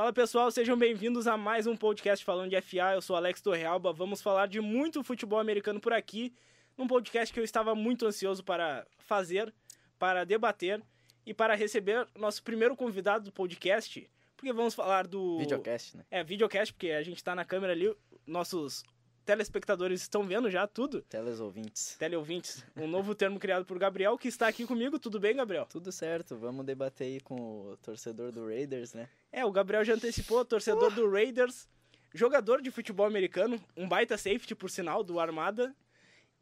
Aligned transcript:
Fala 0.00 0.14
pessoal, 0.14 0.50
sejam 0.50 0.78
bem-vindos 0.78 1.26
a 1.26 1.36
mais 1.36 1.66
um 1.66 1.76
podcast 1.76 2.24
falando 2.24 2.48
de 2.48 2.58
FA. 2.62 2.94
Eu 2.94 3.02
sou 3.02 3.16
Alex 3.16 3.42
Torrealba. 3.42 3.92
Vamos 3.92 4.22
falar 4.22 4.46
de 4.46 4.58
muito 4.58 5.04
futebol 5.04 5.38
americano 5.38 5.78
por 5.78 5.92
aqui, 5.92 6.32
num 6.74 6.86
podcast 6.86 7.30
que 7.34 7.38
eu 7.38 7.44
estava 7.44 7.74
muito 7.74 8.06
ansioso 8.06 8.42
para 8.42 8.86
fazer, 9.00 9.52
para 9.98 10.24
debater 10.24 10.82
e 11.26 11.34
para 11.34 11.54
receber 11.54 12.08
nosso 12.16 12.42
primeiro 12.42 12.74
convidado 12.74 13.26
do 13.26 13.30
podcast, 13.30 14.10
porque 14.38 14.54
vamos 14.54 14.74
falar 14.74 15.06
do 15.06 15.36
Videocast, 15.36 15.94
né? 15.94 16.06
É, 16.10 16.24
videocast, 16.24 16.72
porque 16.72 16.92
a 16.92 17.02
gente 17.02 17.18
está 17.18 17.34
na 17.34 17.44
câmera 17.44 17.74
ali, 17.74 17.94
nossos 18.26 18.82
telespectadores 19.30 20.02
estão 20.02 20.24
vendo 20.24 20.50
já 20.50 20.66
tudo. 20.66 21.02
Teleouvintes. 21.02 21.94
Teleouvintes, 21.96 22.64
um 22.76 22.88
novo 22.88 23.14
termo 23.14 23.38
criado 23.38 23.64
por 23.64 23.78
Gabriel, 23.78 24.18
que 24.18 24.26
está 24.26 24.48
aqui 24.48 24.66
comigo. 24.66 24.98
Tudo 24.98 25.20
bem, 25.20 25.36
Gabriel? 25.36 25.66
Tudo 25.66 25.92
certo, 25.92 26.36
vamos 26.36 26.66
debater 26.66 27.06
aí 27.06 27.20
com 27.20 27.36
o 27.36 27.76
torcedor 27.76 28.32
do 28.32 28.48
Raiders, 28.48 28.92
né? 28.92 29.08
É, 29.30 29.44
o 29.44 29.52
Gabriel 29.52 29.84
já 29.84 29.94
antecipou, 29.94 30.44
torcedor 30.44 30.92
do 30.92 31.08
Raiders, 31.08 31.68
jogador 32.12 32.60
de 32.60 32.72
futebol 32.72 33.06
americano, 33.06 33.62
um 33.76 33.88
baita 33.88 34.18
safety, 34.18 34.56
por 34.56 34.68
sinal, 34.68 35.04
do 35.04 35.20
Armada, 35.20 35.72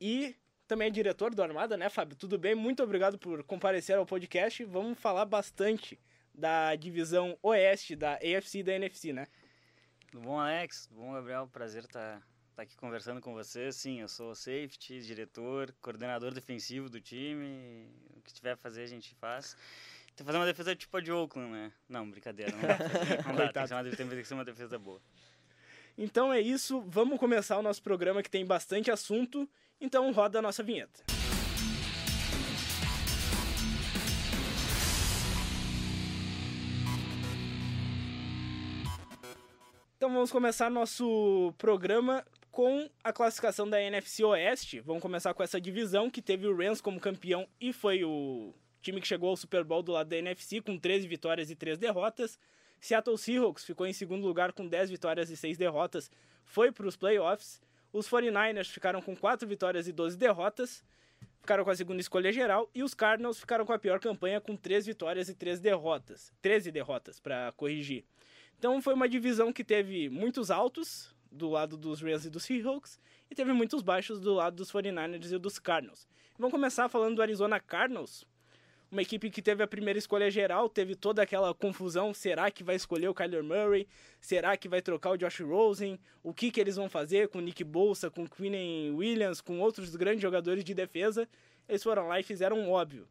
e 0.00 0.34
também 0.66 0.88
é 0.88 0.90
diretor 0.90 1.34
do 1.34 1.42
Armada, 1.42 1.76
né, 1.76 1.90
Fábio? 1.90 2.16
Tudo 2.16 2.38
bem? 2.38 2.54
Muito 2.54 2.82
obrigado 2.82 3.18
por 3.18 3.44
comparecer 3.44 3.98
ao 3.98 4.06
podcast. 4.06 4.64
Vamos 4.64 4.98
falar 4.98 5.26
bastante 5.26 6.00
da 6.34 6.74
divisão 6.74 7.36
oeste 7.42 7.94
da 7.94 8.14
AFC 8.14 8.60
e 8.60 8.62
da 8.62 8.72
NFC, 8.72 9.12
né? 9.12 9.26
Tudo 10.10 10.22
bom, 10.22 10.40
Alex? 10.40 10.86
Tudo 10.86 11.02
bom, 11.02 11.12
Gabriel? 11.12 11.46
Prazer 11.52 11.84
estar 11.84 12.22
tá 12.58 12.64
aqui 12.64 12.76
conversando 12.76 13.20
com 13.20 13.32
você. 13.32 13.70
Sim, 13.70 14.00
eu 14.00 14.08
sou 14.08 14.34
safety, 14.34 15.00
diretor, 15.00 15.72
coordenador 15.80 16.34
defensivo 16.34 16.90
do 16.90 17.00
time. 17.00 17.86
O 18.16 18.20
que 18.20 18.34
tiver 18.34 18.50
a 18.50 18.56
fazer, 18.56 18.82
a 18.82 18.86
gente 18.86 19.14
faz. 19.14 19.56
Tem 20.08 20.16
que 20.16 20.24
fazer 20.24 20.38
uma 20.38 20.44
defesa 20.44 20.74
tipo 20.74 20.96
a 20.96 21.00
de 21.00 21.12
Oakland, 21.12 21.52
né? 21.52 21.72
Não, 21.88 22.10
brincadeira. 22.10 22.50
Não 22.50 22.60
dá, 22.60 22.78
não 23.28 23.36
dá 23.46 23.52
tem, 23.52 23.64
que 23.64 23.74
uma, 23.74 23.84
tem 23.84 24.08
que 24.08 24.24
ser 24.24 24.34
uma 24.34 24.44
defesa 24.44 24.76
boa. 24.76 25.00
Então 25.96 26.32
é 26.32 26.40
isso, 26.40 26.80
vamos 26.80 27.20
começar 27.20 27.56
o 27.58 27.62
nosso 27.62 27.80
programa 27.80 28.24
que 28.24 28.30
tem 28.30 28.44
bastante 28.44 28.90
assunto. 28.90 29.48
Então 29.80 30.10
roda 30.10 30.40
a 30.40 30.42
nossa 30.42 30.60
vinheta. 30.60 31.04
Então 39.96 40.12
vamos 40.12 40.32
começar 40.32 40.70
nosso 40.70 41.54
programa 41.56 42.24
com 42.58 42.90
a 43.04 43.12
classificação 43.12 43.70
da 43.70 43.80
NFC 43.80 44.24
Oeste. 44.24 44.80
Vamos 44.80 45.00
começar 45.00 45.32
com 45.32 45.44
essa 45.44 45.60
divisão 45.60 46.10
que 46.10 46.20
teve 46.20 46.44
o 46.44 46.56
Rams 46.56 46.80
como 46.80 46.98
campeão 46.98 47.46
e 47.60 47.72
foi 47.72 48.02
o 48.02 48.52
time 48.82 49.00
que 49.00 49.06
chegou 49.06 49.30
ao 49.30 49.36
Super 49.36 49.62
Bowl 49.62 49.80
do 49.80 49.92
lado 49.92 50.08
da 50.08 50.16
NFC 50.16 50.60
com 50.60 50.76
13 50.76 51.06
vitórias 51.06 51.52
e 51.52 51.54
3 51.54 51.78
derrotas. 51.78 52.36
Seattle 52.80 53.16
Seahawks 53.16 53.64
ficou 53.64 53.86
em 53.86 53.92
segundo 53.92 54.26
lugar 54.26 54.52
com 54.52 54.66
10 54.66 54.90
vitórias 54.90 55.30
e 55.30 55.36
6 55.36 55.56
derrotas, 55.56 56.10
foi 56.44 56.72
para 56.72 56.88
os 56.88 56.96
playoffs. 56.96 57.62
Os 57.92 58.08
49ers 58.08 58.66
ficaram 58.66 59.00
com 59.00 59.14
4 59.14 59.46
vitórias 59.46 59.86
e 59.86 59.92
12 59.92 60.18
derrotas, 60.18 60.82
ficaram 61.40 61.62
com 61.62 61.70
a 61.70 61.76
segunda 61.76 62.00
escolha 62.00 62.32
geral. 62.32 62.68
E 62.74 62.82
os 62.82 62.92
Cardinals 62.92 63.38
ficaram 63.38 63.64
com 63.64 63.72
a 63.72 63.78
pior 63.78 64.00
campanha 64.00 64.40
com 64.40 64.56
3 64.56 64.84
vitórias 64.84 65.28
e 65.28 65.34
3 65.36 65.60
derrotas. 65.60 66.32
13 66.42 66.72
derrotas, 66.72 67.20
para 67.20 67.52
corrigir. 67.52 68.04
Então 68.58 68.82
foi 68.82 68.94
uma 68.94 69.08
divisão 69.08 69.52
que 69.52 69.62
teve 69.62 70.08
muitos 70.08 70.50
altos, 70.50 71.14
do 71.30 71.48
lado 71.48 71.76
dos 71.76 72.00
Rams 72.00 72.24
e 72.24 72.30
dos 72.30 72.44
Seahawks 72.44 72.98
e 73.30 73.34
teve 73.34 73.52
muitos 73.52 73.82
baixos 73.82 74.20
do 74.20 74.34
lado 74.34 74.56
dos 74.56 74.70
49ers 74.72 75.32
e 75.32 75.38
dos 75.38 75.58
Cardinals. 75.58 76.06
Vamos 76.38 76.52
começar 76.52 76.88
falando 76.88 77.16
do 77.16 77.22
Arizona 77.22 77.58
Cardinals, 77.60 78.24
uma 78.90 79.02
equipe 79.02 79.30
que 79.30 79.42
teve 79.42 79.62
a 79.62 79.66
primeira 79.66 79.98
escolha 79.98 80.30
geral, 80.30 80.66
teve 80.66 80.94
toda 80.94 81.22
aquela 81.22 81.52
confusão, 81.52 82.14
será 82.14 82.50
que 82.50 82.64
vai 82.64 82.74
escolher 82.74 83.08
o 83.08 83.14
Kyler 83.14 83.44
Murray? 83.44 83.86
Será 84.18 84.56
que 84.56 84.66
vai 84.66 84.80
trocar 84.80 85.10
o 85.10 85.16
Josh 85.18 85.40
Rosen? 85.40 85.98
O 86.22 86.32
que, 86.32 86.50
que 86.50 86.58
eles 86.58 86.76
vão 86.76 86.88
fazer 86.88 87.28
com 87.28 87.38
Nick 87.40 87.62
Bolsa, 87.62 88.10
com 88.10 88.24
o 88.24 88.28
Quinn 88.28 88.94
Williams, 88.94 89.42
com 89.42 89.60
outros 89.60 89.94
grandes 89.94 90.22
jogadores 90.22 90.64
de 90.64 90.72
defesa? 90.72 91.28
Eles 91.68 91.82
foram 91.82 92.08
lá 92.08 92.18
e 92.18 92.22
fizeram 92.22 92.70
óbvio. 92.70 93.06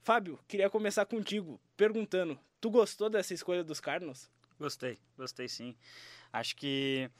Fábio, 0.00 0.38
queria 0.48 0.70
começar 0.70 1.04
contigo, 1.04 1.60
perguntando, 1.76 2.38
tu 2.58 2.70
gostou 2.70 3.10
dessa 3.10 3.34
escolha 3.34 3.62
dos 3.62 3.80
Cardinals? 3.80 4.30
Gostei, 4.58 4.98
gostei 5.18 5.46
sim. 5.46 5.76
Acho 6.32 6.56
que 6.56 7.10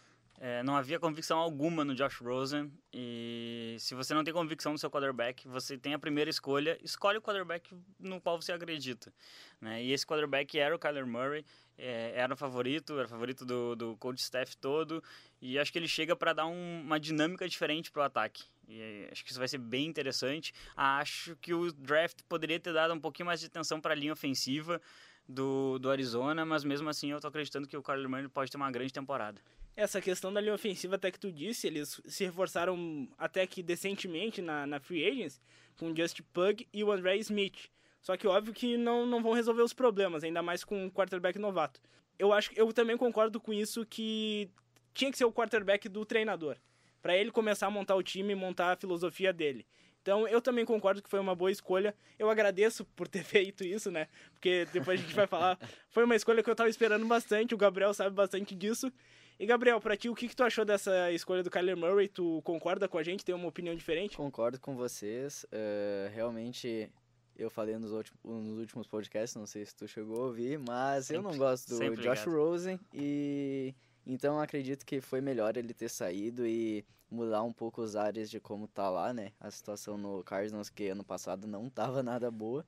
é, 0.45 0.61
não 0.65 0.75
havia 0.75 0.99
convicção 0.99 1.39
alguma 1.39 1.85
no 1.85 1.95
Josh 1.95 2.19
Rosen. 2.19 2.69
E 2.93 3.77
se 3.79 3.95
você 3.95 4.13
não 4.13 4.25
tem 4.25 4.35
convicção 4.35 4.73
no 4.73 4.79
seu 4.79 4.91
quarterback, 4.91 5.47
você 5.47 5.79
tem 5.79 5.95
a 5.95 6.01
primeira 6.01 6.29
escolha, 6.29 6.77
escolhe 6.83 7.17
o 7.17 7.23
quarterback 7.23 7.73
no 7.97 8.21
qual 8.21 8.43
você 8.43 8.51
acredita. 8.51 9.15
Né? 9.61 9.85
E 9.85 9.93
esse 9.93 10.05
quarterback 10.05 10.59
era 10.59 10.75
o 10.75 10.81
Kyler 10.81 11.07
Murray, 11.07 11.45
é, 11.79 12.15
era 12.17 12.35
o 12.35 12.37
favorito, 12.37 12.95
era 12.95 13.07
o 13.07 13.09
favorito 13.09 13.45
do, 13.45 13.77
do 13.77 13.97
coach 13.99 14.19
staff 14.19 14.57
todo. 14.57 15.01
E 15.41 15.61
acho 15.61 15.71
que 15.71 15.79
ele 15.79 15.87
chega 15.87 16.17
para 16.17 16.33
dar 16.33 16.47
um, 16.47 16.83
uma 16.85 16.99
dinâmica 16.99 17.49
diferente 17.49 17.93
para 17.93 18.03
o 18.03 18.05
ataque. 18.05 18.43
E 18.67 19.07
acho 19.13 19.23
que 19.23 19.31
isso 19.31 19.39
vai 19.39 19.47
ser 19.47 19.59
bem 19.59 19.87
interessante. 19.87 20.53
Acho 20.77 21.37
que 21.37 21.55
o 21.55 21.71
draft 21.71 22.19
poderia 22.29 22.59
ter 22.59 22.73
dado 22.73 22.93
um 22.93 23.01
pouquinho 23.01 23.27
mais 23.27 23.39
de 23.39 23.47
atenção 23.47 23.81
para 23.81 23.93
a 23.93 23.97
linha 23.97 24.13
ofensiva 24.13 24.83
do, 25.29 25.79
do 25.79 25.89
Arizona, 25.89 26.45
mas 26.45 26.65
mesmo 26.65 26.89
assim 26.89 27.13
eu 27.13 27.19
estou 27.19 27.29
acreditando 27.29 27.69
que 27.69 27.77
o 27.77 27.83
Kyler 27.83 28.09
Murray 28.09 28.29
pode 28.29 28.51
ter 28.51 28.57
uma 28.57 28.73
grande 28.73 28.93
temporada. 28.93 29.41
Essa 29.75 30.01
questão 30.01 30.33
da 30.33 30.41
linha 30.41 30.55
ofensiva, 30.55 30.97
até 30.97 31.11
que 31.11 31.19
tu 31.19 31.33
disse, 31.33 31.67
eles 31.67 32.01
se 32.07 32.25
reforçaram 32.25 33.09
até 33.17 33.47
que 33.47 33.63
decentemente 33.63 34.43
na, 34.43 34.67
na 34.67 34.79
Free 34.79 35.07
Agents, 35.07 35.41
com 35.79 35.91
o 35.91 35.97
Just 35.97 36.21
Pug 36.33 36.69
e 36.73 36.85
o 36.85 36.93
André 36.93 37.17
Smith. 37.17 37.71
Só 38.03 38.17
que 38.17 38.27
óbvio 38.27 38.53
que 38.53 38.77
não, 38.77 39.07
não 39.07 39.23
vão 39.23 39.33
resolver 39.33 39.63
os 39.63 39.73
problemas, 39.73 40.25
ainda 40.25 40.43
mais 40.43 40.63
com 40.65 40.85
um 40.85 40.91
quarterback 40.91 41.39
novato. 41.39 41.81
Eu 42.19 42.33
acho 42.33 42.51
eu 42.55 42.73
também 42.73 42.97
concordo 42.97 43.41
com 43.41 43.53
isso 43.53 43.87
que 43.87 44.51
tinha 44.93 45.11
que 45.11 45.17
ser 45.17 45.25
o 45.25 45.33
quarterback 45.33 45.89
do 45.89 46.05
treinador, 46.05 46.57
para 47.01 47.17
ele 47.17 47.31
começar 47.31 47.67
a 47.67 47.71
montar 47.71 47.95
o 47.95 48.03
time 48.03 48.33
e 48.33 48.37
montar 48.37 48.73
a 48.73 48.77
filosofia 48.77 49.33
dele. 49.33 49.67
Então 50.03 50.27
eu 50.27 50.43
também 50.43 50.65
concordo 50.65 51.01
que 51.01 51.09
foi 51.09 51.21
uma 51.21 51.35
boa 51.35 51.51
escolha. 51.51 51.95
Eu 52.19 52.29
agradeço 52.29 52.85
por 52.97 53.07
ter 53.07 53.23
feito 53.25 53.65
isso, 53.65 53.91
né? 53.91 54.09
Porque 54.33 54.67
depois 54.73 55.01
a 55.01 55.03
gente 55.03 55.15
vai 55.15 55.29
falar. 55.29 55.59
Foi 55.89 56.05
uma 56.05 56.17
escolha 56.17 56.43
que 56.43 56.51
eu 56.51 56.57
tava 56.57 56.69
esperando 56.69 57.07
bastante, 57.07 57.55
o 57.55 57.59
Gabriel 57.59 57.95
sabe 57.95 58.15
bastante 58.15 58.55
disso. 58.55 58.93
E 59.43 59.47
Gabriel, 59.47 59.81
para 59.81 59.97
ti, 59.97 60.09
o 60.09 60.15
que, 60.15 60.29
que 60.29 60.37
tu 60.37 60.45
achou 60.45 60.65
dessa 60.65 61.11
escolha 61.11 61.43
do 61.43 61.51
Kyler 61.51 61.77
Murray? 61.77 62.07
Tu 62.07 62.41
concorda 62.45 62.89
com 62.89 62.97
a 62.97 63.03
gente? 63.03 63.25
Tem 63.25 63.35
uma 63.35 63.49
opinião 63.49 63.75
diferente? 63.75 64.17
Concordo 64.17 64.61
com 64.61 64.77
vocês. 64.77 65.45
Uh, 65.47 66.09
realmente, 66.15 66.89
eu 67.37 67.51
falei 67.51 67.77
nos, 67.77 67.91
últimos 68.23 68.87
podcasts, 68.87 69.35
não 69.35 69.45
sei 69.45 69.67
se 69.67 69.75
tu 69.75 69.89
chegou 69.89 70.23
a 70.23 70.27
ouvir, 70.27 70.61
mas 70.61 71.07
sempre, 71.07 71.27
eu 71.27 71.33
não 71.33 71.37
gosto 71.37 71.71
do 71.71 71.97
Josh 71.97 72.21
ligado. 72.21 72.31
Rosen 72.31 72.79
e 72.95 73.75
então 74.07 74.39
acredito 74.39 74.87
que 74.87 75.01
foi 75.01 75.21
melhor 75.21 75.57
ele 75.57 75.75
ter 75.75 75.89
saído 75.89 76.47
e 76.47 76.87
mudar 77.11 77.43
um 77.43 77.53
pouco 77.53 77.83
os 77.83 77.97
áreas 77.97 78.31
de 78.31 78.39
como 78.39 78.69
tá 78.69 78.89
lá, 78.89 79.13
né? 79.13 79.33
A 79.41 79.51
situação 79.51 79.99
no 79.99 80.23
Cardinals 80.23 80.71
que 80.71 80.87
ano 80.87 81.03
passado 81.03 81.49
não 81.49 81.69
tava 81.69 82.01
nada 82.05 82.31
boa. 82.31 82.65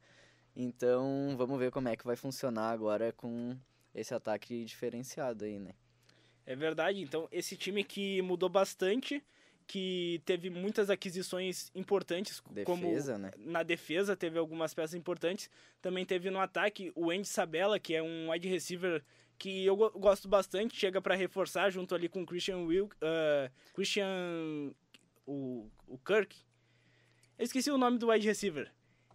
Então, 0.56 1.36
vamos 1.38 1.56
ver 1.56 1.70
como 1.70 1.88
é 1.88 1.94
que 1.94 2.04
vai 2.04 2.16
funcionar 2.16 2.72
agora 2.72 3.12
com 3.12 3.56
esse 3.94 4.12
ataque 4.12 4.64
diferenciado 4.64 5.44
aí, 5.44 5.60
né? 5.60 5.70
É 6.46 6.54
verdade. 6.54 7.00
Então, 7.00 7.28
esse 7.32 7.56
time 7.56 7.82
que 7.82 8.20
mudou 8.22 8.48
bastante, 8.48 9.22
que 9.66 10.20
teve 10.24 10.50
muitas 10.50 10.90
aquisições 10.90 11.70
importantes, 11.74 12.42
defesa, 12.50 12.64
como 12.64 13.18
né? 13.18 13.30
na 13.38 13.62
defesa 13.62 14.16
teve 14.16 14.38
algumas 14.38 14.74
peças 14.74 14.94
importantes, 14.94 15.50
também 15.80 16.04
teve 16.04 16.30
no 16.30 16.38
ataque 16.38 16.92
o 16.94 17.10
Andy 17.10 17.26
Sabella, 17.26 17.78
que 17.78 17.94
é 17.94 18.02
um 18.02 18.30
wide 18.30 18.48
receiver 18.48 19.02
que 19.38 19.64
eu 19.64 19.76
gosto 19.76 20.28
bastante, 20.28 20.76
chega 20.76 21.00
para 21.00 21.14
reforçar 21.14 21.70
junto 21.70 21.94
ali 21.94 22.08
com 22.08 22.22
o 22.22 22.26
Christian 22.26 22.58
Will, 22.58 22.86
uh, 22.86 23.50
Christian 23.74 24.72
o, 25.26 25.68
o 25.88 25.98
Kirk. 25.98 26.36
Eu 27.38 27.44
esqueci 27.44 27.70
o 27.70 27.78
nome 27.78 27.98
do 27.98 28.10
wide 28.10 28.26
receiver. 28.26 28.70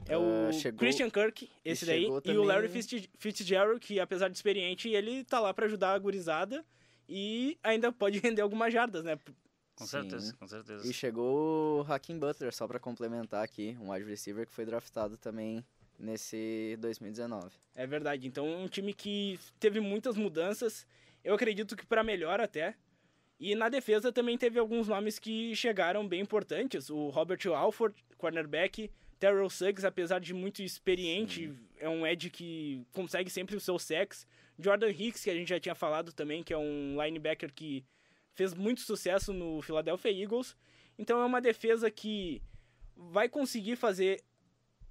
É 0.08 0.18
o 0.18 0.50
uh, 0.50 0.54
chegou, 0.54 0.80
Christian 0.80 1.10
Kirk, 1.10 1.50
esse 1.64 1.86
daí, 1.86 2.08
e 2.26 2.38
o 2.38 2.44
Larry 2.44 2.70
Fitzgerald, 3.18 3.80
que 3.80 4.00
apesar 4.00 4.30
de 4.30 4.36
experiente, 4.36 4.90
ele 4.90 5.24
tá 5.24 5.40
lá 5.40 5.54
para 5.54 5.66
ajudar 5.66 5.94
a 5.94 6.00
gurizada 6.00 6.66
e 7.10 7.58
ainda 7.64 7.92
pode 7.92 8.20
render 8.24 8.42
algumas 8.42 8.72
jardas, 8.72 9.04
né? 9.04 9.18
Com 9.76 9.86
Sim. 9.86 9.92
certeza, 9.92 10.34
com 10.36 10.48
certeza. 10.48 10.88
E 10.88 10.94
chegou 10.94 11.82
o 11.82 11.92
Hakim 11.92 12.20
Butler, 12.20 12.54
só 12.54 12.68
para 12.68 12.80
complementar 12.80 13.44
aqui, 13.44 13.76
um 13.82 13.92
wide 13.92 14.08
receiver 14.08 14.46
que 14.46 14.54
foi 14.54 14.66
draftado 14.66 15.18
também 15.18 15.66
nesse 15.98 16.78
2019. 16.80 17.50
É 17.76 17.88
verdade. 17.88 18.28
Então, 18.28 18.46
um 18.46 18.68
time 18.68 18.94
que 18.94 19.40
teve 19.60 19.80
muitas 19.80 20.16
mudanças, 20.16 20.86
eu 21.24 21.34
acredito 21.34 21.76
que 21.76 21.86
para 21.86 22.04
melhor 22.04 22.40
até. 22.40 22.76
E 23.40 23.56
na 23.56 23.70
defesa 23.70 24.12
também 24.12 24.38
teve 24.38 24.60
alguns 24.60 24.90
nomes 24.90 25.18
que 25.18 25.56
chegaram 25.56 26.06
bem 26.06 26.22
importantes. 26.22 26.90
O 26.90 27.08
Robert 27.08 27.40
Alford, 27.48 27.96
cornerback, 28.18 28.92
Terrell 29.18 29.50
Suggs, 29.50 29.86
apesar 29.86 30.20
de 30.20 30.34
muito 30.34 30.62
experiente, 30.62 31.48
Sim. 31.48 31.58
É 31.80 31.90
um 31.90 32.06
edge 32.06 32.30
que 32.30 32.86
consegue 32.94 33.30
sempre 33.30 33.56
o 33.56 33.60
seu 33.60 33.80
sex. 33.80 34.28
Jordan 34.58 34.90
Hicks, 34.90 35.24
que 35.24 35.30
a 35.30 35.34
gente 35.34 35.50
já 35.50 35.60
tinha 35.60 35.76
falado 35.76 36.12
também, 36.12 36.44
que 36.44 36.54
é 36.54 36.58
um 36.58 37.02
linebacker 37.02 37.54
que 37.54 37.86
fez 38.34 38.54
muito 38.54 38.81
sucesso 38.81 39.34
no 39.34 39.62
Philadelphia 39.62 40.12
Eagles. 40.12 40.56
Então 40.98 41.22
é 41.22 41.26
uma 41.26 41.42
defesa 41.42 41.90
que 41.90 42.42
vai 42.96 43.30
conseguir 43.30 43.76
fazer 43.76 44.22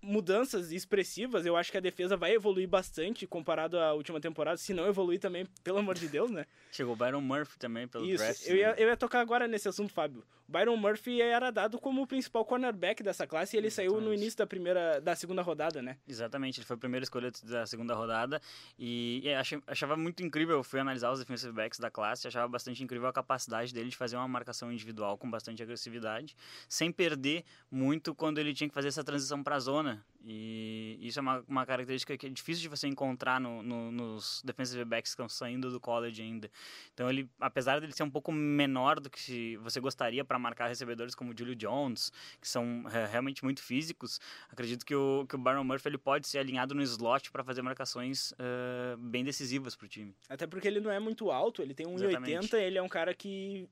mudanças 0.02 0.72
expressivas. 0.72 1.44
Eu 1.46 1.56
acho 1.56 1.70
que 1.70 1.76
a 1.78 1.80
defesa 1.80 2.16
vai 2.16 2.32
evoluir 2.32 2.68
bastante 2.68 3.26
comparado 3.26 3.78
à 3.78 3.92
última 3.92 4.20
temporada. 4.20 4.56
Se 4.56 4.72
não 4.72 4.86
evoluir 4.86 5.18
também, 5.20 5.46
pelo 5.62 5.78
amor 5.78 5.94
de 5.96 6.08
Deus, 6.08 6.30
né? 6.30 6.46
Chegou 6.72 6.94
o 6.94 6.96
Byron 6.96 7.20
Murphy 7.20 7.58
também 7.58 7.86
pelo 7.88 8.04
Isso, 8.04 8.22
draft. 8.24 8.46
eu 8.46 8.56
ia, 8.56 8.68
né? 8.68 8.74
eu 8.78 8.88
ia 8.88 8.96
tocar 8.96 9.20
agora 9.20 9.46
nesse 9.48 9.68
assunto, 9.68 9.92
Fábio. 9.92 10.24
Byron 10.50 10.76
Murphy 10.78 11.20
era 11.20 11.50
dado 11.50 11.78
como 11.78 12.00
o 12.02 12.06
principal 12.06 12.42
cornerback 12.42 13.02
dessa 13.02 13.26
classe 13.26 13.54
e 13.54 13.58
ele 13.58 13.70
saiu 13.70 13.92
no 13.92 13.96
Exatamente. 13.98 14.20
início 14.22 14.38
da 14.38 14.46
primeira, 14.46 14.98
da 15.00 15.14
segunda 15.14 15.42
rodada, 15.42 15.82
né? 15.82 15.98
Exatamente, 16.08 16.58
ele 16.60 16.66
foi 16.66 16.74
a 16.74 16.78
primeira 16.78 17.04
escolha 17.04 17.30
da 17.44 17.66
segunda 17.66 17.94
rodada 17.94 18.40
e, 18.78 19.20
e 19.24 19.34
achei- 19.34 19.60
achava 19.66 19.94
muito 19.94 20.22
incrível, 20.22 20.56
eu 20.56 20.64
fui 20.64 20.80
analisar 20.80 21.10
os 21.12 21.18
defensive 21.18 21.52
backs 21.52 21.78
da 21.78 21.90
classe, 21.90 22.26
achava 22.26 22.48
bastante 22.48 22.82
incrível 22.82 23.08
a 23.08 23.12
capacidade 23.12 23.74
dele 23.74 23.90
de 23.90 23.96
fazer 23.96 24.16
uma 24.16 24.26
marcação 24.26 24.72
individual 24.72 25.18
com 25.18 25.30
bastante 25.30 25.62
agressividade, 25.62 26.34
sem 26.66 26.90
perder 26.90 27.44
muito 27.70 28.14
quando 28.14 28.38
ele 28.38 28.54
tinha 28.54 28.68
que 28.68 28.74
fazer 28.74 28.88
essa 28.88 29.04
transição 29.04 29.42
para 29.42 29.56
a 29.56 29.60
zona. 29.60 29.87
E 30.30 30.98
isso 31.00 31.18
é 31.20 31.22
uma, 31.22 31.44
uma 31.48 31.64
característica 31.64 32.16
que 32.18 32.26
é 32.26 32.28
difícil 32.28 32.60
de 32.62 32.68
você 32.68 32.86
encontrar 32.88 33.40
no, 33.40 33.62
no- 33.62 33.90
nos 33.92 34.42
defensive 34.44 34.84
backs 34.84 35.12
que 35.12 35.14
estão 35.14 35.28
saindo 35.28 35.70
do 35.70 35.80
college 35.80 36.20
ainda. 36.20 36.50
Então 36.92 37.08
ele, 37.08 37.30
apesar 37.40 37.80
dele 37.80 37.92
ser 37.92 38.02
um 38.02 38.10
pouco 38.10 38.30
menor 38.32 38.98
do 39.00 39.08
que 39.08 39.56
você 39.58 39.80
gostaria 39.80 40.24
para 40.24 40.38
marcar 40.38 40.66
recebedores 40.66 41.14
como 41.14 41.32
o 41.32 41.38
Julio 41.38 41.54
Jones, 41.54 42.12
que 42.40 42.48
são 42.48 42.84
é, 42.92 43.06
realmente 43.06 43.44
muito 43.44 43.62
físicos, 43.62 44.20
acredito 44.50 44.84
que 44.84 44.94
o, 44.94 45.24
que 45.26 45.36
o 45.36 45.38
Byron 45.38 45.64
Murphy 45.64 45.88
ele 45.88 45.98
pode 45.98 46.26
ser 46.26 46.38
alinhado 46.38 46.74
no 46.74 46.82
slot 46.82 47.30
para 47.30 47.44
fazer 47.44 47.62
marcações 47.62 48.34
eh, 48.38 48.96
bem 48.98 49.24
decisivas 49.24 49.76
para 49.76 49.86
o 49.86 49.88
time. 49.88 50.14
Até 50.28 50.46
porque 50.46 50.66
ele 50.68 50.80
não 50.80 50.90
é 50.90 50.98
muito 50.98 51.30
alto, 51.30 51.62
ele 51.62 51.74
tem 51.74 51.86
1,80, 51.86 52.04
Exatamente. 52.08 52.56
ele 52.56 52.76
é 52.76 52.82
um 52.82 52.88
cara 52.88 53.14
que 53.14 53.68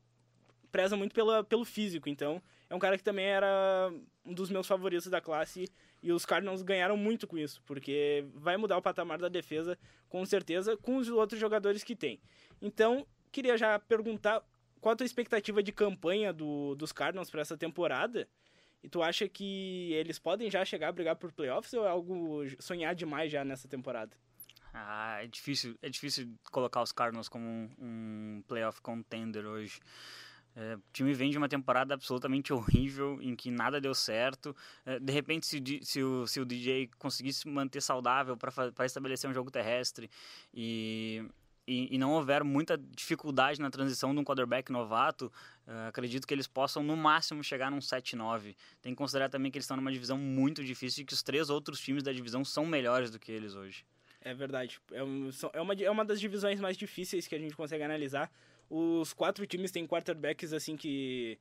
preza 0.70 0.96
muito 0.96 1.14
pela, 1.14 1.42
pelo 1.42 1.64
físico, 1.64 2.08
então 2.08 2.40
é 2.70 2.74
um 2.74 2.78
cara 2.78 2.96
que 2.96 3.04
também 3.04 3.24
era 3.26 3.92
um 4.24 4.34
dos 4.34 4.50
meus 4.50 4.66
favoritos 4.66 5.06
da 5.08 5.20
classe 5.20 5.68
e 6.02 6.12
os 6.12 6.24
Cardinals 6.24 6.62
ganharam 6.62 6.96
muito 6.96 7.26
com 7.26 7.38
isso, 7.38 7.62
porque 7.64 8.26
vai 8.34 8.56
mudar 8.56 8.76
o 8.76 8.82
patamar 8.82 9.18
da 9.18 9.28
defesa 9.28 9.78
com 10.08 10.24
certeza 10.24 10.76
com 10.76 10.96
os 10.96 11.08
outros 11.08 11.40
jogadores 11.40 11.82
que 11.82 11.96
tem. 11.96 12.20
Então, 12.60 13.06
queria 13.32 13.56
já 13.56 13.78
perguntar 13.78 14.42
qual 14.80 14.92
a 14.92 14.96
tua 14.96 15.06
expectativa 15.06 15.62
de 15.62 15.72
campanha 15.72 16.32
do, 16.32 16.74
dos 16.74 16.92
Cardinals 16.92 17.30
para 17.30 17.40
essa 17.40 17.56
temporada? 17.56 18.28
E 18.82 18.88
tu 18.88 19.02
acha 19.02 19.28
que 19.28 19.92
eles 19.94 20.18
podem 20.18 20.50
já 20.50 20.64
chegar 20.64 20.88
a 20.88 20.92
brigar 20.92 21.16
por 21.16 21.32
playoffs 21.32 21.72
ou 21.72 21.84
é 21.84 21.88
algo 21.88 22.44
sonhar 22.60 22.94
demais 22.94 23.32
já 23.32 23.44
nessa 23.44 23.66
temporada? 23.66 24.16
Ah, 24.72 25.24
é 25.24 25.26
difícil, 25.26 25.76
é 25.80 25.88
difícil 25.88 26.32
colocar 26.52 26.82
os 26.82 26.92
Cardinals 26.92 27.28
como 27.28 27.46
um, 27.46 27.70
um 27.78 28.44
playoff 28.46 28.80
contender 28.82 29.46
hoje. 29.46 29.80
É, 30.58 30.74
o 30.76 30.82
time 30.90 31.12
vem 31.12 31.30
de 31.30 31.36
uma 31.36 31.48
temporada 31.50 31.92
absolutamente 31.92 32.50
horrível, 32.50 33.18
em 33.20 33.36
que 33.36 33.50
nada 33.50 33.78
deu 33.78 33.94
certo. 33.94 34.56
É, 34.86 34.98
de 34.98 35.12
repente, 35.12 35.46
se, 35.46 35.62
se 35.82 36.02
o, 36.02 36.26
se 36.26 36.40
o 36.40 36.46
DJ 36.46 36.88
conseguisse 36.98 37.40
se 37.40 37.48
manter 37.48 37.82
saudável 37.82 38.36
para 38.38 38.86
estabelecer 38.86 39.28
um 39.28 39.34
jogo 39.34 39.50
terrestre 39.50 40.08
e, 40.54 41.22
e, 41.66 41.94
e 41.94 41.98
não 41.98 42.12
houver 42.12 42.42
muita 42.42 42.78
dificuldade 42.78 43.60
na 43.60 43.70
transição 43.70 44.14
de 44.14 44.20
um 44.20 44.24
quarterback 44.24 44.72
novato, 44.72 45.30
é, 45.66 45.88
acredito 45.88 46.26
que 46.26 46.32
eles 46.32 46.46
possam, 46.46 46.82
no 46.82 46.96
máximo, 46.96 47.44
chegar 47.44 47.70
num 47.70 47.78
7-9. 47.80 48.56
Tem 48.80 48.92
que 48.92 48.96
considerar 48.96 49.28
também 49.28 49.50
que 49.52 49.58
eles 49.58 49.64
estão 49.64 49.76
numa 49.76 49.92
divisão 49.92 50.16
muito 50.16 50.64
difícil 50.64 51.02
e 51.02 51.04
que 51.04 51.12
os 51.12 51.22
três 51.22 51.50
outros 51.50 51.78
times 51.80 52.02
da 52.02 52.12
divisão 52.12 52.42
são 52.44 52.64
melhores 52.64 53.10
do 53.10 53.18
que 53.18 53.30
eles 53.30 53.54
hoje. 53.54 53.84
É 54.22 54.32
verdade. 54.32 54.80
É, 54.90 55.04
um- 55.04 55.30
é 55.52 55.60
uma, 55.60 55.74
é 55.74 55.90
uma 55.90 56.04
das 56.04 56.18
divisões 56.18 56.58
mais 56.58 56.76
difíceis 56.78 57.28
que 57.28 57.34
a 57.34 57.38
gente 57.38 57.54
consegue 57.54 57.84
analisar. 57.84 58.32
Os 58.68 59.12
quatro 59.12 59.46
times 59.46 59.70
têm 59.70 59.86
quarterbacks 59.86 60.52
assim 60.52 60.76
que 60.76 61.38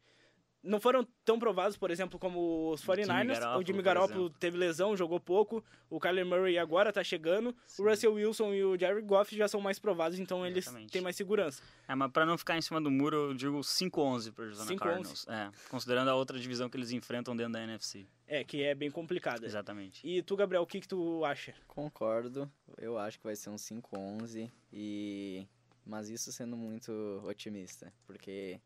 não 0.66 0.80
foram 0.80 1.07
tão 1.24 1.38
provados, 1.38 1.77
por 1.77 1.92
exemplo, 1.92 2.18
como 2.18 2.72
os 2.72 2.83
49ers. 2.83 3.27
Garoppolo, 3.27 3.60
o 3.60 3.66
Jimmy 3.66 3.81
Garoppolo 3.83 4.30
teve 4.31 4.57
lesão, 4.57 4.98
jogou 4.98 5.19
pouco. 5.19 5.63
O 5.89 6.00
Kyler 6.00 6.25
Murray 6.25 6.57
agora 6.57 6.92
tá 6.92 7.04
chegando. 7.04 7.56
O 7.77 7.83
Russell 7.83 8.13
Wilson 8.13 8.54
e 8.54 8.63
o 8.63 8.77
Jared 8.77 9.06
Goff 9.06 9.36
já 9.38 9.48
são 9.48 9.62
mais 9.62 9.77
provados, 9.77 10.19
então 10.19 10.45
eles 10.45 10.66
Exatamente. 10.66 10.92
têm 10.92 11.01
mais 11.01 11.16
segurança. 11.16 11.62
É, 11.88 11.94
mas 11.94 12.12
pra 12.12 12.25
não 12.25 12.38
ficar 12.38 12.57
em 12.57 12.62
cima 12.62 12.81
do 12.81 12.89
muro, 12.89 13.30
eu 13.30 13.33
digo 13.33 13.60
5-11 13.60 14.33
para 14.33 14.45
Arizona 14.45 14.71
5-11. 14.71 14.78
Cardinals. 14.80 15.28
É, 15.28 15.51
considerando 15.69 16.10
a 16.10 16.16
outra 16.16 16.39
divisão 16.39 16.68
que 16.68 16.78
eles 16.78 16.92
enfrentam 16.92 17.36
dentro 17.36 17.54
da 17.54 17.63
NFC. 17.63 18.07
É, 18.28 18.44
que 18.44 18.63
é 18.63 18.74
bem 18.74 18.89
complicada. 18.89 19.45
Exatamente. 19.45 20.06
E 20.06 20.24
tu, 20.24 20.36
Gabriel, 20.36 20.63
o 20.63 20.68
que, 20.68 20.81
que 20.81 20.88
tu 20.88 21.24
acha? 21.24 21.54
Concordo, 21.68 22.51
eu 22.80 22.98
acho 22.98 23.19
que 23.19 23.24
vai 23.24 23.36
ser 23.36 23.51
um 23.51 23.56
5-11 23.56 24.50
e 24.74 25.45
mas 25.85 26.09
isso 26.09 26.31
sendo 26.31 26.57
muito 26.57 26.91
otimista, 27.23 27.93
porque 28.05 28.59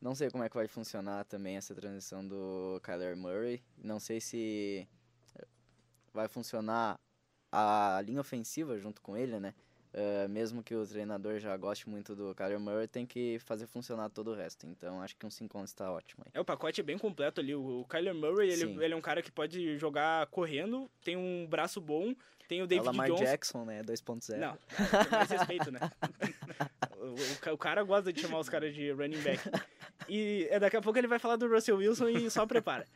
não 0.00 0.14
sei 0.14 0.30
como 0.30 0.44
é 0.44 0.48
que 0.48 0.56
vai 0.56 0.66
funcionar 0.66 1.24
também 1.24 1.56
essa 1.56 1.74
transição 1.74 2.26
do 2.26 2.80
Kyler 2.82 3.16
Murray, 3.16 3.62
não 3.78 4.00
sei 4.00 4.20
se 4.20 4.88
vai 6.12 6.28
funcionar 6.28 6.98
a 7.52 8.00
linha 8.04 8.20
ofensiva 8.20 8.78
junto 8.78 9.00
com 9.00 9.16
ele, 9.16 9.38
né? 9.38 9.54
Eh, 9.98 10.28
mesmo 10.28 10.62
que 10.62 10.74
o 10.74 10.86
treinador 10.86 11.38
já 11.38 11.56
goste 11.56 11.88
muito 11.88 12.14
do 12.14 12.34
Kyler 12.34 12.60
Murray, 12.60 12.86
tem 12.86 13.06
que 13.06 13.38
fazer 13.38 13.66
funcionar 13.66 14.10
todo 14.10 14.30
o 14.30 14.34
resto. 14.34 14.66
Então 14.66 15.00
acho 15.00 15.16
que 15.16 15.24
um 15.24 15.30
5-11 15.30 15.64
está 15.64 15.90
ótimo. 15.90 16.22
Aí. 16.26 16.32
É, 16.34 16.40
o 16.40 16.44
pacote 16.44 16.82
é 16.82 16.84
bem 16.84 16.98
completo 16.98 17.40
ali. 17.40 17.54
O 17.54 17.80
o 17.80 17.84
Kyler 17.86 18.14
Murray, 18.14 18.50
ele, 18.50 18.66
Sim. 18.66 18.82
ele 18.82 18.92
é 18.92 18.96
um 18.96 19.00
cara 19.00 19.22
que 19.22 19.32
pode 19.32 19.78
jogar 19.78 20.26
correndo, 20.26 20.90
tem 21.02 21.16
um 21.16 21.46
braço 21.48 21.80
bom, 21.80 22.14
tem 22.46 22.60
o 22.60 22.62
É 22.62 22.64
o 22.64 22.66
David 22.66 22.86
Lamar 22.86 23.08
Jones. 23.08 23.22
Jackson, 23.22 23.64
né? 23.64 23.82
2.0. 23.82 24.36
Não, 24.36 24.58
mais 25.10 25.30
respeito, 25.30 25.70
né? 25.70 25.80
o, 27.48 27.52
o 27.52 27.58
cara 27.58 27.82
gosta 27.82 28.12
de 28.12 28.20
chamar 28.20 28.38
os 28.38 28.48
caras 28.50 28.74
de 28.74 28.90
running 28.92 29.20
back. 29.22 29.40
E 30.08 30.46
é, 30.50 30.60
daqui 30.60 30.76
a 30.76 30.82
pouco 30.82 30.98
ele 30.98 31.08
vai 31.08 31.18
falar 31.18 31.36
do 31.36 31.48
Russell 31.48 31.78
Wilson 31.78 32.08
e 32.08 32.30
só 32.30 32.46
prepara. 32.46 32.86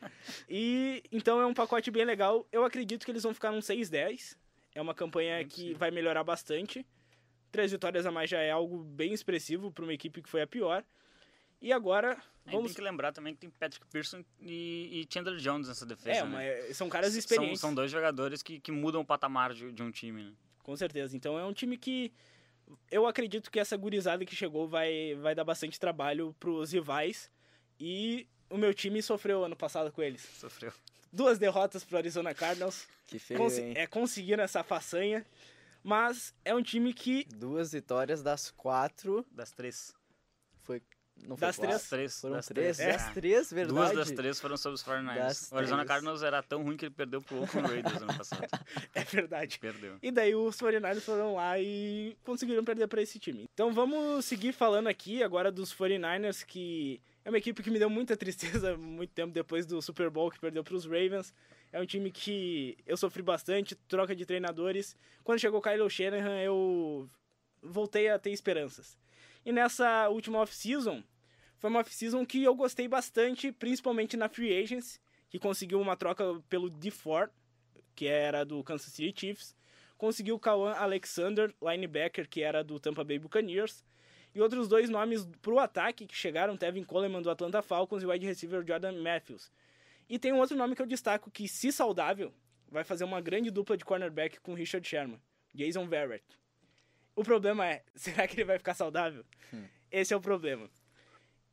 E 0.47 1.03
então 1.11 1.41
é 1.41 1.45
um 1.45 1.53
pacote 1.53 1.89
bem 1.89 2.05
legal. 2.05 2.47
Eu 2.51 2.63
acredito 2.63 3.05
que 3.05 3.11
eles 3.11 3.23
vão 3.23 3.33
ficar 3.33 3.51
num 3.51 3.59
6-10. 3.59 4.37
É 4.73 4.81
uma 4.81 4.93
campanha 4.93 5.37
Muito 5.37 5.55
que 5.55 5.73
vai 5.73 5.91
melhorar 5.91 6.23
bastante. 6.23 6.85
Três 7.51 7.71
vitórias 7.71 8.05
a 8.05 8.11
mais 8.11 8.29
já 8.29 8.39
é 8.39 8.51
algo 8.51 8.83
bem 8.83 9.13
expressivo 9.13 9.71
para 9.71 9.83
uma 9.83 9.93
equipe 9.93 10.21
que 10.21 10.29
foi 10.29 10.41
a 10.41 10.47
pior. 10.47 10.83
E 11.61 11.71
agora, 11.71 12.17
Aí 12.45 12.53
vamos. 12.53 12.67
tem 12.71 12.75
que 12.75 12.81
lembrar 12.81 13.11
também 13.11 13.33
que 13.33 13.41
tem 13.41 13.49
Patrick 13.49 13.85
Pearson 13.87 14.23
e, 14.39 15.01
e 15.01 15.13
Chandler 15.13 15.37
Jones 15.37 15.67
nessa 15.67 15.85
defesa. 15.85 16.21
É, 16.21 16.25
né? 16.25 16.73
são 16.73 16.89
caras 16.89 17.11
São, 17.11 17.19
experientes. 17.19 17.59
são 17.59 17.75
dois 17.75 17.91
jogadores 17.91 18.41
que, 18.41 18.59
que 18.59 18.71
mudam 18.71 19.01
o 19.01 19.05
patamar 19.05 19.53
de, 19.53 19.71
de 19.71 19.83
um 19.83 19.91
time, 19.91 20.23
né? 20.23 20.33
Com 20.63 20.75
certeza. 20.75 21.15
Então 21.15 21.37
é 21.37 21.45
um 21.45 21.53
time 21.53 21.77
que 21.77 22.11
eu 22.89 23.05
acredito 23.05 23.51
que 23.51 23.59
essa 23.59 23.75
gurizada 23.77 24.25
que 24.25 24.35
chegou 24.35 24.67
vai, 24.67 25.15
vai 25.15 25.35
dar 25.35 25.43
bastante 25.43 25.79
trabalho 25.79 26.35
pros 26.39 26.71
rivais. 26.71 27.29
E 27.79 28.27
o 28.49 28.57
meu 28.57 28.73
time 28.73 29.01
sofreu 29.01 29.43
ano 29.43 29.55
passado 29.55 29.91
com 29.91 30.01
eles. 30.01 30.21
Sofreu. 30.21 30.71
Duas 31.11 31.37
derrotas 31.37 31.83
pro 31.83 31.97
Arizona 31.97 32.33
Cardinals. 32.33 32.87
Que 33.07 33.19
feio, 33.19 33.39
Consi- 33.39 33.61
hein? 33.61 33.73
é, 33.75 33.85
conseguiram 33.87 34.43
essa 34.43 34.63
façanha. 34.63 35.25
Mas 35.83 36.33
é 36.45 36.53
um 36.55 36.61
time 36.61 36.93
que. 36.93 37.25
Duas 37.35 37.71
vitórias 37.71 38.21
das 38.21 38.51
quatro. 38.51 39.25
Das 39.31 39.51
três. 39.51 39.93
Foi. 40.61 40.81
Não 41.27 41.37
foi 41.37 41.47
Das 41.47 41.55
quatro? 41.57 41.71
Das 41.73 41.89
três. 41.89 42.19
Foram 42.19 42.35
das 42.35 42.45
três? 42.47 42.77
três. 42.77 42.93
Das 42.97 43.07
É. 43.07 43.13
três, 43.13 43.53
verdade? 43.53 43.73
Duas 43.75 43.91
das 43.95 44.11
três 44.11 44.39
foram 44.39 44.57
sobre 44.57 44.75
os 44.75 44.83
49ers. 44.83 45.15
Das 45.17 45.51
O 45.51 45.55
Arizona 45.57 45.77
três. 45.83 45.87
Cardinals 45.87 46.23
era 46.23 46.41
tão 46.41 46.63
ruim 46.63 46.75
que 46.77 46.85
ele 46.85 46.93
perdeu 46.95 47.21
pro 47.21 47.41
Oakland 47.41 47.67
Raiders 47.69 48.01
ano 48.01 48.17
passado. 48.17 48.47
É 48.95 49.03
verdade. 49.03 49.59
Perdeu. 49.59 49.97
E 50.01 50.11
daí 50.11 50.33
os 50.35 50.57
49ers 50.57 51.01
foram 51.01 51.35
lá 51.35 51.59
e 51.59 52.17
conseguiram 52.23 52.63
perder 52.63 52.87
para 52.87 53.01
esse 53.01 53.19
time. 53.19 53.47
Então 53.53 53.71
vamos 53.73 54.25
seguir 54.25 54.51
falando 54.51 54.87
aqui 54.87 55.21
agora 55.21 55.51
dos 55.51 55.71
49ers, 55.73 56.43
que 56.45 56.99
é 57.23 57.29
uma 57.29 57.37
equipe 57.37 57.61
que 57.61 57.69
me 57.69 57.77
deu 57.79 57.89
muita 57.89 58.17
tristeza 58.17 58.75
muito 58.77 59.11
tempo 59.13 59.31
depois 59.31 59.65
do 59.67 59.81
Super 59.81 60.09
Bowl 60.09 60.31
que 60.31 60.39
perdeu 60.39 60.63
para 60.63 60.75
os 60.75 60.85
Ravens. 60.85 61.33
É 61.71 61.79
um 61.79 61.85
time 61.85 62.11
que 62.11 62.77
eu 62.85 62.97
sofri 62.97 63.21
bastante, 63.21 63.75
troca 63.75 64.13
de 64.15 64.25
treinadores. 64.25 64.95
Quando 65.23 65.39
chegou 65.39 65.59
o 65.59 65.63
Kyle 65.63 65.89
Shanahan, 65.89 66.39
eu 66.41 67.07
voltei 67.61 68.09
a 68.09 68.17
ter 68.19 68.31
esperanças. 68.31 68.97
E 69.45 69.51
nessa 69.51 70.07
última 70.09 70.39
off-season, 70.39 71.03
foi 71.57 71.69
uma 71.69 71.79
off-season 71.79 72.25
que 72.25 72.43
eu 72.43 72.55
gostei 72.55 72.87
bastante, 72.87 73.51
principalmente 73.51 74.15
na 74.15 74.29
Free 74.29 74.55
Agents, 74.61 74.99
que 75.29 75.39
conseguiu 75.39 75.79
uma 75.79 75.95
troca 75.95 76.23
pelo 76.49 76.69
D4, 76.69 77.29
que 77.95 78.07
era 78.07 78.43
do 78.43 78.63
Kansas 78.63 78.91
City 78.91 79.13
Chiefs. 79.19 79.55
Conseguiu 79.97 80.35
o 80.35 80.39
Kawan 80.39 80.73
Alexander, 80.73 81.53
linebacker, 81.61 82.27
que 82.27 82.41
era 82.41 82.63
do 82.63 82.79
Tampa 82.79 83.03
Bay 83.03 83.19
Buccaneers. 83.19 83.83
E 84.33 84.41
outros 84.41 84.67
dois 84.67 84.89
nomes 84.89 85.27
pro 85.41 85.59
ataque 85.59 86.07
que 86.07 86.15
chegaram, 86.15 86.57
Tevin 86.57 86.83
Coleman 86.83 87.21
do 87.21 87.29
Atlanta 87.29 87.61
Falcons 87.61 88.01
e 88.01 88.05
o 88.05 88.09
wide 88.09 88.25
receiver 88.25 88.65
Jordan 88.65 88.93
Matthews. 89.01 89.51
E 90.09 90.17
tem 90.17 90.33
um 90.33 90.39
outro 90.39 90.57
nome 90.57 90.75
que 90.75 90.81
eu 90.81 90.87
destaco 90.87 91.29
que, 91.29 91.47
se 91.47 91.71
saudável, 91.71 92.33
vai 92.69 92.83
fazer 92.83 93.03
uma 93.03 93.21
grande 93.21 93.51
dupla 93.51 93.77
de 93.77 93.85
cornerback 93.85 94.39
com 94.39 94.53
Richard 94.53 94.87
Sherman, 94.87 95.21
Jason 95.53 95.87
Verrett. 95.87 96.23
O 97.15 97.23
problema 97.23 97.67
é, 97.67 97.83
será 97.95 98.27
que 98.27 98.35
ele 98.35 98.45
vai 98.45 98.57
ficar 98.57 98.73
saudável? 98.73 99.25
Esse 99.91 100.13
é 100.13 100.17
o 100.17 100.21
problema. 100.21 100.69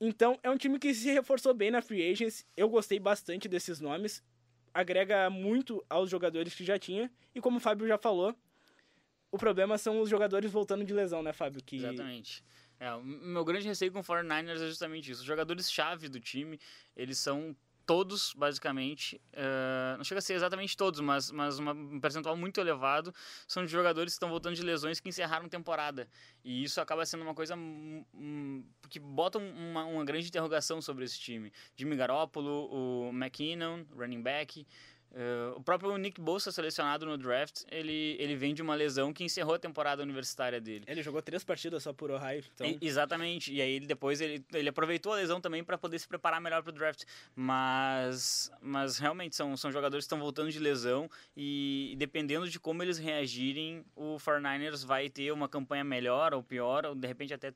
Então, 0.01 0.39
é 0.43 0.51
um 0.51 0.57
time 0.57 0.79
que 0.79 0.95
se 0.95 1.11
reforçou 1.11 1.53
bem 1.53 1.71
na 1.71 1.83
Free 1.83 2.09
Agents. 2.11 2.47
Eu 2.57 2.69
gostei 2.69 3.01
bastante 3.01 3.49
desses 3.49 3.81
nomes. 3.81 4.23
Agrega 4.73 5.29
muito 5.29 5.85
aos 5.91 6.09
jogadores 6.09 6.55
que 6.55 6.65
já 6.65 6.79
tinha. 6.79 7.11
E 7.35 7.41
como 7.41 7.57
o 7.57 7.61
Fábio 7.61 7.89
já 7.89 7.99
falou, 7.99 8.35
o 9.31 9.37
problema 9.37 9.77
são 9.77 10.01
os 10.01 10.09
jogadores 10.09 10.51
voltando 10.53 10.85
de 10.85 10.95
lesão, 10.95 11.23
né, 11.23 11.33
Fábio? 11.33 11.63
Que... 11.65 11.77
Exatamente. 11.77 12.45
É, 12.79 12.93
o 12.95 13.03
meu 13.03 13.45
grande 13.45 13.67
receio 13.67 13.91
com 13.91 13.99
o 13.99 14.05
49ers 14.05 14.63
é 14.63 14.69
justamente 14.69 15.11
isso. 15.11 15.23
Os 15.23 15.27
jogadores-chave 15.27 16.09
do 16.09 16.21
time, 16.21 16.61
eles 16.97 17.19
são 17.19 17.57
todos, 17.89 18.35
basicamente, 18.37 19.19
uh, 19.33 19.97
não 19.97 20.05
chega 20.05 20.19
a 20.19 20.23
ser 20.23 20.35
exatamente 20.35 20.77
todos, 20.77 21.01
mas, 21.01 21.31
mas 21.31 21.59
uma, 21.59 21.73
um 21.73 21.99
percentual 21.99 22.37
muito 22.37 22.61
elevado, 22.61 23.15
são 23.47 23.65
de 23.65 23.73
jogadores 23.73 24.13
que 24.13 24.17
estão 24.17 24.29
voltando 24.29 24.55
de 24.55 24.63
lesões 24.63 25.01
que 25.01 25.09
encerraram 25.09 25.49
temporada. 25.49 26.07
E 26.45 26.63
isso 26.63 26.83
acaba 26.83 27.07
sendo 27.07 27.23
uma 27.23 27.35
coisa 27.35 27.57
um, 27.57 28.63
que 28.91 29.01
bota 29.01 29.39
uma, 29.39 29.87
uma 29.87 30.05
grande 30.05 30.29
interrogação 30.29 30.83
sobre 30.83 31.07
esse 31.07 31.19
time. 31.19 31.51
Jimmy 31.75 31.97
Garoppolo, 31.97 32.69
o 32.71 33.09
McKinnon, 33.09 33.87
running 33.97 34.21
back, 34.21 34.67
Uh, 35.11 35.57
o 35.57 35.63
próprio 35.63 35.97
Nick 35.97 36.21
Bolsa, 36.21 36.53
selecionado 36.53 37.07
no 37.07 37.17
draft, 37.17 37.63
ele, 37.71 38.17
ele 38.19 38.37
vem 38.37 38.53
de 38.53 38.61
uma 38.61 38.75
lesão 38.75 39.13
que 39.13 39.25
encerrou 39.25 39.55
a 39.55 39.59
temporada 39.59 40.03
universitária 40.03 40.61
dele. 40.61 40.85
Ele 40.87 41.03
jogou 41.03 41.23
três 41.23 41.43
partidas 41.43 41.83
só 41.83 41.93
por 41.93 42.11
Ohio. 42.11 42.45
Então... 42.55 42.67
E, 42.67 42.79
exatamente. 42.81 43.53
E 43.53 43.63
aí 43.63 43.73
ele 43.73 43.87
depois 43.87 44.21
ele, 44.21 44.45
ele 44.53 44.69
aproveitou 44.69 45.13
a 45.13 45.17
lesão 45.17 45.41
também 45.41 45.65
para 45.65 45.79
poder 45.79 45.99
se 45.99 46.07
preparar 46.07 46.41
melhor 46.41 46.63
para 46.63 46.71
o 46.71 46.73
draft. 46.73 47.05
Mas, 47.35 48.51
mas 48.61 48.99
realmente 48.99 49.35
são, 49.35 49.57
são 49.57 49.73
jogadores 49.73 50.05
que 50.05 50.07
estão 50.07 50.21
voltando 50.21 50.53
de 50.53 50.59
lesão 50.59 51.11
e 51.37 51.95
dependendo 51.97 52.49
de 52.49 52.61
como 52.61 52.83
eles 52.83 52.99
reagirem, 52.99 53.85
o 53.97 54.17
49ers 54.17 54.85
vai 54.85 55.09
ter 55.09 55.33
uma 55.33 55.49
campanha 55.49 55.85
melhor 55.85 56.35
ou 56.35 56.43
pior, 56.43 56.85
ou 56.85 56.95
de 56.95 57.09
repente 57.09 57.33
até 57.33 57.55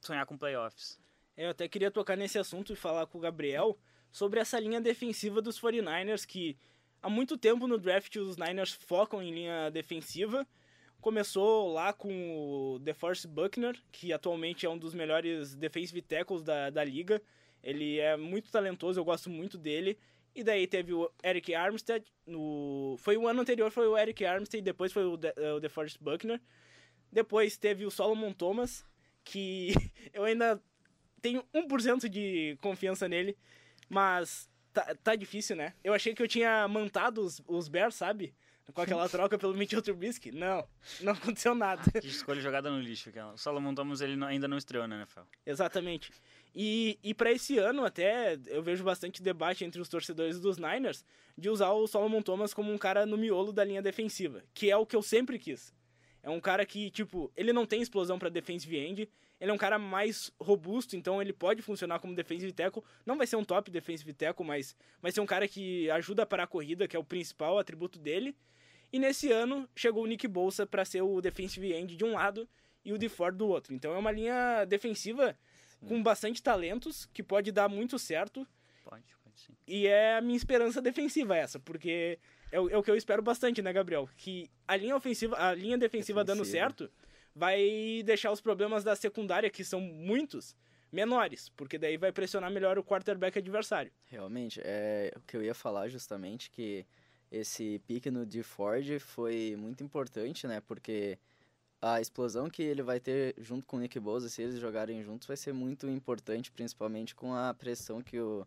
sonhar 0.00 0.26
com 0.26 0.36
playoffs. 0.36 1.00
Eu 1.36 1.50
até 1.50 1.66
queria 1.66 1.90
tocar 1.90 2.16
nesse 2.16 2.38
assunto 2.38 2.72
e 2.72 2.76
falar 2.76 3.06
com 3.06 3.16
o 3.16 3.20
Gabriel 3.20 3.78
sobre 4.10 4.38
essa 4.38 4.60
linha 4.60 4.80
defensiva 4.80 5.40
dos 5.40 5.58
49ers 5.58 6.26
que 6.26 6.56
há 7.02 7.10
muito 7.10 7.36
tempo 7.36 7.66
no 7.66 7.78
draft 7.78 8.14
os 8.16 8.36
Niners 8.36 8.72
focam 8.72 9.22
em 9.22 9.32
linha 9.32 9.70
defensiva. 9.70 10.46
Começou 11.00 11.72
lá 11.72 11.92
com 11.92 12.74
o 12.74 12.78
DeForest 12.78 13.26
Buckner, 13.26 13.76
que 13.90 14.12
atualmente 14.12 14.64
é 14.64 14.70
um 14.70 14.78
dos 14.78 14.94
melhores 14.94 15.56
defensive 15.56 16.00
tackles 16.00 16.44
da, 16.44 16.70
da 16.70 16.84
liga. 16.84 17.20
Ele 17.62 17.98
é 17.98 18.16
muito 18.16 18.50
talentoso, 18.52 19.00
eu 19.00 19.04
gosto 19.04 19.28
muito 19.28 19.58
dele. 19.58 19.98
E 20.34 20.44
daí 20.44 20.66
teve 20.66 20.94
o 20.94 21.10
Eric 21.22 21.54
Armstead, 21.54 22.06
no... 22.26 22.96
foi 22.98 23.16
o 23.16 23.28
ano 23.28 23.42
anterior 23.42 23.70
foi 23.70 23.86
o 23.86 23.98
Eric 23.98 24.24
Armstead, 24.24 24.62
depois 24.62 24.92
foi 24.92 25.04
o, 25.04 25.16
De... 25.16 25.32
o 25.56 25.60
DeForest 25.60 25.98
Buckner. 26.00 26.40
Depois 27.10 27.58
teve 27.58 27.84
o 27.84 27.90
Solomon 27.90 28.32
Thomas, 28.32 28.86
que 29.24 29.72
eu 30.14 30.24
ainda 30.24 30.62
tenho 31.20 31.44
1% 31.54 32.08
de 32.08 32.56
confiança 32.62 33.08
nele, 33.08 33.36
mas 33.88 34.48
tá, 34.72 34.94
tá 35.02 35.14
difícil, 35.14 35.56
né? 35.56 35.74
Eu 35.82 35.94
achei 35.94 36.14
que 36.14 36.22
eu 36.22 36.28
tinha 36.28 36.66
mantado 36.68 37.20
os, 37.20 37.42
os 37.46 37.68
Bears, 37.68 37.94
sabe? 37.94 38.34
Com 38.72 38.80
aquela 38.80 39.08
troca 39.10 39.38
pelo 39.38 39.54
Mitchell 39.54 39.82
Trubisky. 39.82 40.32
Não, 40.32 40.66
não 41.00 41.12
aconteceu 41.12 41.54
nada. 41.54 41.82
Que 42.00 42.06
escolha 42.06 42.40
jogada 42.40 42.70
no 42.70 42.80
lixo. 42.80 43.08
Aquela. 43.08 43.32
O 43.34 43.38
Salomon 43.38 43.74
Thomas 43.74 44.00
ele 44.00 44.22
ainda 44.24 44.48
não 44.48 44.56
estreou 44.56 44.86
na 44.86 44.96
NFL. 44.96 45.20
Exatamente. 45.44 46.10
E, 46.54 46.98
e 47.02 47.14
para 47.14 47.32
esse 47.32 47.58
ano 47.58 47.84
até, 47.84 48.38
eu 48.46 48.62
vejo 48.62 48.84
bastante 48.84 49.22
debate 49.22 49.64
entre 49.64 49.80
os 49.80 49.88
torcedores 49.88 50.38
dos 50.38 50.58
Niners 50.58 51.04
de 51.36 51.48
usar 51.48 51.70
o 51.70 51.86
Solomon 51.86 52.22
Thomas 52.22 52.52
como 52.52 52.72
um 52.72 52.78
cara 52.78 53.06
no 53.06 53.16
miolo 53.16 53.52
da 53.52 53.64
linha 53.64 53.80
defensiva, 53.80 54.42
que 54.52 54.70
é 54.70 54.76
o 54.76 54.84
que 54.84 54.94
eu 54.94 55.02
sempre 55.02 55.38
quis. 55.38 55.72
É 56.22 56.30
um 56.30 56.40
cara 56.40 56.64
que, 56.64 56.90
tipo, 56.90 57.32
ele 57.34 57.52
não 57.52 57.66
tem 57.66 57.82
explosão 57.82 58.18
para 58.18 58.28
defensive 58.28 58.76
end, 58.76 59.08
ele 59.42 59.50
é 59.50 59.54
um 59.54 59.58
cara 59.58 59.76
mais 59.76 60.30
robusto, 60.40 60.94
então 60.94 61.20
ele 61.20 61.32
pode 61.32 61.62
funcionar 61.62 61.98
como 61.98 62.14
defensive 62.14 62.52
tackle. 62.52 62.80
Não 63.04 63.18
vai 63.18 63.26
ser 63.26 63.34
um 63.34 63.44
top 63.44 63.72
defensive 63.72 64.12
tackle, 64.12 64.46
mas 64.46 64.76
vai 65.00 65.10
ser 65.10 65.20
um 65.20 65.26
cara 65.26 65.48
que 65.48 65.90
ajuda 65.90 66.24
para 66.24 66.44
a 66.44 66.46
corrida, 66.46 66.86
que 66.86 66.94
é 66.94 66.98
o 66.98 67.02
principal 67.02 67.58
atributo 67.58 67.98
dele. 67.98 68.36
E 68.92 69.00
nesse 69.00 69.32
ano 69.32 69.68
chegou 69.74 70.04
o 70.04 70.06
Nick 70.06 70.28
Bolsa 70.28 70.64
para 70.64 70.84
ser 70.84 71.02
o 71.02 71.20
defensive 71.20 71.72
end 71.72 71.96
de 71.96 72.04
um 72.04 72.12
lado 72.12 72.48
e 72.84 72.92
o 72.92 72.98
DeFord 72.98 73.36
do 73.36 73.48
outro. 73.48 73.74
Então 73.74 73.92
é 73.92 73.98
uma 73.98 74.12
linha 74.12 74.64
defensiva 74.64 75.36
sim. 75.80 75.88
com 75.88 76.00
bastante 76.00 76.40
talentos, 76.40 77.06
que 77.06 77.20
pode 77.20 77.50
dar 77.50 77.68
muito 77.68 77.98
certo. 77.98 78.46
Pode, 78.84 79.02
pode 79.24 79.40
sim. 79.40 79.56
E 79.66 79.88
é 79.88 80.18
a 80.18 80.20
minha 80.20 80.36
esperança 80.36 80.80
defensiva 80.80 81.36
essa, 81.36 81.58
porque 81.58 82.16
é 82.52 82.60
o, 82.60 82.70
é 82.70 82.76
o 82.76 82.82
que 82.82 82.92
eu 82.92 82.96
espero 82.96 83.20
bastante, 83.20 83.60
né, 83.60 83.72
Gabriel? 83.72 84.08
Que 84.16 84.48
a 84.68 84.76
linha 84.76 84.94
ofensiva, 84.94 85.34
a 85.36 85.52
linha 85.52 85.76
defensiva, 85.76 86.22
defensiva. 86.22 86.24
dando 86.24 86.44
certo 86.44 86.88
vai 87.34 88.02
deixar 88.04 88.30
os 88.30 88.40
problemas 88.40 88.84
da 88.84 88.94
secundária, 88.94 89.50
que 89.50 89.64
são 89.64 89.80
muitos, 89.80 90.54
menores, 90.92 91.48
porque 91.56 91.78
daí 91.78 91.96
vai 91.96 92.12
pressionar 92.12 92.50
melhor 92.50 92.78
o 92.78 92.84
quarterback 92.84 93.38
adversário. 93.38 93.90
Realmente, 94.06 94.60
é 94.62 95.10
o 95.16 95.20
que 95.20 95.36
eu 95.36 95.42
ia 95.42 95.54
falar 95.54 95.88
justamente 95.88 96.50
que 96.50 96.84
esse 97.30 97.80
pique 97.86 98.10
no 98.10 98.26
de 98.26 98.42
Ford 98.42 98.98
foi 99.00 99.56
muito 99.58 99.82
importante, 99.82 100.46
né? 100.46 100.60
Porque 100.60 101.18
a 101.80 102.00
explosão 102.00 102.50
que 102.50 102.62
ele 102.62 102.82
vai 102.82 103.00
ter 103.00 103.34
junto 103.38 103.66
com 103.66 103.78
o 103.78 103.80
Nick 103.80 103.98
Bosa, 103.98 104.28
se 104.28 104.42
eles 104.42 104.60
jogarem 104.60 105.02
juntos, 105.02 105.26
vai 105.26 105.36
ser 105.36 105.54
muito 105.54 105.88
importante, 105.88 106.52
principalmente 106.52 107.14
com 107.14 107.34
a 107.34 107.54
pressão 107.54 108.02
que 108.02 108.20
o 108.20 108.46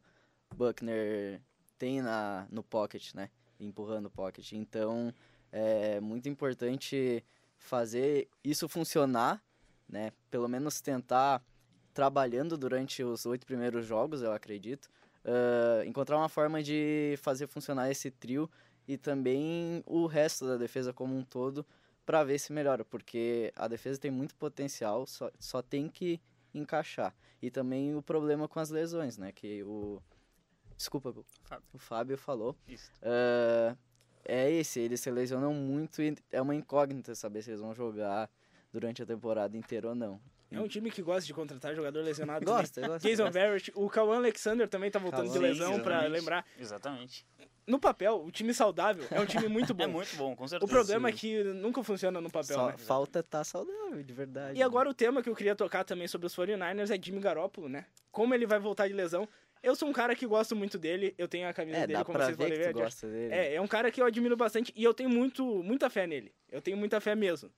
Buckner 0.55 1.41
tem 1.79 2.01
na, 2.01 2.47
no 2.51 2.63
pocket, 2.63 3.15
né? 3.15 3.31
Empurrando 3.59 4.05
o 4.05 4.11
pocket. 4.11 4.51
Então, 4.53 5.11
é 5.51 5.99
muito 5.99 6.29
importante 6.29 7.23
fazer 7.57 8.27
isso 8.43 8.67
funcionar, 8.67 9.41
né? 9.87 10.11
Pelo 10.29 10.47
menos 10.47 10.81
tentar 10.81 11.43
trabalhando 11.93 12.57
durante 12.57 13.03
os 13.03 13.25
oito 13.25 13.45
primeiros 13.45 13.85
jogos, 13.85 14.21
eu 14.21 14.33
acredito, 14.33 14.89
uh, 15.23 15.83
encontrar 15.85 16.17
uma 16.17 16.29
forma 16.29 16.61
de 16.61 17.15
fazer 17.21 17.47
funcionar 17.47 17.89
esse 17.89 18.11
trio 18.11 18.49
e 18.87 18.97
também 18.97 19.81
o 19.85 20.05
resto 20.05 20.45
da 20.45 20.57
defesa 20.57 20.93
como 20.93 21.15
um 21.17 21.23
todo 21.23 21.65
para 22.05 22.23
ver 22.23 22.37
se 22.37 22.53
melhora, 22.53 22.85
porque 22.85 23.51
a 23.55 23.67
defesa 23.67 23.99
tem 23.99 24.11
muito 24.11 24.35
potencial, 24.35 25.07
só, 25.07 25.31
só 25.39 25.61
tem 25.61 25.89
que 25.89 26.21
encaixar. 26.53 27.15
E 27.41 27.49
também 27.49 27.95
o 27.95 28.01
problema 28.01 28.47
com 28.47 28.59
as 28.59 28.69
lesões, 28.69 29.17
né? 29.17 29.31
Que 29.31 29.63
o. 29.63 30.01
Desculpa, 30.77 31.13
Fábio. 31.43 31.65
o 31.73 31.77
Fábio 31.77 32.17
falou. 32.17 32.55
Isso. 32.67 32.91
Uh, 33.01 33.77
é 34.25 34.51
esse, 34.51 34.79
eles 34.79 34.99
se 34.99 35.11
lesionam 35.11 35.53
muito 35.53 36.01
e 36.01 36.15
é 36.31 36.41
uma 36.41 36.55
incógnita 36.55 37.15
saber 37.15 37.41
se 37.41 37.51
eles 37.51 37.61
vão 37.61 37.73
jogar 37.73 38.29
durante 38.71 39.01
a 39.01 39.05
temporada 39.05 39.55
inteira 39.55 39.89
ou 39.89 39.95
não. 39.95 40.19
É 40.51 40.59
um 40.59 40.67
time 40.67 40.91
que 40.91 41.01
gosta 41.01 41.25
de 41.25 41.33
contratar 41.33 41.75
jogador 41.75 42.01
lesionado. 42.01 42.45
gosta, 42.45 42.87
gosta. 42.87 43.07
Jason 43.07 43.29
Verrett, 43.29 43.71
o 43.75 43.89
Kawan 43.89 44.17
Alexander 44.17 44.67
também 44.67 44.89
tá 44.89 44.99
voltando 44.99 45.31
de 45.31 45.39
lesão 45.39 45.79
para 45.79 46.01
lembrar. 46.07 46.45
Exatamente. 46.57 47.25
No 47.67 47.79
papel, 47.79 48.23
o 48.23 48.31
time 48.31 48.53
saudável 48.53 49.05
é 49.09 49.19
um 49.19 49.25
time 49.25 49.47
muito 49.47 49.73
bom. 49.73 49.83
é 49.83 49.87
muito 49.87 50.15
bom, 50.15 50.35
com 50.35 50.47
certeza. 50.47 50.65
O 50.65 50.73
problema 50.73 51.09
sim. 51.09 51.15
é 51.15 51.17
que 51.17 51.43
nunca 51.43 51.83
funciona 51.83 52.21
no 52.21 52.29
papel. 52.29 52.55
Só 52.55 52.67
né? 52.67 52.77
falta 52.77 53.23
tá 53.23 53.43
saudável, 53.43 54.03
de 54.03 54.13
verdade. 54.13 54.59
E 54.59 54.61
agora 54.61 54.87
o 54.87 54.93
tema 54.93 55.23
que 55.23 55.29
eu 55.29 55.35
queria 55.35 55.55
tocar 55.55 55.83
também 55.83 56.07
sobre 56.07 56.27
os 56.27 56.35
49ers 56.35 56.95
é 56.95 57.01
Jimmy 57.01 57.19
Garoppolo, 57.19 57.67
né? 57.67 57.85
Como 58.11 58.33
ele 58.35 58.45
vai 58.45 58.59
voltar 58.59 58.87
de 58.87 58.93
lesão. 58.93 59.27
Eu 59.65 59.75
sou 59.75 59.89
um 59.89 59.93
cara 59.93 60.15
que 60.15 60.27
gosto 60.27 60.55
muito 60.55 60.77
dele, 60.77 61.15
eu 61.17 61.27
tenho 61.27 61.49
a 61.49 61.53
camisa 61.53 61.79
é, 61.79 61.87
dele, 61.87 62.03
como 62.03 62.19
vocês 62.19 62.37
podem 62.37 62.55
ver. 62.55 62.71
Gosta 62.71 63.07
dele. 63.07 63.33
É, 63.33 63.55
é 63.55 63.61
um 63.61 63.67
cara 63.67 63.89
que 63.89 63.99
eu 63.99 64.05
admiro 64.05 64.37
bastante 64.37 64.71
e 64.75 64.83
eu 64.83 64.93
tenho 64.93 65.09
muito, 65.09 65.43
muita 65.63 65.89
fé 65.89 66.05
nele. 66.05 66.31
Eu 66.51 66.61
tenho 66.61 66.77
muita 66.77 67.01
fé 67.01 67.15
mesmo. 67.15 67.49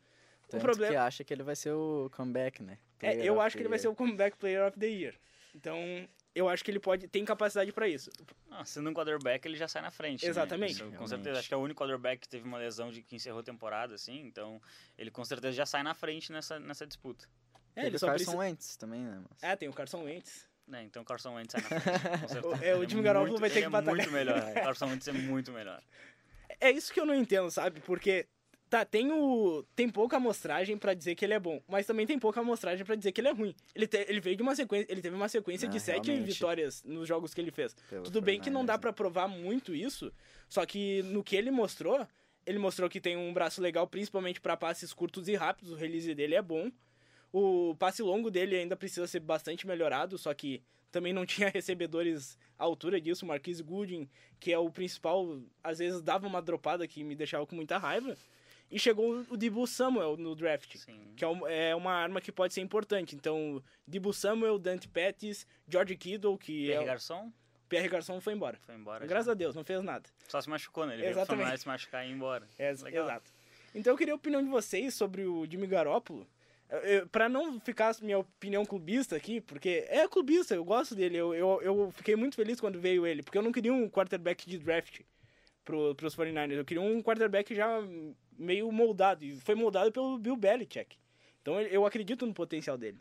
Tanto 0.47 0.61
o 0.61 0.63
problema 0.63 0.93
que 0.93 0.97
acha 0.97 1.23
que 1.25 1.33
ele 1.33 1.43
vai 1.43 1.55
ser 1.55 1.73
o 1.73 2.09
comeback, 2.15 2.63
né? 2.63 2.77
Player 2.97 3.19
é, 3.19 3.25
eu 3.25 3.41
acho 3.41 3.57
que 3.57 3.61
ele 3.61 3.67
vai 3.67 3.77
ser 3.77 3.89
o 3.89 3.95
comeback 3.95 4.37
player 4.37 4.65
of 4.65 4.79
the 4.79 4.87
year. 4.87 5.15
Então, 5.53 6.07
eu 6.33 6.47
acho 6.47 6.63
que 6.63 6.71
ele 6.71 6.79
pode 6.79 7.09
tem 7.09 7.25
capacidade 7.25 7.73
para 7.73 7.89
isso. 7.89 8.09
Ah, 8.49 8.63
sendo 8.63 8.89
um 8.89 8.93
quarterback, 8.93 9.45
ele 9.45 9.57
já 9.57 9.67
sai 9.67 9.81
na 9.81 9.91
frente. 9.91 10.23
Né? 10.23 10.29
Exatamente. 10.29 10.81
Né? 10.81 10.95
com 10.97 11.05
certeza. 11.05 11.39
Acho 11.39 11.49
que 11.49 11.53
é 11.53 11.57
o 11.57 11.61
único 11.61 11.81
quarterback 11.81 12.21
que 12.21 12.29
teve 12.29 12.47
uma 12.47 12.57
lesão 12.57 12.89
de 12.89 13.01
que 13.01 13.17
encerrou 13.17 13.41
a 13.41 13.43
temporada, 13.43 13.95
assim. 13.95 14.21
Então, 14.21 14.61
ele 14.97 15.11
com 15.11 15.25
certeza 15.25 15.57
já 15.57 15.65
sai 15.65 15.83
na 15.83 15.93
frente 15.93 16.31
nessa, 16.31 16.57
nessa 16.57 16.87
disputa. 16.87 17.27
É, 17.75 17.87
ele 17.87 17.97
o 17.97 17.99
Carson 17.99 18.13
precisa... 18.13 18.37
Wentz 18.37 18.77
também, 18.77 19.03
né? 19.03 19.21
Mas... 19.29 19.43
É, 19.43 19.55
tem 19.57 19.67
o 19.67 19.73
Carson 19.73 20.03
Wentz. 20.03 20.47
É, 20.73 20.83
então 20.83 21.01
o 21.01 21.05
Carson 21.05 21.33
Wentz 21.35 21.53
sai 21.53 21.61
na 21.61 21.79
frente. 21.79 22.45
o, 22.45 22.53
é, 22.63 22.75
o 22.75 22.87
Jimmy 22.87 23.01
Garoppolo 23.03 23.39
vai 23.39 23.49
ter 23.49 23.61
que 23.61 23.65
é 23.65 23.69
batalhar. 23.69 23.95
muito 23.95 24.11
melhor. 24.11 24.39
O 24.51 24.53
Carson 24.53 24.87
Wentz 24.87 25.07
é 25.07 25.11
muito 25.13 25.51
melhor. 25.51 25.81
É 26.59 26.71
isso 26.71 26.93
que 26.93 26.99
eu 26.99 27.05
não 27.05 27.15
entendo, 27.15 27.49
sabe? 27.51 27.79
Porque 27.81 28.27
Tá, 28.69 28.83
tem, 28.83 29.09
o, 29.13 29.63
tem 29.73 29.87
pouca 29.87 30.17
amostragem 30.17 30.77
para 30.77 30.93
dizer 30.93 31.15
que 31.15 31.23
ele 31.23 31.33
é 31.33 31.39
bom, 31.39 31.61
mas 31.69 31.85
também 31.85 32.05
tem 32.05 32.19
pouca 32.19 32.41
amostragem 32.41 32.85
para 32.85 32.95
dizer 32.95 33.13
que 33.13 33.21
ele 33.21 33.29
é 33.29 33.31
ruim. 33.31 33.55
Ele, 33.73 33.87
te, 33.87 34.05
ele 34.09 34.19
veio 34.19 34.35
de 34.35 34.43
uma 34.43 34.55
sequência, 34.55 34.91
ele 34.91 35.01
teve 35.01 35.15
uma 35.15 35.29
sequência 35.29 35.69
de 35.69 35.79
sete 35.79 36.11
vitórias 36.19 36.83
nos 36.83 37.07
jogos 37.07 37.33
que 37.33 37.39
ele 37.39 37.51
fez. 37.51 37.73
Tudo 38.03 38.21
bem 38.21 38.41
que 38.41 38.49
não 38.49 38.65
dá 38.65 38.77
para 38.77 38.91
provar 38.91 39.27
muito 39.29 39.73
isso, 39.73 40.11
só 40.49 40.65
que 40.65 41.01
no 41.03 41.23
que 41.23 41.37
ele 41.37 41.49
mostrou, 41.49 42.05
ele 42.45 42.59
mostrou 42.59 42.89
que 42.89 42.99
tem 42.99 43.15
um 43.15 43.33
braço 43.33 43.61
legal, 43.61 43.87
principalmente 43.87 44.41
para 44.41 44.57
passes 44.57 44.93
curtos 44.93 45.29
e 45.29 45.35
rápidos. 45.35 45.71
O 45.71 45.75
release 45.75 46.13
dele 46.13 46.35
é 46.35 46.41
bom. 46.41 46.69
O 47.31 47.75
passe 47.77 48.01
longo 48.01 48.31
dele 48.31 48.55
ainda 48.55 48.75
precisa 48.75 49.07
ser 49.07 49.19
bastante 49.19 49.67
melhorado, 49.67 50.17
só 50.17 50.33
que 50.33 50.61
também 50.91 51.13
não 51.13 51.25
tinha 51.27 51.49
recebedores 51.49 52.37
à 52.57 52.63
altura 52.63 52.99
disso. 52.99 53.25
O 53.25 53.27
Marquise 53.27 53.61
Gooding, 53.63 54.09
que 54.39 54.51
é 54.51 54.57
o 54.57 54.69
principal, 54.69 55.39
às 55.63 55.79
vezes 55.79 56.01
dava 56.01 56.27
uma 56.27 56.41
dropada 56.41 56.87
que 56.87 57.03
me 57.03 57.15
deixava 57.15 57.45
com 57.45 57.55
muita 57.55 57.77
raiva. 57.77 58.15
E 58.69 58.77
chegou 58.77 59.25
o 59.29 59.37
Dibu 59.37 59.65
Samuel 59.65 60.17
no 60.17 60.35
draft, 60.35 60.75
Sim. 60.75 61.13
que 61.15 61.23
é, 61.23 61.69
é 61.69 61.75
uma 61.75 61.93
arma 61.93 62.19
que 62.19 62.33
pode 62.33 62.53
ser 62.53 62.59
importante. 62.59 63.15
Então, 63.15 63.63
Dibu 63.87 64.11
Samuel, 64.11 64.59
Dante 64.59 64.89
Pettis, 64.89 65.47
George 65.69 65.95
Kittle, 65.95 66.37
que 66.37 66.65
Pierre 66.65 66.83
é... 66.83 66.85
Garçon? 66.85 67.31
Pierre 67.69 67.87
Garçon 67.87 68.19
foi 68.19 68.33
embora. 68.33 68.57
Foi 68.61 68.75
embora. 68.75 69.05
Graças 69.05 69.27
já. 69.27 69.31
a 69.31 69.35
Deus, 69.35 69.55
não 69.55 69.63
fez 69.63 69.81
nada. 69.81 70.09
Só 70.27 70.41
se 70.41 70.49
machucou, 70.49 70.85
né? 70.85 70.95
Ele 70.95 71.05
Exatamente. 71.05 71.47
veio 71.47 71.57
se 71.57 71.67
machucar 71.67 72.05
e 72.05 72.09
ir 72.09 72.13
embora. 72.13 72.47
É, 72.57 72.69
exato. 72.69 73.31
Então 73.75 73.93
eu 73.93 73.97
queria 73.97 74.13
a 74.13 74.17
opinião 74.17 74.43
de 74.43 74.49
vocês 74.49 74.93
sobre 74.93 75.25
o 75.25 75.45
Jimmy 75.49 75.67
Garoppolo. 75.67 76.25
Para 77.11 77.29
não 77.29 77.59
ficar 77.59 77.95
minha 78.01 78.19
opinião 78.19 78.65
clubista 78.65 79.15
aqui, 79.15 79.39
porque 79.39 79.85
é 79.87 80.07
clubista, 80.07 80.53
eu 80.53 80.65
gosto 80.65 80.95
dele. 80.95 81.17
Eu, 81.17 81.33
eu, 81.33 81.61
eu 81.61 81.91
fiquei 81.91 82.15
muito 82.15 82.35
feliz 82.35 82.59
quando 82.59 82.79
veio 82.79 83.07
ele, 83.07 83.23
porque 83.23 83.37
eu 83.37 83.41
não 83.41 83.51
queria 83.51 83.73
um 83.73 83.89
quarterback 83.89 84.47
de 84.47 84.57
draft 84.57 85.01
pro, 85.63 85.95
pros 85.95 86.15
49ers. 86.15 86.57
Eu 86.57 86.65
queria 86.65 86.81
um 86.81 87.01
quarterback 87.01 87.55
já 87.55 87.79
meio 88.37 88.71
moldado. 88.71 89.23
E 89.23 89.39
foi 89.39 89.55
moldado 89.55 89.91
pelo 89.91 90.17
Bill 90.17 90.35
Belichick. 90.35 90.97
Então 91.41 91.59
eu 91.61 91.85
acredito 91.85 92.25
no 92.25 92.33
potencial 92.33 92.77
dele. 92.77 92.99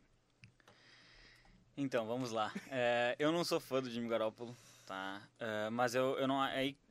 Então, 1.77 2.07
vamos 2.07 2.33
lá. 2.33 2.53
É, 2.71 3.15
eu 3.19 3.31
não 3.31 3.45
sou 3.45 3.61
fã 3.61 3.83
do 3.83 3.91
Jimmy 3.91 4.09
Garoppolo. 4.09 4.57
Tá. 4.87 5.21
Uh, 5.41 5.71
mas 5.73 5.97
eu, 5.97 6.17
eu, 6.17 6.29
não, 6.29 6.39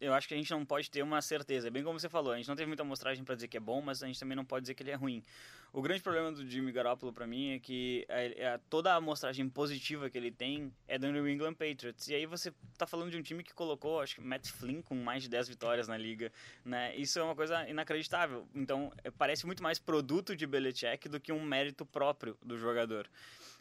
eu 0.01 0.13
acho 0.13 0.27
que 0.27 0.33
a 0.33 0.37
gente 0.37 0.51
não 0.51 0.65
pode 0.65 0.91
ter 0.91 1.01
uma 1.01 1.21
certeza. 1.21 1.69
É 1.69 1.71
bem 1.71 1.81
como 1.81 1.97
você 1.97 2.09
falou, 2.09 2.33
a 2.33 2.35
gente 2.37 2.49
não 2.49 2.55
teve 2.55 2.67
muita 2.67 2.83
amostragem 2.83 3.23
para 3.23 3.35
dizer 3.35 3.47
que 3.47 3.55
é 3.55 3.59
bom, 3.59 3.81
mas 3.81 4.03
a 4.03 4.07
gente 4.07 4.19
também 4.19 4.35
não 4.35 4.43
pode 4.43 4.63
dizer 4.63 4.73
que 4.73 4.83
ele 4.83 4.91
é 4.91 4.95
ruim. 4.95 5.23
O 5.71 5.81
grande 5.81 6.01
problema 6.01 6.29
do 6.29 6.45
Jimmy 6.45 6.73
Garoppolo 6.73 7.13
para 7.13 7.25
mim 7.25 7.51
é 7.51 7.59
que 7.59 8.05
a, 8.09 8.55
a, 8.55 8.57
toda 8.69 8.91
a 8.91 8.95
amostragem 8.95 9.47
positiva 9.47 10.09
que 10.09 10.17
ele 10.17 10.29
tem 10.29 10.73
é 10.89 10.97
do 10.97 11.09
New 11.09 11.27
England 11.27 11.53
Patriots. 11.53 12.09
E 12.09 12.15
aí 12.15 12.25
você 12.25 12.53
tá 12.77 12.85
falando 12.85 13.11
de 13.11 13.17
um 13.17 13.21
time 13.21 13.41
que 13.41 13.53
colocou, 13.53 14.01
acho 14.01 14.15
que 14.15 14.21
Matt 14.21 14.47
Flynn 14.49 14.81
com 14.81 14.95
mais 14.95 15.23
de 15.23 15.29
10 15.29 15.47
vitórias 15.47 15.87
na 15.87 15.97
liga, 15.97 16.33
né? 16.65 16.93
Isso 16.97 17.17
é 17.17 17.23
uma 17.23 17.35
coisa 17.35 17.65
inacreditável. 17.69 18.45
Então, 18.53 18.91
é, 19.05 19.11
parece 19.11 19.45
muito 19.45 19.63
mais 19.63 19.79
produto 19.79 20.35
de 20.35 20.45
Belichick 20.45 21.07
do 21.07 21.19
que 21.19 21.31
um 21.31 21.41
mérito 21.41 21.85
próprio 21.85 22.37
do 22.43 22.57
jogador. 22.57 23.09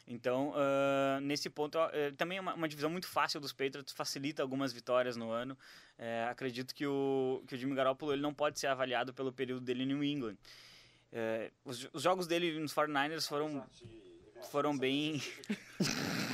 Então, 0.07 0.51
uh, 0.51 1.21
nesse 1.23 1.49
ponto, 1.49 1.79
uh, 1.79 2.13
também 2.17 2.37
é 2.37 2.41
uma, 2.41 2.55
uma, 2.55 2.69
divisão 2.69 2.91
muito 2.91 3.07
fácil 3.07 3.41
dos 3.41 3.53
Patriots, 3.53 3.95
facilita 3.95 4.43
algumas 4.43 4.73
vitórias 4.73 5.17
no 5.17 5.31
ano. 5.31 5.57
Uh, 5.99 6.31
acredito 6.31 6.75
que 6.75 6.87
o, 6.87 7.43
que 7.49 7.55
o 7.55 7.59
Jimmy 7.59 7.75
Garoppolo 7.75 8.13
ele 8.13 8.21
não 8.21 8.35
pode 8.35 8.61
ser 8.61 8.67
avaliado 8.67 9.15
pelo 9.15 9.33
período 9.33 9.63
dele 9.63 9.85
em 9.85 9.87
New 9.87 10.05
England. 10.05 10.37
É, 11.17 11.53
os, 11.65 11.89
os, 11.93 12.03
jogos 12.03 12.27
dele 12.27 12.59
nos 12.59 12.75
49ers 12.75 13.29
foram, 13.29 13.65
foram 14.51 14.77
bem... 14.77 15.23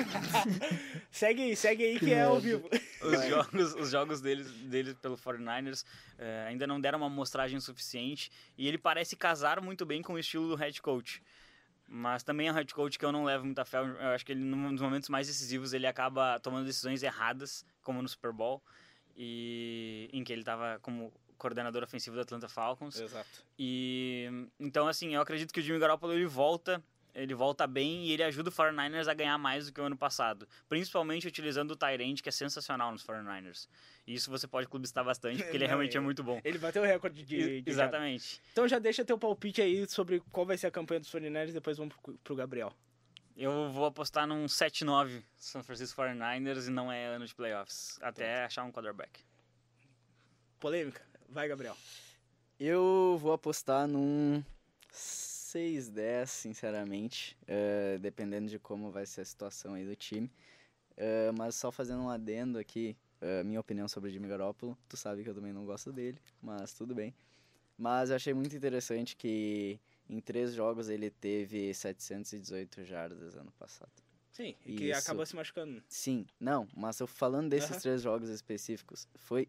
segue, 1.13 1.55
segue 1.55 1.85
aí 1.85 1.99
que 1.99 2.13
é 2.13 2.23
ao 2.23 2.41
vivo. 2.41 2.67
Os 3.03 3.29
jogos, 3.29 3.75
os 3.75 3.91
jogos 3.91 4.21
dele, 4.23 4.43
dele 4.43 4.95
pelo 4.95 5.19
49ers 5.19 5.85
é, 6.19 6.47
ainda 6.49 6.67
não 6.67 6.81
deram 6.81 6.99
uma 6.99 7.09
amostragem 7.09 7.61
suficiente 7.61 8.33
e 8.57 8.67
ele 8.67 8.79
parece 8.79 9.15
casar 9.17 9.61
muito 9.61 9.85
bem 9.85 10.01
com 10.01 10.15
o 10.15 10.19
estilo 10.19 10.49
do 10.49 10.55
head 10.55 10.81
coach. 10.81 11.23
Mas 11.93 12.23
também 12.23 12.47
é 12.47 12.53
um 12.53 12.55
head 12.55 12.73
coach 12.73 12.97
que 12.97 13.05
eu 13.05 13.11
não 13.11 13.25
levo 13.25 13.45
muita 13.45 13.65
fé. 13.65 13.79
Eu 13.79 14.11
acho 14.11 14.25
que 14.25 14.31
ele, 14.31 14.45
nos 14.45 14.81
momentos 14.81 15.09
mais 15.09 15.27
decisivos, 15.27 15.73
ele 15.73 15.89
acaba 15.89 16.39
tomando 16.39 16.65
decisões 16.65 17.03
erradas, 17.03 17.67
como 17.83 18.01
no 18.01 18.09
Super 18.09 18.33
Bowl, 18.33 18.63
e 19.17 20.09
em 20.13 20.23
que 20.23 20.33
ele 20.33 20.43
estava 20.43 20.79
como 20.81 21.13
coordenador 21.37 21.83
ofensivo 21.83 22.15
do 22.15 22.23
Atlanta 22.23 22.49
Falcons. 22.49 23.01
Exato. 23.01 23.45
E 23.59 24.47
então 24.61 24.87
assim, 24.87 25.17
eu 25.17 25.21
acredito 25.21 25.53
que 25.53 25.59
o 25.59 25.63
Jimmy 25.63 25.81
Garoppolo 25.81 26.13
ele 26.13 26.27
volta 26.27 26.81
ele 27.21 27.35
volta 27.35 27.67
bem 27.67 28.07
e 28.07 28.13
ele 28.13 28.23
ajuda 28.23 28.49
o 28.49 28.53
49ers 28.53 29.09
a 29.09 29.15
ganhar 29.15 29.37
mais 29.39 29.67
do 29.67 29.73
que 29.73 29.81
o 29.81 29.85
ano 29.85 29.97
passado. 29.97 30.49
Principalmente 30.69 31.29
utilizando 31.29 31.73
o 31.73 31.77
Tyrant, 31.77 32.21
que 32.21 32.29
é 32.29 32.33
sensacional 32.33 32.91
nos 32.91 33.05
49ers. 33.05 33.69
E 34.07 34.15
isso 34.15 34.31
você 34.31 34.47
pode 34.47 34.67
clubistar 34.69 35.05
bastante, 35.05 35.43
porque 35.43 35.57
ele 35.57 35.67
realmente 35.69 35.97
é 35.97 36.01
muito 36.01 36.23
bom. 36.23 36.41
Ele 36.43 36.59
bateu 36.59 36.83
o 36.83 36.87
recorde 36.87 37.23
de, 37.23 37.61
de 37.61 37.71
Exatamente. 37.71 38.41
Então 38.53 38.67
já 38.67 38.79
deixa 38.79 39.05
teu 39.05 39.19
palpite 39.19 39.61
aí 39.61 39.87
sobre 39.89 40.21
qual 40.33 40.47
vai 40.47 40.57
ser 40.57 40.69
a 40.69 40.71
campanha 40.71 41.01
dos 41.01 41.13
49ers 41.13 41.51
e 41.51 41.53
depois 41.53 41.77
vamos 41.77 41.95
pro, 41.97 42.15
pro 42.19 42.35
Gabriel. 42.35 42.73
Eu 43.37 43.71
vou 43.71 43.87
apostar 43.87 44.27
num 44.27 44.47
7-9 44.47 45.23
San 45.37 45.63
Francisco 45.63 46.01
49ers 46.03 46.67
e 46.67 46.71
não 46.71 46.91
é 46.91 47.07
ano 47.07 47.27
de 47.27 47.35
playoffs. 47.35 47.99
Até 48.03 48.45
achar 48.45 48.65
um 48.65 48.73
quarterback. 48.73 49.21
Polêmica. 50.59 51.01
Vai, 51.29 51.49
Gabriel. 51.49 51.77
Eu 52.59 53.17
vou 53.19 53.33
apostar 53.33 53.87
num 53.87 54.45
6-10, 55.53 56.27
sinceramente, 56.27 57.37
uh, 57.43 57.99
dependendo 57.99 58.49
de 58.49 58.59
como 58.59 58.91
vai 58.91 59.07
ser 59.07 59.23
a 59.23 59.25
situação 59.25 59.75
aí 59.75 59.85
do 59.85 59.97
time. 59.97 60.31
Uh, 60.93 61.33
mas 61.37 61.55
só 61.55 61.73
fazendo 61.73 62.03
um 62.03 62.11
adendo 62.11 62.59
aqui, 62.59 62.97
uh, 63.21 63.45
minha 63.45 63.59
opinião 63.59 63.89
sobre 63.89 64.11
o 64.11 64.13
Jimmy 64.13 64.29
Garoppolo, 64.29 64.77
tu 64.89 64.97
sabe 64.97 65.23
que 65.23 65.31
eu 65.31 65.35
também 65.35 65.53
não 65.53 65.65
gosto 65.65 65.93
dele, 65.93 66.19
mas 66.41 66.73
tudo 66.73 66.95
bem. 66.95 67.15
Mas 67.77 68.11
eu 68.11 68.17
achei 68.17 68.35
muito 68.35 68.55
interessante 68.55 69.17
que 69.17 69.81
em 70.09 70.21
três 70.21 70.55
jogos 70.55 70.89
ele 70.89 71.11
teve 71.11 71.73
718 71.73 72.85
jardas 72.85 73.35
ano 73.35 73.53
passado. 73.53 73.91
Sim, 74.33 74.55
e 74.65 74.75
que 74.75 74.91
Isso, 74.91 75.01
acabou 75.01 75.27
se 75.27 75.35
machucando. 75.35 75.83
Sim, 75.89 76.27
não, 76.39 76.69
mas 76.77 77.01
eu 77.01 77.07
falando 77.07 77.49
desses 77.49 77.71
-huh. 77.71 77.81
três 77.81 78.03
jogos 78.03 78.29
específicos, 78.29 79.09
foi 79.17 79.49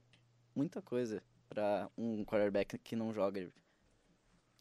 muita 0.55 0.81
coisa 0.81 1.21
para 1.47 1.89
um 1.97 2.23
quarterback 2.23 2.77
que 2.79 2.95
não 2.95 3.13
joga 3.13 3.51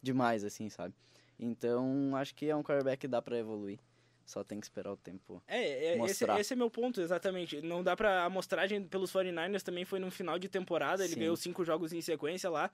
demais, 0.02 0.44
assim, 0.44 0.68
sabe? 0.68 0.94
Então, 1.40 2.14
acho 2.16 2.34
que 2.34 2.50
é 2.50 2.54
um 2.54 2.62
quarterback 2.62 3.00
que 3.00 3.08
dá 3.08 3.22
para 3.22 3.38
evoluir. 3.38 3.78
Só 4.26 4.44
tem 4.44 4.60
que 4.60 4.66
esperar 4.66 4.92
o 4.92 4.96
tempo 4.96 5.42
é, 5.48 5.94
é 5.94 5.96
mostrar. 5.96 6.34
Esse, 6.34 6.40
esse, 6.42 6.52
é 6.52 6.56
meu 6.56 6.70
ponto, 6.70 7.00
exatamente. 7.00 7.60
Não 7.62 7.82
dá 7.82 7.96
pra... 7.96 8.22
A 8.22 8.24
amostragem 8.26 8.84
pelos 8.84 9.12
49ers 9.12 9.62
também 9.62 9.84
foi 9.84 9.98
no 9.98 10.08
final 10.10 10.38
de 10.38 10.48
temporada. 10.48 11.02
Ele 11.02 11.14
Sim. 11.14 11.20
ganhou 11.20 11.36
cinco 11.36 11.64
jogos 11.64 11.92
em 11.92 12.00
sequência 12.00 12.48
lá. 12.48 12.70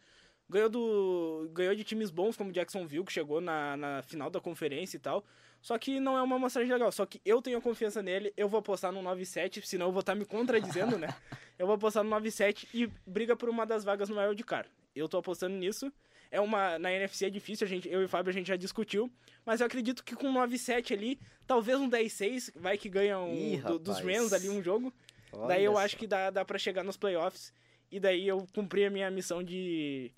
Ganhou, 0.51 0.69
do, 0.69 1.51
ganhou 1.53 1.75
de 1.75 1.83
times 1.83 2.11
bons 2.11 2.37
como 2.37 2.53
Jacksonville, 2.53 3.05
que 3.05 3.13
chegou 3.13 3.41
na, 3.41 3.77
na 3.77 4.03
final 4.03 4.29
da 4.29 4.41
conferência 4.41 4.97
e 4.97 5.01
tal. 5.01 5.25
Só 5.63 5.79
que 5.79 5.99
não 5.99 6.17
é 6.19 6.23
uma 6.23 6.37
amostragem 6.37 6.71
legal. 6.71 6.93
Só 6.93 7.07
que 7.07 7.23
eu 7.25 7.41
tenho 7.41 7.61
confiança 7.63 8.03
nele, 8.03 8.33
eu 8.37 8.49
vou 8.49 8.59
apostar 8.59 8.93
no 8.93 9.01
9-7, 9.03 9.65
senão 9.65 9.87
eu 9.87 9.93
vou 9.93 10.01
estar 10.01 10.13
tá 10.13 10.19
me 10.19 10.27
contradizendo, 10.27 10.99
né? 10.99 11.09
Eu 11.59 11.67
vou 11.67 11.77
apostar 11.77 12.05
no 12.05 12.15
9-7 12.15 12.69
e 12.75 12.87
briga 13.07 13.35
por 13.35 13.49
uma 13.49 13.65
das 13.65 13.83
vagas 13.83 14.11
no 14.11 14.21
Wildcard. 14.21 14.69
Eu 14.95 15.09
tô 15.09 15.17
apostando 15.17 15.57
nisso. 15.57 15.91
É 16.31 16.41
uma. 16.41 16.79
Na 16.79 16.93
NFC 16.93 17.27
é 17.27 17.31
difícil, 17.31 17.67
a 17.67 17.69
gente, 17.69 17.89
eu 17.89 18.03
e 18.03 18.05
o 18.05 18.09
Fábio 18.09 18.31
a 18.31 18.33
gente 18.33 18.49
já 18.49 18.57
discutiu. 18.57 19.11
Mas 19.45 19.61
eu 19.61 19.67
acredito 19.67 20.03
que 20.03 20.17
com 20.17 20.33
9-7 20.33 20.93
ali, 20.93 21.21
talvez 21.47 21.79
um 21.79 21.89
10-6, 21.89 22.51
vai 22.57 22.77
que 22.77 22.89
ganha 22.89 23.19
um, 23.19 23.35
Ih, 23.35 23.59
do, 23.59 23.79
dos 23.79 24.01
Rams 24.01 24.33
ali 24.33 24.49
um 24.49 24.63
jogo. 24.63 24.93
Olha 25.33 25.49
daí 25.49 25.65
eu 25.65 25.73
essa. 25.73 25.83
acho 25.83 25.97
que 25.97 26.07
dá, 26.07 26.31
dá 26.31 26.45
pra 26.45 26.59
chegar 26.59 26.83
nos 26.83 26.97
playoffs. 26.97 27.53
E 27.91 28.01
daí 28.01 28.27
eu 28.27 28.47
cumpri 28.53 28.85
a 28.85 28.91
minha 28.91 29.11
missão 29.11 29.43
de 29.43 30.11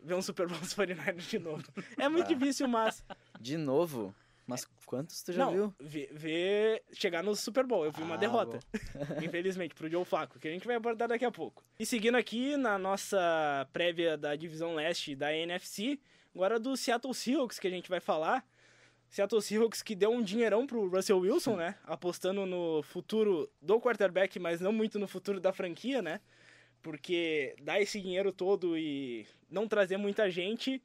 ver 0.00 0.14
um 0.14 0.22
Super 0.22 0.46
Bowl 0.46 0.60
dos 0.60 0.74
49ers 0.76 1.28
de 1.28 1.38
novo. 1.38 1.64
É 1.96 2.08
muito 2.08 2.26
ah. 2.26 2.34
difícil, 2.34 2.68
mas. 2.68 3.04
De 3.40 3.56
novo? 3.56 4.14
Mas 4.48 4.64
quantos 4.86 5.22
tu 5.22 5.30
já 5.30 5.44
não, 5.44 5.52
viu? 5.52 6.08
Ver, 6.10 6.82
chegar 6.94 7.22
no 7.22 7.36
Super 7.36 7.66
Bowl. 7.66 7.84
Eu 7.84 7.92
vi 7.92 8.00
ah, 8.00 8.04
uma 8.06 8.16
derrota. 8.16 8.58
infelizmente, 9.22 9.74
pro 9.74 9.90
Joe 9.90 10.06
Flacco, 10.06 10.38
que 10.38 10.48
a 10.48 10.50
gente 10.50 10.66
vai 10.66 10.74
abordar 10.74 11.06
daqui 11.06 11.26
a 11.26 11.30
pouco. 11.30 11.62
E 11.78 11.84
seguindo 11.84 12.14
aqui 12.14 12.56
na 12.56 12.78
nossa 12.78 13.68
prévia 13.74 14.16
da 14.16 14.34
divisão 14.34 14.74
leste 14.74 15.14
da 15.14 15.36
NFC, 15.36 16.00
agora 16.34 16.58
do 16.58 16.74
Seattle 16.78 17.12
Seahawks 17.12 17.58
que 17.58 17.66
a 17.66 17.70
gente 17.70 17.90
vai 17.90 18.00
falar. 18.00 18.42
Seattle 19.10 19.42
Seahawks 19.42 19.82
que 19.82 19.94
deu 19.94 20.10
um 20.10 20.22
dinheirão 20.22 20.66
pro 20.66 20.88
Russell 20.88 21.18
Wilson, 21.18 21.56
né? 21.56 21.74
Apostando 21.84 22.46
no 22.46 22.82
futuro 22.82 23.50
do 23.60 23.78
quarterback, 23.78 24.38
mas 24.38 24.62
não 24.62 24.72
muito 24.72 24.98
no 24.98 25.06
futuro 25.06 25.38
da 25.38 25.52
franquia, 25.52 26.00
né? 26.00 26.22
Porque 26.80 27.54
dar 27.60 27.78
esse 27.82 28.00
dinheiro 28.00 28.32
todo 28.32 28.78
e 28.78 29.26
não 29.50 29.68
trazer 29.68 29.98
muita 29.98 30.30
gente 30.30 30.82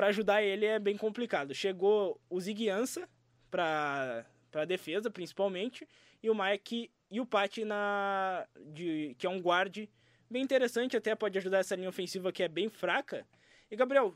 para 0.00 0.06
ajudar 0.06 0.42
ele 0.42 0.64
é 0.64 0.78
bem 0.78 0.96
complicado. 0.96 1.54
Chegou 1.54 2.18
o 2.30 2.40
Ziguiança 2.40 3.06
para 3.50 4.24
para 4.50 4.64
defesa, 4.64 5.10
principalmente, 5.10 5.86
e 6.22 6.30
o 6.30 6.34
Mike 6.34 6.90
e 7.10 7.20
o 7.20 7.26
Pat 7.26 7.58
na 7.58 8.48
de 8.72 9.14
que 9.18 9.26
é 9.26 9.30
um 9.30 9.40
guard 9.40 9.86
bem 10.30 10.42
interessante, 10.42 10.96
até 10.96 11.14
pode 11.14 11.36
ajudar 11.36 11.58
essa 11.58 11.76
linha 11.76 11.90
ofensiva 11.90 12.32
que 12.32 12.42
é 12.42 12.48
bem 12.48 12.70
fraca. 12.70 13.26
E 13.70 13.76
Gabriel, 13.76 14.14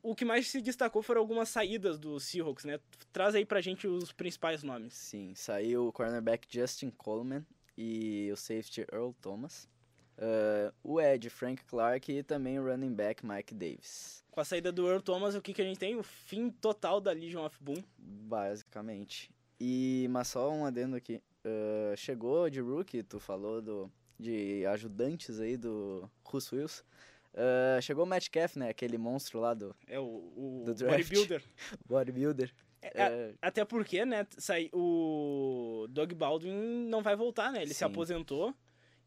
o 0.00 0.14
que 0.14 0.24
mais 0.24 0.46
se 0.46 0.62
destacou 0.62 1.02
foram 1.02 1.20
algumas 1.20 1.48
saídas 1.48 1.98
do 1.98 2.20
Seahawks, 2.20 2.64
né? 2.64 2.78
Traz 3.12 3.34
aí 3.34 3.44
pra 3.44 3.60
gente 3.60 3.88
os 3.88 4.12
principais 4.12 4.62
nomes. 4.62 4.94
Sim, 4.94 5.34
saiu 5.34 5.88
o 5.88 5.92
cornerback 5.92 6.46
Justin 6.48 6.90
Coleman 6.90 7.44
e 7.76 8.30
o 8.32 8.36
safety 8.36 8.86
Earl 8.92 9.10
Thomas. 9.20 9.68
Uh, 10.18 10.74
o 10.82 11.00
Ed, 11.00 11.30
Frank 11.30 11.64
Clark 11.64 12.10
e 12.10 12.24
também 12.24 12.58
o 12.58 12.64
running 12.64 12.92
back 12.92 13.24
Mike 13.24 13.54
Davis. 13.54 14.24
Com 14.32 14.40
a 14.40 14.44
saída 14.44 14.72
do 14.72 14.88
Earl 14.88 15.00
Thomas, 15.00 15.36
o 15.36 15.40
que, 15.40 15.54
que 15.54 15.62
a 15.62 15.64
gente 15.64 15.78
tem? 15.78 15.96
O 15.96 16.02
fim 16.02 16.50
total 16.50 17.00
da 17.00 17.12
Legion 17.12 17.44
of 17.44 17.56
Boom. 17.62 17.82
Basicamente. 17.96 19.30
E, 19.60 20.08
mas 20.10 20.28
só 20.28 20.50
um 20.50 20.64
adendo 20.64 20.96
aqui. 20.96 21.22
Uh, 21.44 21.96
chegou 21.96 22.50
de 22.50 22.60
rookie, 22.60 23.02
tu 23.02 23.20
falou 23.20 23.62
do, 23.62 23.90
de 24.18 24.66
ajudantes 24.66 25.38
aí 25.38 25.56
do 25.56 26.10
Russ 26.24 26.52
Wills. 26.52 26.82
Uh, 27.32 27.80
chegou 27.80 28.04
o 28.04 28.06
Matt 28.06 28.28
Caff, 28.28 28.58
né? 28.58 28.70
Aquele 28.70 28.98
monstro 28.98 29.38
lá 29.38 29.54
do. 29.54 29.74
É 29.86 30.00
o, 30.00 30.04
o 30.04 30.62
do 30.66 30.74
bodybuilder. 30.74 31.42
bodybuilder. 31.86 32.52
É, 32.82 33.02
é, 33.02 33.34
até 33.42 33.64
porque, 33.64 34.04
né, 34.04 34.26
sai, 34.36 34.70
o 34.72 35.86
Doug 35.90 36.12
Baldwin 36.12 36.86
não 36.88 37.02
vai 37.02 37.16
voltar, 37.16 37.52
né? 37.52 37.62
Ele 37.62 37.68
Sim. 37.68 37.74
se 37.74 37.84
aposentou. 37.84 38.54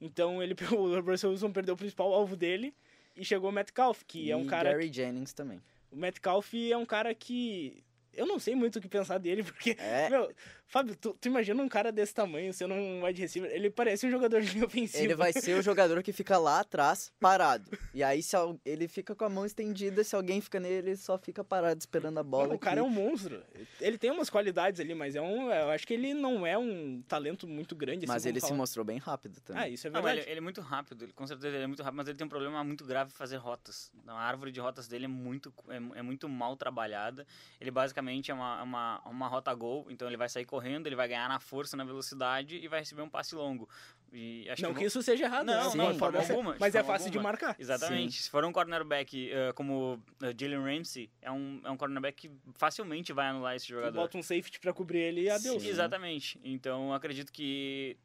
Então 0.02 0.42
ele 0.42 0.56
o 0.76 1.00
Russell 1.00 1.30
Wilson 1.30 1.52
perdeu 1.52 1.76
o 1.76 1.78
principal 1.78 2.12
alvo 2.12 2.36
dele 2.36 2.74
e 3.16 3.24
chegou 3.24 3.50
o 3.50 3.54
Metcalf, 3.54 4.04
que 4.08 4.26
e 4.26 4.32
é 4.32 4.36
um 4.36 4.48
cara. 4.48 4.72
Gary 4.72 4.92
Jennings 4.92 5.32
também. 5.32 5.62
O 5.92 5.96
Metcalf 5.96 6.54
é 6.54 6.76
um 6.76 6.86
cara 6.86 7.14
que 7.14 7.84
eu 8.14 8.26
não 8.26 8.40
sei 8.40 8.56
muito 8.56 8.78
o 8.78 8.82
que 8.82 8.88
pensar 8.88 9.18
dele, 9.20 9.44
porque, 9.46 9.76
é. 9.80 10.10
meu, 10.10 10.34
Fábio, 10.72 10.96
tu, 10.96 11.14
tu, 11.20 11.28
imagina 11.28 11.62
um 11.62 11.68
cara 11.68 11.92
desse 11.92 12.14
tamanho 12.14 12.54
sendo 12.54 12.74
um 12.74 13.04
wide 13.04 13.20
receiver, 13.20 13.52
ele 13.52 13.70
parece 13.70 14.08
um 14.08 14.10
jogador 14.10 14.40
de 14.42 14.54
linha 14.54 14.66
ofensiva. 14.66 15.04
Ele 15.04 15.16
vai 15.16 15.34
ser 15.34 15.60
o 15.60 15.62
jogador 15.62 16.02
que 16.02 16.14
fica 16.14 16.38
lá 16.38 16.62
atrás, 16.62 17.12
parado. 17.20 17.70
E 17.94 18.02
aí 18.02 18.24
se 18.24 18.38
ele 18.64 18.88
fica 18.88 19.14
com 19.14 19.26
a 19.26 19.30
mão 19.30 19.46
estendida, 19.46 20.02
se 20.02 20.16
alguém 20.16 20.40
fica 20.40 20.62
nele, 20.62 20.92
ele 20.92 20.96
só 20.96 21.18
fica 21.18 21.44
parado 21.44 21.78
esperando 21.78 22.20
a 22.20 22.24
bola. 22.24 22.48
Não, 22.48 22.56
o 22.56 22.60
cara 22.60 22.80
é 22.80 22.84
um 22.84 22.90
monstro. 22.90 23.44
Ele 23.82 23.98
tem 23.98 24.12
umas 24.12 24.30
qualidades 24.30 24.80
ali, 24.80 24.96
mas 24.96 25.14
é 25.14 25.22
um, 25.22 25.52
eu 25.52 25.72
acho 25.72 25.86
que 25.86 25.94
ele 25.94 26.14
não 26.14 26.48
é 26.48 26.58
um 26.58 27.04
talento 27.06 27.46
muito 27.46 27.76
grande. 27.76 28.06
Assim, 28.06 28.14
mas 28.14 28.26
ele 28.26 28.40
se 28.40 28.54
mostrou 28.54 28.86
bem 28.86 28.98
rápido 28.98 29.42
também. 29.42 29.62
Ah, 29.62 29.68
isso 29.68 29.88
é 29.88 29.90
verdade. 29.90 30.16
Não, 30.16 30.22
ele, 30.24 30.32
ele, 30.32 30.38
é 30.38 30.42
muito 30.42 30.62
rápido, 30.62 31.04
ele, 31.04 31.12
com 31.12 31.28
certeza 31.28 31.50
ele 31.50 31.66
é 31.66 31.68
muito 31.68 31.84
rápido, 31.84 31.98
mas 31.98 32.08
ele 32.08 32.18
tem 32.18 32.26
um 32.26 32.30
problema 32.30 32.64
muito 32.64 32.86
grave 32.86 33.12
fazer 33.12 33.36
rotas. 33.36 33.92
A 34.08 34.14
árvore 34.14 34.54
de 34.54 34.62
rotas 34.62 34.88
dele 34.88 35.04
é 35.04 35.10
muito, 35.10 35.54
é, 35.68 36.00
é 36.00 36.02
muito 36.02 36.30
mal 36.30 36.56
trabalhada. 36.56 37.28
Ele 37.60 37.72
basicamente 37.72 38.32
é 38.32 38.34
uma, 38.34 38.64
uma, 38.64 39.02
uma 39.02 39.28
rota 39.28 39.54
gol, 39.54 39.86
então 39.90 40.08
ele 40.08 40.16
vai 40.16 40.30
sair 40.30 40.46
correndo, 40.46 40.61
ele 40.68 40.96
vai 40.96 41.08
ganhar 41.08 41.28
na 41.28 41.40
força, 41.40 41.76
na 41.76 41.84
velocidade 41.84 42.58
e 42.58 42.68
vai 42.68 42.80
receber 42.80 43.02
um 43.02 43.10
passe 43.10 43.36
longo. 43.36 43.68
E 44.14 44.50
acho 44.50 44.62
não 44.62 44.74
que, 44.74 44.80
que 44.80 44.86
isso 44.86 45.02
seja 45.02 45.24
errado, 45.24 45.46
não, 45.46 45.74
não, 45.74 45.94
de 45.94 45.98
forma 45.98 46.20
alguma. 46.20 46.58
Mas 46.60 46.76
é 46.76 46.84
fácil 46.84 47.08
alguma. 47.08 47.12
de 47.12 47.20
marcar. 47.20 47.56
Exatamente. 47.58 48.18
Sim. 48.18 48.24
Se 48.24 48.30
for 48.30 48.44
um 48.44 48.52
cornerback 48.52 49.32
uh, 49.32 49.54
como 49.54 49.94
uh, 49.94 50.00
Jalen 50.38 50.62
Ramsey, 50.62 51.10
é 51.22 51.32
um, 51.32 51.62
é 51.64 51.72
um 51.72 51.78
cornerback 51.78 52.28
que 52.28 52.32
facilmente 52.54 53.14
vai 53.14 53.28
anular 53.28 53.56
esse 53.56 53.68
jogador. 53.68 53.92
Tu 53.92 53.96
bota 53.96 54.18
um 54.18 54.24
safety 54.24 54.60
para 54.60 54.74
cobrir 54.74 55.00
ele 55.00 55.22
e 55.22 55.30
adeus. 55.30 55.64
Sim, 55.64 55.70
exatamente. 55.70 56.40
Então 56.44 56.94
acredito 56.94 57.32
que 57.32 57.98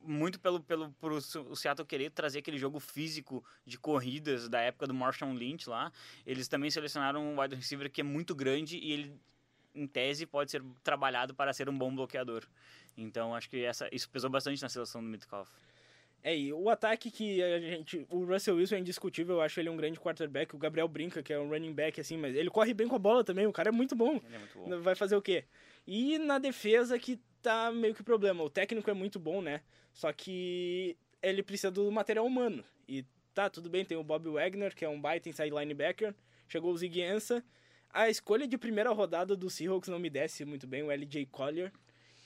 muito 0.00 0.38
pelo, 0.38 0.60
pelo 0.60 0.90
por 0.92 1.12
o 1.12 1.56
Seattle 1.56 1.86
querer 1.86 2.10
trazer 2.10 2.40
aquele 2.40 2.58
jogo 2.58 2.78
físico 2.78 3.44
de 3.64 3.78
corridas 3.78 4.48
da 4.48 4.60
época 4.60 4.86
do 4.86 4.94
Marshall 4.94 5.32
Lynch 5.32 5.68
lá, 5.68 5.90
eles 6.26 6.48
também 6.48 6.70
selecionaram 6.70 7.22
um 7.22 7.40
wide 7.40 7.54
receiver 7.54 7.90
que 7.90 8.00
é 8.00 8.04
muito 8.04 8.34
grande 8.34 8.78
e 8.78 8.92
ele 8.92 9.16
em 9.74 9.86
tese 9.86 10.26
pode 10.26 10.50
ser 10.50 10.62
trabalhado 10.82 11.34
para 11.34 11.52
ser 11.52 11.68
um 11.68 11.76
bom 11.76 11.94
bloqueador. 11.94 12.44
Então 12.96 13.34
acho 13.34 13.50
que 13.50 13.64
essa, 13.64 13.88
isso 13.92 14.08
pesou 14.08 14.30
bastante 14.30 14.62
na 14.62 14.68
seleção 14.68 15.02
do 15.02 15.08
Mitkoff. 15.08 15.50
É, 16.22 16.34
e 16.34 16.52
o 16.54 16.70
ataque 16.70 17.10
que 17.10 17.42
a 17.42 17.60
gente. 17.60 18.06
O 18.08 18.24
Russell 18.24 18.56
Wilson 18.56 18.76
é 18.76 18.78
indiscutível, 18.78 19.36
eu 19.36 19.42
acho 19.42 19.60
ele 19.60 19.68
um 19.68 19.76
grande 19.76 20.00
quarterback. 20.00 20.54
O 20.54 20.58
Gabriel 20.58 20.88
brinca, 20.88 21.22
que 21.22 21.34
é 21.34 21.38
um 21.38 21.50
running 21.50 21.74
back, 21.74 22.00
assim, 22.00 22.16
mas 22.16 22.34
ele 22.34 22.48
corre 22.48 22.72
bem 22.72 22.88
com 22.88 22.96
a 22.96 22.98
bola 22.98 23.22
também, 23.22 23.46
o 23.46 23.52
cara 23.52 23.68
é 23.68 23.72
muito 23.72 23.94
bom. 23.94 24.16
Ele 24.24 24.34
é 24.34 24.38
muito 24.38 24.58
bom. 24.58 24.80
Vai 24.80 24.94
fazer 24.94 25.16
o 25.16 25.20
quê? 25.20 25.44
E 25.86 26.16
na 26.18 26.38
defesa 26.38 26.98
que 26.98 27.20
tá 27.42 27.70
meio 27.70 27.94
que 27.94 28.02
problema. 28.02 28.42
O 28.42 28.48
técnico 28.48 28.90
é 28.90 28.94
muito 28.94 29.18
bom, 29.18 29.42
né? 29.42 29.60
Só 29.92 30.10
que 30.14 30.96
ele 31.22 31.42
precisa 31.42 31.70
do 31.70 31.92
material 31.92 32.24
humano. 32.24 32.64
E 32.88 33.04
tá, 33.34 33.50
tudo 33.50 33.68
bem, 33.68 33.84
tem 33.84 33.98
o 33.98 34.02
Bob 34.02 34.30
Wagner, 34.30 34.74
que 34.74 34.82
é 34.82 34.88
um 34.88 34.98
baita 34.98 35.28
inside 35.28 35.50
linebacker. 35.50 36.14
Chegou 36.48 36.72
o 36.72 36.76
Ziggy 36.78 37.02
Ansah. 37.02 37.44
A 37.94 38.10
escolha 38.10 38.44
de 38.48 38.58
primeira 38.58 38.90
rodada 38.90 39.36
do 39.36 39.48
Seahawks 39.48 39.88
não 39.88 40.00
me 40.00 40.10
desce 40.10 40.44
muito 40.44 40.66
bem, 40.66 40.82
o 40.82 40.90
LJ 40.90 41.26
Collier, 41.26 41.72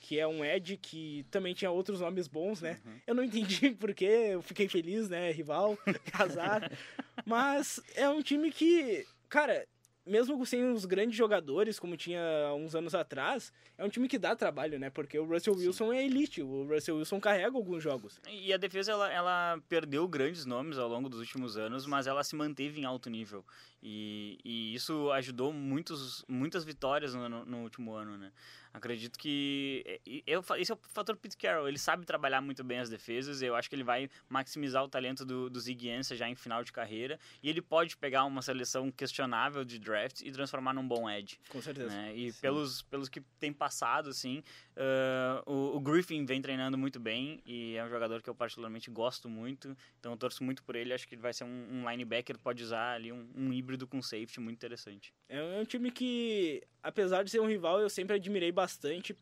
que 0.01 0.19
é 0.19 0.25
um 0.25 0.43
Ed 0.43 0.77
que 0.77 1.23
também 1.29 1.53
tinha 1.53 1.69
outros 1.69 2.01
nomes 2.01 2.27
bons, 2.27 2.59
né? 2.59 2.79
Uhum. 2.83 2.99
Eu 3.05 3.13
não 3.13 3.23
entendi 3.23 3.69
porque, 3.79 4.05
eu 4.05 4.41
fiquei 4.41 4.67
feliz, 4.67 5.07
né? 5.07 5.31
Rival, 5.31 5.77
casar. 6.11 6.71
Mas 7.23 7.79
é 7.93 8.09
um 8.09 8.19
time 8.19 8.51
que, 8.51 9.05
cara, 9.29 9.67
mesmo 10.09 10.43
sem 10.45 10.71
os 10.71 10.85
grandes 10.85 11.15
jogadores, 11.15 11.79
como 11.79 11.95
tinha 11.95 12.21
uns 12.57 12.75
anos 12.75 12.95
atrás, 12.95 13.53
é 13.77 13.85
um 13.85 13.89
time 13.89 14.07
que 14.07 14.17
dá 14.17 14.35
trabalho, 14.35 14.79
né? 14.79 14.89
Porque 14.89 15.17
o 15.19 15.25
Russell 15.25 15.55
Wilson 15.55 15.91
Sim. 15.91 15.97
é 15.97 16.05
elite, 16.05 16.41
o 16.41 16.67
Russell 16.67 16.97
Wilson 16.97 17.19
carrega 17.19 17.55
alguns 17.55 17.83
jogos. 17.83 18.19
E 18.27 18.51
a 18.51 18.57
defesa, 18.57 18.91
ela, 18.91 19.11
ela 19.11 19.61
perdeu 19.69 20.07
grandes 20.07 20.45
nomes 20.45 20.77
ao 20.77 20.89
longo 20.89 21.07
dos 21.07 21.19
últimos 21.19 21.57
anos, 21.57 21.85
mas 21.85 22.07
ela 22.07 22.23
se 22.23 22.35
manteve 22.35 22.81
em 22.81 22.85
alto 22.85 23.09
nível. 23.09 23.45
E, 23.81 24.37
e 24.43 24.73
isso 24.73 25.11
ajudou 25.11 25.53
muitos, 25.53 26.25
muitas 26.27 26.65
vitórias 26.65 27.13
no, 27.13 27.29
no, 27.29 27.45
no 27.45 27.57
último 27.63 27.93
ano, 27.93 28.17
né? 28.17 28.31
Acredito 28.73 29.17
que 29.17 29.99
eu, 30.25 30.43
esse 30.57 30.71
é 30.71 30.75
o 30.75 30.79
fator 30.89 31.15
Pete 31.17 31.35
Carroll. 31.35 31.67
Ele 31.67 31.77
sabe 31.77 32.05
trabalhar 32.05 32.41
muito 32.41 32.63
bem 32.63 32.79
as 32.79 32.89
defesas. 32.89 33.41
Eu 33.41 33.55
acho 33.55 33.69
que 33.69 33.75
ele 33.75 33.83
vai 33.83 34.09
maximizar 34.27 34.83
o 34.83 34.87
talento 34.87 35.25
do, 35.25 35.49
do 35.49 35.59
Ziggy 35.59 35.89
Ansah 35.89 36.15
já 36.15 36.29
em 36.29 36.35
final 36.35 36.63
de 36.63 36.71
carreira. 36.71 37.19
E 37.41 37.49
ele 37.49 37.61
pode 37.61 37.97
pegar 37.97 38.25
uma 38.25 38.41
seleção 38.41 38.91
questionável 38.91 39.63
de 39.63 39.79
draft 39.79 40.21
e 40.21 40.31
transformar 40.31 40.73
num 40.73 40.87
bom 40.87 41.09
edge. 41.09 41.39
Com 41.49 41.61
certeza. 41.61 41.89
Né? 41.89 42.15
E 42.15 42.33
pelos, 42.33 42.81
pelos 42.83 43.09
que 43.09 43.21
tem 43.39 43.51
passado, 43.51 44.09
assim, 44.09 44.43
uh, 44.75 45.51
o, 45.51 45.77
o, 45.77 45.79
Griffin 45.79 46.25
vem 46.25 46.41
treinando 46.41 46.77
muito 46.77 46.99
bem 46.99 47.41
e 47.45 47.75
é 47.75 47.83
um 47.83 47.89
jogador 47.89 48.21
que 48.21 48.29
eu 48.29 48.35
particularmente 48.35 48.89
gosto 48.89 49.29
muito. 49.29 49.75
Então 49.99 50.11
eu 50.11 50.17
torço 50.17 50.43
muito 50.43 50.63
por 50.63 50.75
ele. 50.75 50.93
Acho 50.93 51.07
que 51.07 51.15
ele 51.15 51.21
vai 51.21 51.33
ser 51.33 51.43
um, 51.43 51.67
um 51.71 51.89
linebacker 51.89 52.37
pode 52.37 52.63
usar 52.63 52.93
ali 52.93 53.11
um, 53.11 53.27
um 53.35 53.53
híbrido 53.53 53.87
com 53.87 54.01
safety 54.01 54.39
muito 54.39 54.57
interessante. 54.57 55.13
É 55.27 55.59
um 55.59 55.65
time 55.65 55.91
que, 55.91 56.63
apesar 56.81 57.23
de 57.23 57.29
ser 57.29 57.39
um 57.39 57.47
rival, 57.47 57.79
eu 57.79 57.89
sempre 57.89 58.15
admirei 58.15 58.51
bastante 58.51 58.68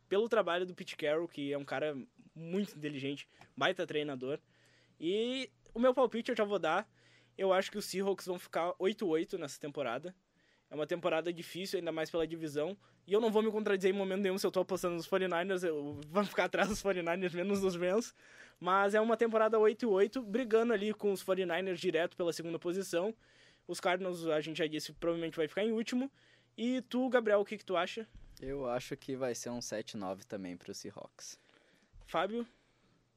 pelo 0.10 0.28
trabalho 0.28 0.66
do 0.66 0.74
Pete 0.74 0.96
Carroll, 0.96 1.28
que 1.28 1.54
é 1.54 1.58
um 1.58 1.66
cara 1.66 1.96
muito 2.36 2.76
inteligente, 2.76 3.28
baita 3.56 3.86
treinador. 3.86 4.40
E 5.00 5.50
o 5.74 5.80
meu 5.80 5.94
palpite 5.94 6.32
eu 6.32 6.38
já 6.38 6.44
vou 6.44 6.60
dar. 6.60 6.88
Eu 7.38 7.54
acho 7.54 7.72
que 7.72 7.78
os 7.78 7.86
Seahawks 7.86 8.26
vão 8.26 8.40
ficar 8.40 8.74
8-8 8.74 9.38
nessa 9.38 9.60
temporada. 9.60 10.16
É 10.70 10.76
uma 10.76 10.88
temporada 10.88 11.32
difícil, 11.32 11.80
ainda 11.80 11.92
mais 11.92 12.10
pela 12.10 12.28
divisão. 12.28 12.78
E 13.06 13.14
eu 13.14 13.22
não 13.22 13.32
vou 13.32 13.42
me 13.42 13.52
contradizer 13.52 13.94
em 13.94 13.98
momento 13.98 14.22
nenhum 14.22 14.38
se 14.38 14.46
eu 14.46 14.52
tô 14.52 14.60
apostando 14.60 14.96
nos 14.96 15.08
49ers. 15.08 15.64
Eu 15.64 16.00
vou 16.10 16.24
ficar 16.26 16.46
atrás 16.46 16.68
dos 16.68 16.82
49ers, 16.82 17.34
menos 17.34 17.62
dos 17.62 17.76
Rams. 17.76 18.14
Mas 18.60 18.96
é 18.96 19.00
uma 19.00 19.16
temporada 19.16 19.58
8-8, 19.58 20.22
brigando 20.24 20.74
ali 20.74 20.94
com 20.94 21.12
os 21.12 21.24
49ers 21.24 21.76
direto 21.76 22.18
pela 22.18 22.34
segunda 22.34 22.58
posição. 22.58 23.16
Os 23.68 23.80
Cardinals, 23.80 24.26
a 24.28 24.42
gente 24.42 24.58
já 24.58 24.68
disse, 24.68 24.92
provavelmente 24.94 25.38
vai 25.38 25.48
ficar 25.48 25.64
em 25.64 25.72
último. 25.72 26.12
E 26.58 26.82
tu, 26.82 27.08
Gabriel, 27.08 27.40
o 27.40 27.46
que, 27.46 27.58
que 27.58 27.66
tu 27.66 27.78
acha? 27.78 28.08
Eu 28.42 28.70
acho 28.70 28.96
que 28.96 29.16
vai 29.16 29.34
ser 29.34 29.50
um 29.50 29.60
7-9 29.60 30.24
também 30.24 30.56
para 30.56 30.72
os 30.72 30.78
Seahawks. 30.78 31.40
Fábio? 32.06 32.46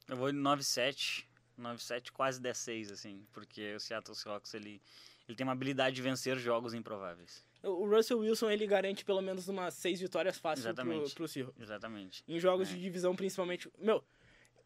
Eu 0.09 0.17
vou 0.17 0.33
de 0.33 0.39
9-7. 0.39 1.25
9-7, 1.59 2.11
quase 2.11 2.41
10-6, 2.41 2.93
assim. 2.93 3.27
Porque 3.33 3.75
o 3.75 3.81
Seattle 3.81 4.17
Seahawks, 4.17 4.55
ele, 4.55 4.81
ele 5.29 5.37
tem 5.37 5.45
uma 5.45 5.53
habilidade 5.53 5.97
de 5.97 6.03
vencer 6.03 6.39
jogos 6.39 6.73
improváveis. 6.73 7.45
O 7.63 7.87
Russell 7.87 8.19
Wilson, 8.21 8.51
ele 8.51 8.67
garante 8.67 9.05
pelo 9.05 9.21
menos 9.21 9.47
umas 9.47 9.75
6 9.75 10.01
vitórias 10.01 10.39
fáceis 10.39 10.65
Exatamente. 10.65 11.11
pro, 11.11 11.15
pro 11.15 11.29
Seahawks. 11.29 11.63
Exatamente. 11.63 12.25
Em 12.27 12.41
jogos 12.41 12.69
é. 12.69 12.73
de 12.73 12.81
divisão, 12.81 13.15
principalmente. 13.15 13.71
Meu, 13.79 14.03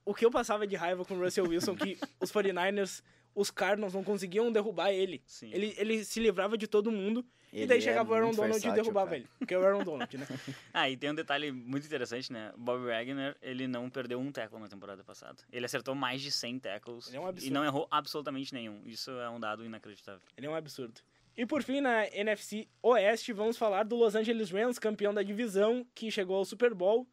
o 0.05 0.15
que 0.15 0.25
eu 0.25 0.31
passava 0.31 0.67
de 0.67 0.77
raiva 0.77 1.05
com 1.05 1.15
o 1.15 1.21
Russell 1.21 1.49
Wilson, 1.49 1.75
que 1.75 1.99
os 2.21 2.31
49ers 2.31 3.03
os 3.35 3.51
Cardinals 3.51 3.93
não 3.93 4.05
conseguiam 4.05 4.53
derrubar 4.53 4.93
ele. 4.93 5.21
Sim. 5.27 5.51
Ele, 5.53 5.75
ele 5.77 6.05
se 6.05 6.21
livrava 6.21 6.57
de 6.57 6.69
todo 6.69 6.93
mundo. 6.93 7.27
Ele 7.55 7.65
e 7.65 7.67
daí 7.69 7.81
chegava 7.81 8.09
é 8.09 8.13
o 8.13 8.15
Aaron 8.17 8.31
Donald 8.33 8.53
versátil, 8.53 8.73
e 8.73 8.75
derrubava 8.75 9.07
cara. 9.07 9.19
ele. 9.19 9.29
Porque 9.39 9.55
é 9.55 9.59
o 9.59 9.65
Aaron 9.65 9.85
Donald, 9.85 10.19
né? 10.19 10.27
ah, 10.75 10.91
e 10.91 10.97
tem 10.97 11.11
um 11.11 11.15
detalhe 11.15 11.53
muito 11.53 11.87
interessante, 11.87 12.33
né? 12.33 12.53
Bob 12.57 12.85
Wagner, 12.85 13.37
ele 13.41 13.69
não 13.69 13.89
perdeu 13.89 14.19
um 14.19 14.33
tackle 14.33 14.59
na 14.59 14.67
temporada 14.67 15.05
passada. 15.05 15.39
Ele 15.53 15.65
acertou 15.65 15.95
mais 15.95 16.21
de 16.21 16.33
100 16.33 16.59
tackles. 16.59 17.15
É 17.15 17.21
um 17.21 17.33
e 17.41 17.51
não 17.51 17.65
errou 17.65 17.87
absolutamente 17.93 18.53
nenhum. 18.53 18.83
Isso 18.85 19.13
é 19.13 19.31
um 19.31 19.39
dado 19.39 19.65
inacreditável. 19.65 20.21
Ele 20.37 20.49
é 20.49 20.51
um 20.51 20.55
absurdo. 20.55 21.01
E 21.37 21.47
por 21.47 21.63
fim, 21.63 21.81
na 21.81 22.07
NFC 22.09 22.69
Oeste, 22.83 23.33
vamos 23.33 23.57
falar 23.57 23.85
do 23.85 23.95
Los 23.95 24.17
Angeles 24.17 24.51
Rams, 24.51 24.79
campeão 24.79 25.15
da 25.15 25.23
divisão, 25.23 25.87
que 25.95 26.11
chegou 26.11 26.37
ao 26.37 26.45
Super 26.45 26.75
Bowl 26.75 27.07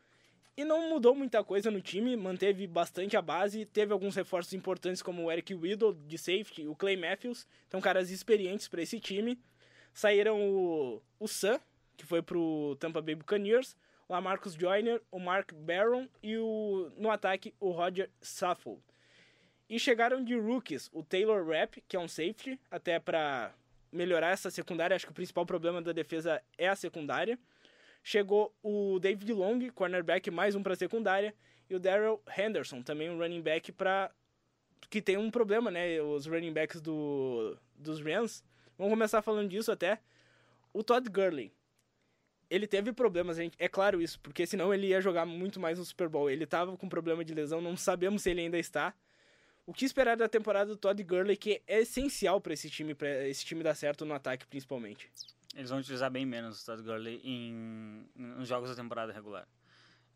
e 0.56 0.66
não 0.66 0.90
mudou 0.90 1.16
muita 1.16 1.44
coisa 1.44 1.72
no 1.72 1.82
time, 1.82 2.16
manteve 2.16 2.68
bastante 2.68 3.16
a 3.16 3.22
base, 3.22 3.66
teve 3.66 3.94
alguns 3.94 4.16
reforços 4.16 4.54
importantes 4.54 5.02
como 5.02 5.24
o 5.24 5.32
Eric 5.32 5.54
Whittle 5.54 5.98
de 6.08 6.18
safety, 6.18 6.68
o 6.68 6.76
Clay 6.76 6.98
Matthews, 6.98 7.48
então 7.68 7.80
caras 7.80 8.12
experientes 8.12 8.68
para 8.68 8.82
esse 8.82 9.00
time. 9.00 9.40
Saíram 9.94 10.40
o, 10.42 11.02
o 11.20 11.28
Sam, 11.28 11.60
que 11.98 12.06
foi 12.06 12.22
pro 12.22 12.76
Tampa 12.80 13.02
Bay 13.02 13.16
Buccaneers, 13.16 13.76
o 14.08 14.20
Marcus 14.22 14.54
Joyner, 14.54 15.02
o 15.12 15.20
Mark 15.20 15.54
Barron 15.54 16.08
e 16.22 16.38
o, 16.38 16.92
no 16.98 17.10
ataque 17.10 17.54
o 17.60 17.72
Roger 17.72 18.10
Saffold. 18.22 18.82
E 19.70 19.80
chegaram 19.80 20.24
de 20.24 20.38
rookies 20.38 20.90
o 20.92 21.02
Taylor 21.02 21.48
Rapp, 21.48 21.82
que 21.88 21.96
é 21.96 22.00
um 22.00 22.08
safety, 22.08 22.60
até 22.70 23.00
para 23.00 23.54
melhorar 23.92 24.32
essa 24.32 24.50
secundária, 24.50 24.96
acho 24.96 25.06
que 25.06 25.12
o 25.12 25.16
principal 25.16 25.46
problema 25.46 25.82
da 25.82 25.92
defesa 25.92 26.42
é 26.58 26.68
a 26.68 26.76
secundária. 26.76 27.40
Chegou 28.04 28.54
o 28.64 29.00
David 29.00 29.32
Long, 29.32 29.70
cornerback, 29.74 30.30
mais 30.32 30.56
um 30.56 30.64
para 30.64 30.76
secundária, 30.76 31.34
e 31.70 31.76
o 31.76 31.80
Daryl 31.80 32.22
Henderson, 32.38 32.82
também 32.82 33.10
um 33.10 33.18
running 33.18 33.42
back 33.42 33.72
para 33.72 34.12
que 34.90 35.02
tem 35.02 35.16
um 35.16 35.32
problema, 35.32 35.72
né? 35.72 36.02
Os 36.02 36.26
running 36.26 36.52
backs 36.52 36.82
do 36.82 37.58
dos 37.76 38.02
Rams. 38.02 38.44
Vamos 38.82 38.96
começar 38.96 39.22
falando 39.22 39.48
disso 39.48 39.72
até. 39.72 40.00
O 40.74 40.84
Todd 40.84 41.08
Gurley. 41.08 41.54
Ele 42.50 42.66
teve 42.66 42.92
problemas, 42.92 43.38
gente, 43.38 43.56
é 43.60 43.70
claro 43.70 44.02
isso, 44.02 44.20
porque 44.20 44.48
senão 44.48 44.74
ele 44.74 44.88
ia 44.88 45.00
jogar 45.00 45.24
muito 45.24 45.60
mais 45.60 45.78
no 45.78 45.86
Super 45.86 46.10
Bowl. 46.10 46.32
Ele 46.32 46.48
tava 46.48 46.76
com 46.76 46.90
problema 46.90 47.24
de 47.24 47.32
lesão, 47.32 47.62
não 47.62 47.78
sabemos 47.78 48.24
se 48.24 48.32
ele 48.32 48.42
ainda 48.42 48.58
está. 48.58 48.92
O 49.68 49.72
que 49.72 49.86
esperar 49.86 50.18
da 50.18 50.28
temporada 50.28 50.72
do 50.72 50.76
Todd 50.76 51.02
Gurley, 51.04 51.38
que 51.38 51.62
é 51.68 51.82
essencial 51.82 52.42
para 52.42 52.54
esse 52.54 52.72
time, 52.72 52.96
para 52.96 53.28
esse 53.28 53.46
time 53.46 53.62
dar 53.62 53.76
certo 53.76 54.04
no 54.04 54.16
ataque, 54.16 54.48
principalmente? 54.48 55.12
Eles 55.56 55.70
vão 55.70 55.78
utilizar 55.78 56.10
bem 56.10 56.26
menos 56.26 56.64
o 56.64 56.66
Todd 56.66 56.82
Gurley 56.82 57.22
em, 57.24 58.10
nos 58.16 58.48
jogos 58.48 58.72
da 58.72 58.76
temporada 58.76 59.14
regular. 59.14 59.48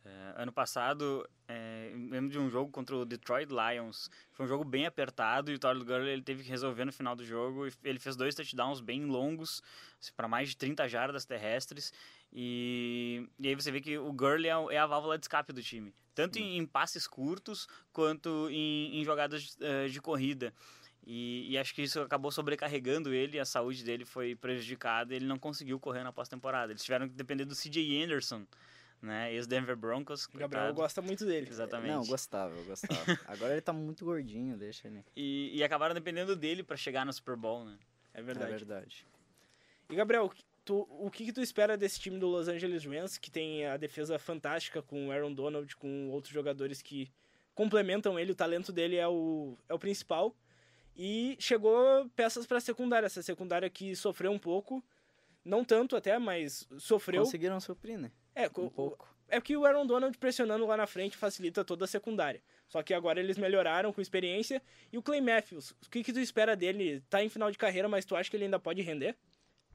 É, 0.06 0.44
ano 0.44 0.52
passado, 0.52 1.28
é, 1.48 1.92
lembro 2.12 2.30
de 2.30 2.38
um 2.38 2.48
jogo 2.48 2.72
contra 2.72 2.96
o 2.96 3.06
Detroit 3.06 3.50
Lions. 3.50 4.10
Foi 4.32 4.46
um 4.46 4.50
jogo 4.50 4.64
bem 4.64 4.86
apertado 4.86 5.52
e 5.52 5.56
o 5.56 5.60
Todd 5.60 5.84
Gurley 5.84 6.14
ele 6.14 6.22
teve 6.22 6.44
que 6.44 6.50
resolver 6.50 6.86
no 6.86 6.94
final 6.94 7.16
do 7.16 7.26
jogo. 7.26 7.68
Ele 7.84 8.00
fez 8.00 8.16
dois 8.16 8.36
touchdowns 8.36 8.82
bem 8.82 9.06
longos, 9.06 9.64
assim, 10.00 10.12
para 10.16 10.28
mais 10.28 10.50
de 10.50 10.58
30 10.58 10.88
jardas 10.88 11.26
terrestres. 11.26 11.92
E, 12.32 13.28
e 13.40 13.48
aí 13.48 13.56
você 13.56 13.72
vê 13.72 13.82
que 13.82 13.98
o 13.98 14.14
Gurley 14.14 14.50
é, 14.50 14.76
é 14.76 14.78
a 14.78 14.86
válvula 14.86 15.18
de 15.18 15.26
escape 15.26 15.52
do 15.52 15.64
time. 15.64 15.92
Tanto 16.14 16.38
em, 16.38 16.60
em, 16.60 16.66
passes 16.66 17.08
curtos 17.08 17.68
quanto 17.92 18.48
em, 18.52 19.00
em 19.00 19.04
jogadas 19.04 19.58
uh, 19.58 19.90
de 19.90 20.00
corrida. 20.00 20.54
E, 21.06 21.52
e, 21.52 21.58
acho 21.58 21.74
que 21.74 21.84
isso 21.84 22.00
acabou 22.02 22.32
sobrecarregando 22.32 23.14
ele, 23.14 23.40
a 23.40 23.46
saúde 23.46 23.84
dele 23.84 24.06
foi 24.06 24.36
prejudicada 24.36 25.14
e 25.14 25.18
ele 25.18 25.26
não 25.26 25.38
conseguiu 25.38 25.80
correr 25.80 26.04
na 26.04 26.12
pós-temporada. 26.12 26.72
Eles 26.72 26.84
tiveram 26.84 27.08
que 27.08 27.14
depender 27.14 27.46
do 27.46 27.56
CJ 27.56 28.04
Anderson, 28.04 28.46
né? 29.02 29.34
Ex-Denver 29.34 29.76
Broncos. 29.76 30.26
O 30.26 30.38
Gabriel 30.38 30.74
gosta 30.74 31.02
muito 31.02 31.26
dele. 31.26 31.48
Exatamente. 31.50 31.92
Não, 31.92 32.06
gostava, 32.06 32.56
eu 32.56 32.64
gostava. 32.66 32.94
Agora 33.28 33.54
ele 33.54 33.62
tá 33.62 33.74
muito 33.74 34.04
gordinho, 34.04 34.58
deixa 34.58 34.88
ele. 34.88 35.04
E, 35.16 35.52
e 35.58 35.64
acabaram 35.64 35.94
dependendo 35.94 36.36
dele 36.36 36.64
para 36.64 36.76
chegar 36.76 37.06
no 37.06 37.14
Super 37.14 37.36
Bowl, 37.36 37.66
né? 37.66 37.78
É 38.14 38.22
verdade. 38.22 38.54
É 38.54 38.58
verdade. 38.58 39.08
E 39.90 39.96
Gabriel, 39.96 40.32
tu, 40.64 40.88
o 40.90 41.12
que, 41.12 41.26
que 41.26 41.34
tu 41.34 41.42
espera 41.42 41.78
desse 41.78 42.00
time 42.00 42.18
do 42.18 42.28
Los 42.28 42.48
Angeles 42.48 42.84
Rams, 42.86 43.18
que 43.18 43.30
tem 43.30 43.66
a 43.66 43.78
defesa 43.78 44.18
fantástica 44.18 44.82
com 44.82 45.08
o 45.08 45.12
Aaron 45.12 45.34
Donald, 45.34 45.76
com 45.76 46.10
outros 46.10 46.34
jogadores 46.34 46.82
que 46.82 47.12
complementam 47.54 48.20
ele, 48.20 48.32
o 48.32 48.36
talento 48.36 48.72
dele 48.74 48.98
é 48.98 49.08
o, 49.08 49.58
é 49.70 49.74
o 49.74 49.80
principal. 49.80 50.36
E 50.98 51.36
chegou 51.40 52.10
peças 52.16 52.46
para 52.46 52.60
secundária, 52.60 53.06
essa 53.06 53.22
secundária 53.22 53.70
que 53.70 53.96
sofreu 53.96 54.32
um 54.32 54.40
pouco, 54.40 54.84
não 55.44 55.64
tanto 55.64 55.96
até, 55.96 56.18
mas 56.18 56.68
sofreu. 56.80 57.24
Conseguiram 57.24 57.60
suprir, 57.60 57.98
né? 57.98 58.12
É, 58.36 58.48
um 58.48 58.70
pouco. 58.70 59.08
É 59.28 59.42
que 59.42 59.58
o 59.58 59.66
Aaron 59.66 59.88
Donald 59.88 60.16
pressionando 60.18 60.68
lá 60.68 60.78
na 60.78 60.86
frente 60.86 61.18
facilita 61.18 61.64
toda 61.64 61.86
a 61.86 61.88
secundária. 61.88 62.42
Só 62.68 62.84
que 62.84 62.94
agora 62.94 63.20
eles 63.20 63.38
melhoraram 63.38 63.92
com 63.92 64.02
experiência. 64.02 64.62
E 64.92 64.98
o 64.98 65.02
Clay 65.02 65.22
Matthews, 65.22 65.72
o 65.72 65.90
que, 65.90 66.04
que 66.04 66.14
tu 66.14 66.20
espera 66.20 66.56
dele? 66.56 67.02
Tá 67.10 67.24
em 67.24 67.30
final 67.30 67.50
de 67.50 67.58
carreira, 67.58 67.88
mas 67.88 68.06
tu 68.06 68.16
acha 68.16 68.30
que 68.30 68.38
ele 68.38 68.44
ainda 68.46 68.60
pode 68.60 68.82
render? 68.82 69.16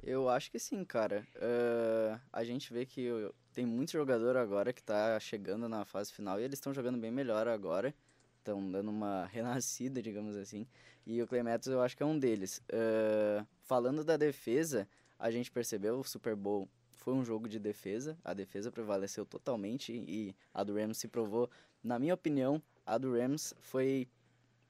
Eu 0.02 0.28
acho 0.28 0.50
que 0.50 0.58
sim, 0.58 0.84
cara. 0.84 1.26
Uh, 1.36 2.18
a 2.32 2.44
gente 2.44 2.72
vê 2.72 2.86
que 2.86 3.08
tem 3.52 3.66
muito 3.66 3.92
jogador 3.92 4.36
agora 4.36 4.72
que 4.72 4.82
tá 4.82 5.18
chegando 5.18 5.68
na 5.68 5.84
fase 5.84 6.12
final 6.12 6.40
e 6.40 6.44
eles 6.44 6.58
estão 6.58 6.72
jogando 6.72 6.98
bem 6.98 7.10
melhor 7.10 7.48
agora. 7.48 7.94
Estão 8.38 8.70
dando 8.70 8.90
uma 8.90 9.26
renascida, 9.32 10.00
digamos 10.00 10.36
assim. 10.36 10.66
E 11.04 11.20
o 11.20 11.26
Clay 11.26 11.42
Matthews 11.42 11.74
eu 11.74 11.82
acho 11.82 11.96
que 11.96 12.02
é 12.02 12.06
um 12.06 12.18
deles. 12.18 12.62
Uh, 12.72 13.46
falando 13.62 14.04
da 14.04 14.16
defesa, 14.16 14.88
a 15.18 15.30
gente 15.30 15.50
percebeu 15.50 15.98
o 15.98 16.04
Super 16.04 16.34
Bowl 16.34 16.68
foi 17.00 17.14
um 17.14 17.24
jogo 17.24 17.48
de 17.48 17.58
defesa. 17.58 18.16
A 18.24 18.32
defesa 18.32 18.70
prevaleceu 18.70 19.24
totalmente 19.24 19.92
e 19.92 20.34
a 20.52 20.62
do 20.62 20.74
Rams 20.74 20.98
se 20.98 21.08
provou, 21.08 21.50
na 21.82 21.98
minha 21.98 22.14
opinião, 22.14 22.62
a 22.86 22.98
do 22.98 23.12
Rams 23.12 23.54
foi 23.60 24.06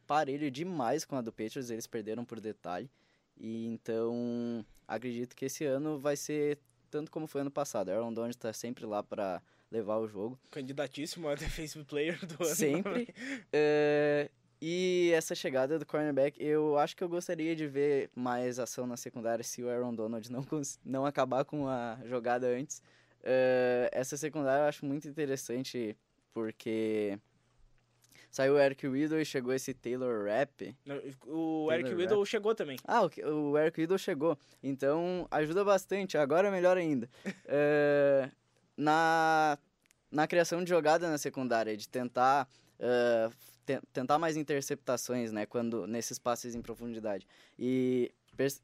parelho 0.07 0.51
demais 0.51 1.05
com 1.05 1.17
a 1.17 1.21
do 1.21 1.33
Patriots. 1.33 1.71
Eles 1.71 1.87
perderam 1.87 2.25
por 2.25 2.41
detalhe. 2.41 2.91
E 3.37 3.67
então 3.67 4.65
acredito 4.87 5.35
que 5.35 5.47
esse 5.47 5.65
ano 5.65 5.99
vai 5.99 6.17
ser 6.17 6.59
tanto 6.91 7.11
como 7.11 7.27
foi 7.27 7.41
ano 7.41 7.51
passado. 7.51 7.91
Aaron 7.91 8.13
Donald 8.13 8.37
está 8.37 8.53
sempre 8.53 8.87
lá 8.87 9.03
para 9.03 9.43
levar 9.71 9.99
o 9.99 10.07
jogo. 10.07 10.39
Candidatíssimo 10.51 11.29
a 11.29 11.35
defensive 11.37 11.85
player 11.85 12.19
do 12.27 12.45
ano. 12.45 12.55
Sempre. 12.55 13.09
é, 13.53 14.31
e 14.61 15.11
essa 15.15 15.35
chegada 15.35 15.79
do 15.79 15.87
cornerback, 15.87 16.43
eu 16.43 16.79
acho 16.79 16.97
que 16.97 17.03
eu 17.03 17.09
gostaria 17.09 17.57
de 17.57 17.67
ver 17.67 18.11
mais 18.15 18.59
ação 18.59 18.87
na 18.87 18.97
secundária 18.97 19.43
se 19.43 19.63
o 19.63 19.71
Aaron 19.71 19.95
Donald 19.95 20.31
não, 20.31 20.47
não 20.85 21.07
acabar 21.07 21.45
com 21.45 21.67
a 21.67 21.99
jogada 22.05 22.47
antes. 22.47 22.83
É, 23.23 23.89
essa 23.93 24.17
secundária 24.17 24.63
eu 24.63 24.69
acho 24.69 24.85
muito 24.85 25.09
interessante 25.09 25.97
porque 26.33 27.19
Saiu 28.31 28.55
o 28.55 28.59
Eric 28.61 28.87
Weedle 28.87 29.21
e 29.21 29.25
chegou 29.25 29.53
esse 29.53 29.75
Taylor 29.75 30.27
Rapp. 30.27 30.77
O 31.27 31.67
Taylor 31.69 31.73
Eric 31.73 31.95
Weedle 31.95 32.25
chegou 32.25 32.55
também. 32.55 32.79
Ah, 32.85 33.03
o, 33.03 33.51
o 33.51 33.59
Eric 33.59 33.81
Weedle 33.81 33.99
chegou. 33.99 34.39
Então, 34.63 35.27
ajuda 35.33 35.65
bastante. 35.65 36.17
Agora 36.17 36.47
é 36.47 36.51
melhor 36.51 36.77
ainda. 36.77 37.11
é, 37.45 38.31
na, 38.79 39.59
na 40.13 40.29
criação 40.29 40.63
de 40.63 40.71
jogada 40.71 41.11
na 41.11 41.19
secundária, 41.19 41.77
de 41.77 41.89
tentar... 41.89 42.49
Uh, 42.79 43.35
tentar 43.93 44.19
mais 44.19 44.37
interceptações, 44.37 45.33
né, 45.33 45.47
quando 45.47 45.87
nesses 45.87 46.19
passes 46.19 46.55
em 46.55 46.63
profundidade. 46.63 47.27
E 47.59 48.13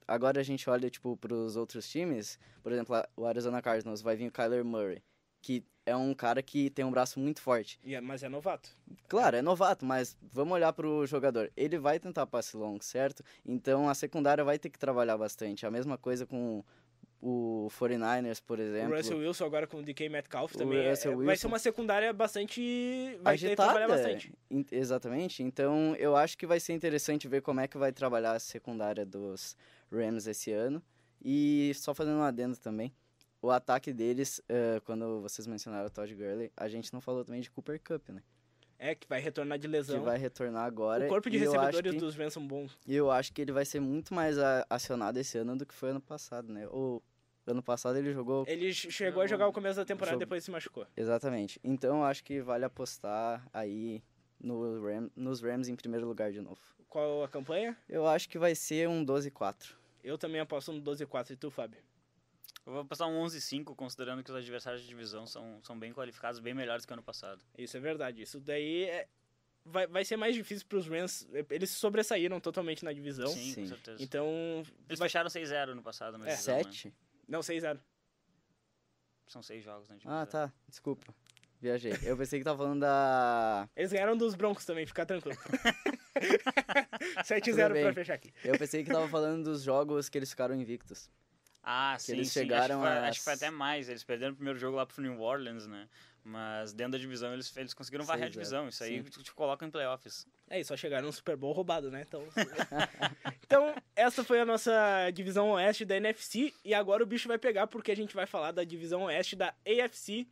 agora 0.07 0.41
a 0.41 0.45
gente 0.45 0.69
olha 0.71 0.89
tipo 0.89 1.17
para 1.17 1.35
os 1.35 1.57
outros 1.57 1.89
times, 1.89 2.39
por 2.63 2.73
exemplo, 2.73 2.97
o 3.17 3.27
Arizona 3.27 3.61
Cardinals 3.61 4.03
vai 4.03 4.17
vir 4.17 4.29
o 4.29 4.33
Kyler 4.33 4.65
Murray, 4.65 5.03
que 5.43 5.65
é 5.85 5.95
um 5.95 6.13
cara 6.13 6.43
que 6.43 6.69
tem 6.71 6.85
um 6.85 6.91
braço 6.91 7.21
muito 7.21 7.41
forte. 7.41 7.79
É, 7.85 8.01
mas 8.01 8.23
é 8.23 8.29
novato. 8.29 8.71
Claro, 9.09 9.37
é 9.37 9.43
novato, 9.43 9.85
mas 9.87 10.17
vamos 10.21 10.55
olhar 10.55 10.73
para 10.73 10.87
o 10.87 11.07
jogador. 11.07 11.53
Ele 11.57 11.79
vai 11.79 12.01
tentar 12.01 12.27
passe 12.27 12.57
longo, 12.57 12.83
certo? 12.83 13.23
Então 13.45 13.89
a 13.89 13.95
secundária 13.95 14.43
vai 14.43 14.59
ter 14.59 14.69
que 14.69 14.79
trabalhar 14.79 15.17
bastante. 15.17 15.65
A 15.65 15.71
mesma 15.71 15.97
coisa 15.97 16.27
com 16.27 16.65
o 17.21 17.69
49ers, 17.71 18.43
por 18.45 18.61
exemplo. 18.61 18.93
O 18.93 18.97
Russell 18.97 19.19
Wilson 19.19 19.45
agora 19.45 19.67
com 19.67 19.79
o 19.79 19.83
DK 19.83 20.09
Metcalf 20.09 20.55
também. 20.55 20.79
É, 20.79 20.95
vai 21.15 21.37
ser 21.37 21.47
uma 21.47 21.59
secundária 21.59 22.13
bastante. 22.13 23.19
Vai 23.23 23.35
Agitada, 23.35 23.73
trabalhar 23.73 23.89
bastante. 23.89 24.33
Exatamente. 24.71 25.43
Então 25.43 25.95
eu 25.97 26.17
acho 26.17 26.37
que 26.37 26.47
vai 26.47 26.61
ser 26.61 26.73
interessante 26.73 27.27
ver 27.29 27.43
como 27.43 27.61
é 27.61 27.69
que 27.69 27.79
vai 27.79 27.93
trabalhar 27.93 28.33
a 28.33 28.39
secundária 28.39 29.05
dos 29.05 29.57
Rams 29.91 30.27
esse 30.27 30.53
ano. 30.53 30.83
E 31.25 31.73
só 31.75 31.95
fazendo 31.95 32.19
um 32.19 32.23
adendo 32.23 32.57
também 32.59 32.93
o 33.41 33.51
ataque 33.51 33.93
deles, 33.93 34.39
uh, 34.51 34.81
quando 34.85 35.21
vocês 35.21 35.47
mencionaram 35.47 35.87
o 35.87 35.91
Todd 35.91 36.13
Gurley, 36.15 36.51
a 36.57 36.69
gente 36.69 36.93
não 36.93 37.01
falou 37.01 37.25
também 37.25 37.41
de 37.41 37.51
Cooper 37.51 37.81
Cup, 37.81 38.09
né? 38.09 38.23
É, 38.79 38.95
que 38.95 39.09
vai 39.09 39.21
retornar 39.21 39.59
de 39.59 39.67
lesão. 39.67 39.99
Que 39.99 40.05
vai 40.05 40.19
retornar 40.19 40.65
agora. 40.65 41.07
O 41.07 41.09
corpo 41.09 41.31
de 41.31 41.39
recebedores 41.39 41.93
que, 41.93 41.99
dos 41.99 42.15
Rams 42.15 42.33
são 42.33 42.47
bons. 42.47 42.79
E 42.87 42.95
eu 42.95 43.11
acho 43.11 43.33
que 43.33 43.41
ele 43.41 43.53
vai 43.53 43.65
ser 43.65 43.81
muito 43.81 44.13
mais 44.13 44.37
acionado 44.69 45.19
esse 45.19 45.39
ano 45.39 45.57
do 45.57 45.65
que 45.65 45.75
foi 45.75 45.91
ano 45.91 46.01
passado, 46.01 46.53
né? 46.53 46.67
O 46.69 47.03
ano 47.47 47.63
passado 47.63 47.97
ele 47.97 48.13
jogou... 48.13 48.45
Ele 48.47 48.73
chegou 48.73 49.23
a 49.23 49.27
jogar 49.27 49.47
o 49.49 49.53
começo 49.53 49.77
da 49.77 49.85
temporada 49.85 50.17
e 50.17 50.21
depois 50.21 50.45
se 50.45 50.51
machucou. 50.51 50.87
Exatamente. 50.97 51.59
Então 51.65 51.99
eu 51.99 52.05
acho 52.05 52.23
que 52.23 52.41
vale 52.43 52.65
apostar 52.65 53.49
aí 53.53 54.03
no 54.39 54.85
Ram, 54.85 55.11
nos 55.17 55.41
Rams 55.41 55.69
em 55.69 55.77
primeiro 55.77 56.07
lugar 56.07 56.31
de 56.31 56.41
novo. 56.41 56.61
Qual 56.89 57.25
a 57.25 57.29
campanha? 57.29 57.77
Eu 57.89 58.07
acho 58.07 58.29
que 58.29 58.39
vai 58.39 58.55
ser 58.55 58.89
um 58.89 59.05
12-4. 59.05 59.75
Eu 60.05 60.19
também 60.19 60.41
aposto 60.41 60.73
no 60.73 60.83
12-4. 60.83 61.31
E 61.31 61.37
tu, 61.37 61.51
Fábio? 61.51 61.81
Eu 62.67 62.73
vou 62.73 62.85
passar 62.85 63.07
um 63.07 63.25
11-5, 63.25 63.77
considerando 63.77 64.25
que 64.25 64.31
os 64.31 64.37
adversários 64.37 64.83
de 64.83 64.89
divisão 64.89 65.27
são, 65.27 65.61
são 65.63 65.79
bem 65.79 65.93
qualificados, 65.93 66.41
bem 66.41 66.53
melhores 66.53 66.85
que 66.85 66.93
o 66.93 66.95
ano 66.95 67.03
passado. 67.03 67.41
Isso 67.57 67.77
é 67.77 67.81
verdade. 67.81 68.23
Isso 68.23 68.41
daí 68.41 68.85
é... 68.85 69.09
vai, 69.65 69.87
vai 69.87 70.05
ser 70.05 70.17
mais 70.17 70.35
difícil 70.35 70.67
para 70.67 70.79
os 70.79 70.89
Rams. 70.89 71.29
Eles 71.49 71.71
sobressaíram 71.71 72.41
totalmente 72.41 72.85
na 72.85 72.93
divisão. 72.93 73.29
Sim, 73.29 73.53
Sim. 73.53 73.63
com 73.63 73.69
certeza. 73.69 74.03
Então. 74.03 74.29
Eles 74.89 74.99
vai... 74.99 75.09
fecharam 75.09 75.31
6-0 75.31 75.75
no 75.75 75.83
passado, 75.83 76.19
mas. 76.19 76.29
É, 76.29 76.37
7? 76.37 76.89
Né? 76.89 76.95
Não, 77.29 77.41
6-0. 77.41 77.79
São 79.29 79.43
6 79.43 79.65
jogos 79.65 79.89
na 79.89 79.95
divisão. 79.95 80.19
Ah, 80.19 80.27
tá. 80.27 80.53
Desculpa. 80.69 81.15
Viajei. 81.61 81.93
Eu 82.03 82.17
pensei 82.17 82.41
que 82.41 82.45
tava 82.45 82.59
falando 82.59 82.81
da. 82.81 83.69
Eles 83.77 83.93
ganharam 83.93 84.17
dos 84.17 84.35
Broncos 84.35 84.65
também, 84.65 84.87
fica 84.87 85.07
tranquilo. 85.07 85.39
7-0 87.25 87.83
pra 87.83 87.93
fechar 87.93 88.15
aqui. 88.15 88.33
Eu 88.45 88.59
pensei 88.59 88.83
que 88.83 88.91
tava 88.91 89.09
falando 89.09 89.45
dos 89.45 89.63
jogos 89.63 90.09
que 90.09 90.19
eles 90.19 90.31
ficaram 90.31 90.55
invictos. 90.55 91.11
Ah, 91.69 91.97
sim, 91.99 92.13
eles 92.13 92.29
sim. 92.29 92.41
chegaram 92.41 92.85
acho 92.85 92.93
que, 92.93 93.01
foi, 93.01 93.09
acho 93.09 93.19
que 93.19 93.25
foi 93.25 93.33
até 93.33 93.51
mais. 93.51 93.89
Eles 93.89 94.05
perderam 94.05 94.33
o 94.33 94.37
primeiro 94.37 94.57
jogo 94.57 94.77
lá 94.77 94.87
pro 94.87 95.03
New 95.03 95.21
Orleans, 95.21 95.67
né? 95.67 95.89
Mas 96.23 96.73
dentro 96.73 96.93
da 96.93 96.99
divisão 96.99 97.33
eles, 97.33 97.57
eles 97.57 97.75
conseguiram 97.75 98.05
varrer 98.05 98.27
a 98.27 98.29
divisão. 98.29 98.69
Isso 98.69 98.85
aí 98.85 99.03
te, 99.03 99.23
te 99.23 99.35
coloca 99.35 99.67
em 99.67 99.71
playoffs. 99.71 100.29
É, 100.49 100.61
e 100.61 100.65
só 100.65 100.77
chegaram 100.77 101.07
no 101.09 101.13
Super 101.13 101.37
Bowl 101.37 101.53
roubado, 101.53 101.91
né? 101.91 102.05
Então, 102.07 102.23
então, 103.43 103.75
essa 103.97 104.23
foi 104.23 104.41
a 104.41 104.45
nossa 104.45 105.11
divisão 105.13 105.51
oeste 105.51 105.85
da 105.85 105.97
NFC. 105.97 106.55
E 106.65 106.73
agora 106.73 107.03
o 107.03 107.07
bicho 107.07 107.27
vai 107.27 107.39
pegar 107.39 107.67
porque 107.67 107.91
a 107.91 107.97
gente 107.97 108.15
vai 108.15 108.27
falar 108.27 108.53
da 108.53 108.63
divisão 108.63 109.03
oeste 109.03 109.35
da 109.35 109.53
AFC. 109.67 110.29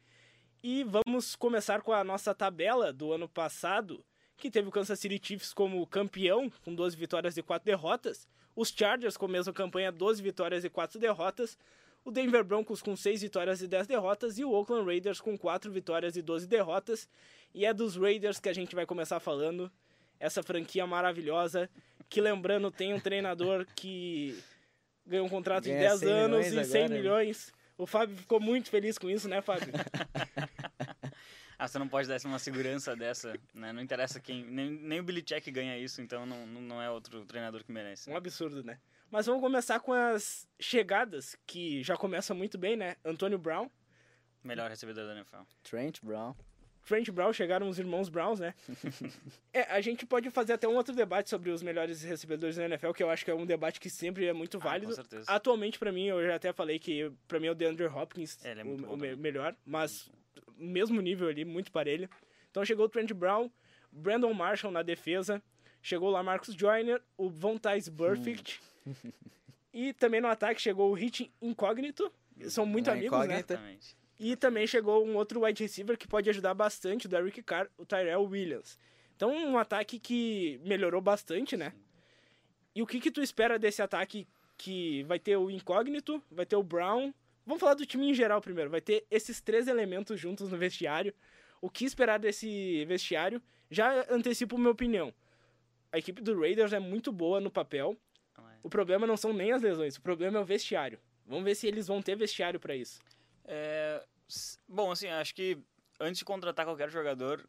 E 0.63 0.85
vamos 0.85 1.35
começar 1.35 1.83
com 1.83 1.93
a 1.93 2.05
nossa 2.05 2.33
tabela 2.33 2.93
do 2.93 3.13
ano 3.13 3.29
passado, 3.29 4.05
que 4.37 4.51
teve 4.51 4.69
o 4.69 4.73
Kansas 4.73 4.99
City 4.99 5.21
Chiefs 5.23 5.53
como 5.53 5.87
campeão, 5.87 6.51
com 6.65 6.75
12 6.75 6.97
vitórias 6.97 7.37
e 7.37 7.43
4 7.43 7.65
derrotas. 7.65 8.29
Os 8.57 8.69
Chargers 8.69 9.17
com 9.17 9.27
a 9.27 9.29
mesma 9.29 9.53
campanha, 9.53 9.91
12 9.91 10.23
vitórias 10.23 10.65
e 10.65 10.71
4 10.71 10.99
derrotas. 10.99 11.59
O 12.05 12.11
Denver 12.11 12.45
Broncos 12.45 12.83
com 12.83 12.95
6 12.95 13.23
vitórias 13.23 13.63
e 13.63 13.67
10 13.67 13.87
derrotas. 13.87 14.39
E 14.39 14.45
o 14.45 14.53
Oakland 14.53 14.87
Raiders 14.87 15.21
com 15.21 15.37
4 15.37 15.73
vitórias 15.73 16.17
e 16.17 16.23
12 16.23 16.47
derrotas. 16.47 17.09
E 17.55 17.65
é 17.65 17.73
dos 17.73 17.97
Raiders 17.97 18.39
que 18.39 18.49
a 18.49 18.53
gente 18.53 18.75
vai 18.75 18.85
começar 18.85 19.19
falando. 19.19 19.71
Essa 20.21 20.43
franquia 20.43 20.87
maravilhosa. 20.87 21.69
Que 22.09 22.21
lembrando, 22.21 22.71
tem 22.71 22.93
um 22.93 23.01
treinador 23.01 23.67
que 23.75 24.39
ganhou 25.07 25.27
um 25.27 25.31
contrato 25.31 25.65
Ganha 25.65 25.77
de 25.77 26.01
10 26.01 26.03
anos 26.03 26.47
e 26.47 26.65
100 26.65 26.85
agora, 26.85 27.01
milhões. 27.01 27.53
O 27.77 27.87
Fábio 27.87 28.17
ficou 28.17 28.39
muito 28.39 28.71
feliz 28.71 28.99
com 28.99 29.11
isso, 29.11 29.29
né, 29.29 29.41
Fábio? 29.41 29.73
Ah, 31.59 31.69
você 31.69 31.79
não 31.79 31.89
pode 31.89 32.09
dar 32.09 32.19
uma 32.25 32.39
segurança 32.39 32.97
dessa, 32.97 33.35
né? 33.55 33.73
Não 33.73 33.83
interessa 33.83 34.21
quem. 34.21 34.45
Nem, 34.45 34.71
nem 34.71 35.01
o 35.01 35.03
Belichick 35.03 35.51
ganha 35.51 35.79
isso, 35.79 36.01
então 36.03 36.27
não, 36.27 36.47
não 36.47 36.83
é 36.83 36.91
outro 36.91 37.25
treinador 37.25 37.63
que 37.65 37.73
merece. 37.73 38.11
Um 38.11 38.17
absurdo, 38.17 38.63
né? 38.63 38.79
Mas 39.11 39.27
vamos 39.27 39.41
começar 39.41 39.79
com 39.81 39.93
as 39.93 40.49
chegadas, 40.59 41.37
que 41.47 41.83
já 41.83 41.97
começa 41.97 42.35
muito 42.35 42.59
bem, 42.59 42.77
né? 42.77 42.97
Antônio 43.05 43.39
Brown. 43.39 43.71
Melhor 44.43 44.69
recebedor 44.69 45.07
da 45.07 45.15
NFL. 45.15 45.43
Trent 45.63 46.01
Brown. 46.03 46.35
Trent 46.85 47.11
Brown, 47.11 47.33
chegaram 47.33 47.69
os 47.69 47.79
irmãos 47.79 48.09
Browns, 48.09 48.41
né? 48.41 48.55
é, 49.53 49.63
a 49.73 49.81
gente 49.81 50.05
pode 50.05 50.31
fazer 50.31 50.53
até 50.53 50.69
um 50.69 50.75
outro 50.75 50.95
debate 50.95 51.31
sobre 51.31 51.51
os 51.51 51.63
melhores 51.63 52.03
recebedores 52.03 52.57
da 52.57 52.65
NFL, 52.65 52.93
que 52.93 53.03
eu 53.03 53.09
acho 53.09 53.25
que 53.25 53.31
é 53.31 53.35
um 53.35 53.47
debate 53.47 53.81
que 53.81 53.89
sempre 53.89 54.27
é 54.27 54.33
muito 54.33 54.59
válido. 54.59 54.93
Ah, 54.93 54.97
com 54.97 55.03
certeza. 55.03 55.33
Atualmente, 55.33 55.79
para 55.79 55.91
mim, 55.91 56.07
eu 56.07 56.25
já 56.27 56.35
até 56.35 56.53
falei 56.53 56.79
que 56.79 57.11
para 57.27 57.41
mim 57.41 57.47
é 57.47 57.51
o 57.51 57.55
DeAndre 57.55 57.87
Hopkins 57.87 58.39
é, 58.45 58.53
é 58.53 58.65
o, 58.65 58.93
o 58.93 58.97
me 58.97 59.17
melhor, 59.17 59.57
mas 59.65 60.11
mesmo 60.57 61.01
nível 61.01 61.29
ali, 61.29 61.45
muito 61.45 61.73
parelho. 61.73 62.09
Então 62.51 62.65
chegou 62.65 62.87
o 62.87 62.89
Trent 62.89 63.13
Brown, 63.13 63.51
Brandon 63.91 64.33
Marshall 64.33 64.73
na 64.73 64.83
defesa, 64.83 65.43
chegou 65.83 66.11
lá 66.11 66.23
Marcus 66.23 66.55
Joyner, 66.55 67.03
o 67.17 67.29
Von 67.29 67.59
Tais 67.59 67.89
Perfect. 67.89 68.61
Hum. 68.87 68.95
e 69.73 69.93
também 69.93 70.21
no 70.21 70.29
ataque 70.29 70.61
chegou 70.61 70.91
o 70.91 70.95
Hit 70.95 71.33
Incógnito. 71.43 72.13
São 72.49 72.67
muito 72.67 72.91
é 72.91 72.93
amigos, 72.93 73.27
né? 73.27 73.43
E 74.19 74.37
também 74.37 74.67
chegou 74.67 75.05
um 75.05 75.17
outro 75.17 75.45
wide 75.45 75.63
receiver 75.63 75.99
que 75.99 76.07
pode 76.07 76.31
ajudar 76.31 76.55
bastante 76.55 77.07
o 77.07 77.09
Derrick 77.09 77.43
Carr, 77.43 77.69
o 77.77 77.85
Tyrell 77.85 78.25
Williams. 78.25 78.79
Então, 79.17 79.33
um 79.33 79.59
ataque 79.59 79.99
que 79.99 80.61
melhorou 80.65 81.01
bastante, 81.01 81.57
né? 81.57 81.73
E 82.75 82.83
o 82.83 82.87
que 82.87 83.01
que 83.01 83.11
tu 83.11 83.23
espera 83.23 83.59
desse 83.59 83.83
ataque 83.83 84.27
que 84.57 85.03
vai 85.05 85.19
ter 85.19 85.37
o 85.37 85.51
Incógnito, 85.51 86.23
vai 86.31 86.47
ter 86.47 86.57
o 86.57 86.63
Brown... 86.63 87.13
Vamos 87.47 87.61
falar 87.61 87.75
do 87.75 87.87
time 87.87 88.11
em 88.11 88.15
geral 88.15 88.41
primeiro. 88.41 88.71
Vai 88.71 88.81
ter 88.81 89.07
esses 89.11 89.41
três 89.41 89.69
elementos 89.69 90.19
juntos 90.19 90.51
no 90.51 90.57
vestiário. 90.57 91.15
O 91.61 91.71
que 91.71 91.85
esperar 91.85 92.19
desse 92.19 92.85
vestiário? 92.87 93.41
Já 93.71 94.07
antecipo 94.11 94.59
minha 94.59 94.71
opinião. 94.71 95.15
A 95.93 95.99
equipe 95.99 96.21
do 96.23 96.39
Raiders 96.41 96.73
é 96.73 96.79
muito 96.79 97.13
boa 97.13 97.41
no 97.41 97.51
papel. 97.51 97.97
É. 98.37 98.41
O 98.63 98.69
problema 98.69 99.07
não 99.07 99.17
são 99.17 99.33
nem 99.33 99.53
as 99.53 99.63
lesões, 99.63 99.97
o 99.97 100.03
problema 100.03 100.39
é 100.39 100.41
o 100.41 100.45
vestiário. 100.45 100.99
Vamos 101.27 101.45
ver 101.45 101.55
se 101.55 101.67
eles 101.67 101.87
vão 101.87 102.03
ter 102.03 102.17
vestiário 102.17 102.61
para 102.61 102.75
isso. 102.75 103.01
É, 103.45 104.05
bom, 104.69 104.91
assim, 104.91 105.09
acho 105.09 105.35
que 105.35 105.59
antes 106.01 106.19
de 106.19 106.25
contratar 106.25 106.67
qualquer 106.67 106.91
jogador, 106.91 107.49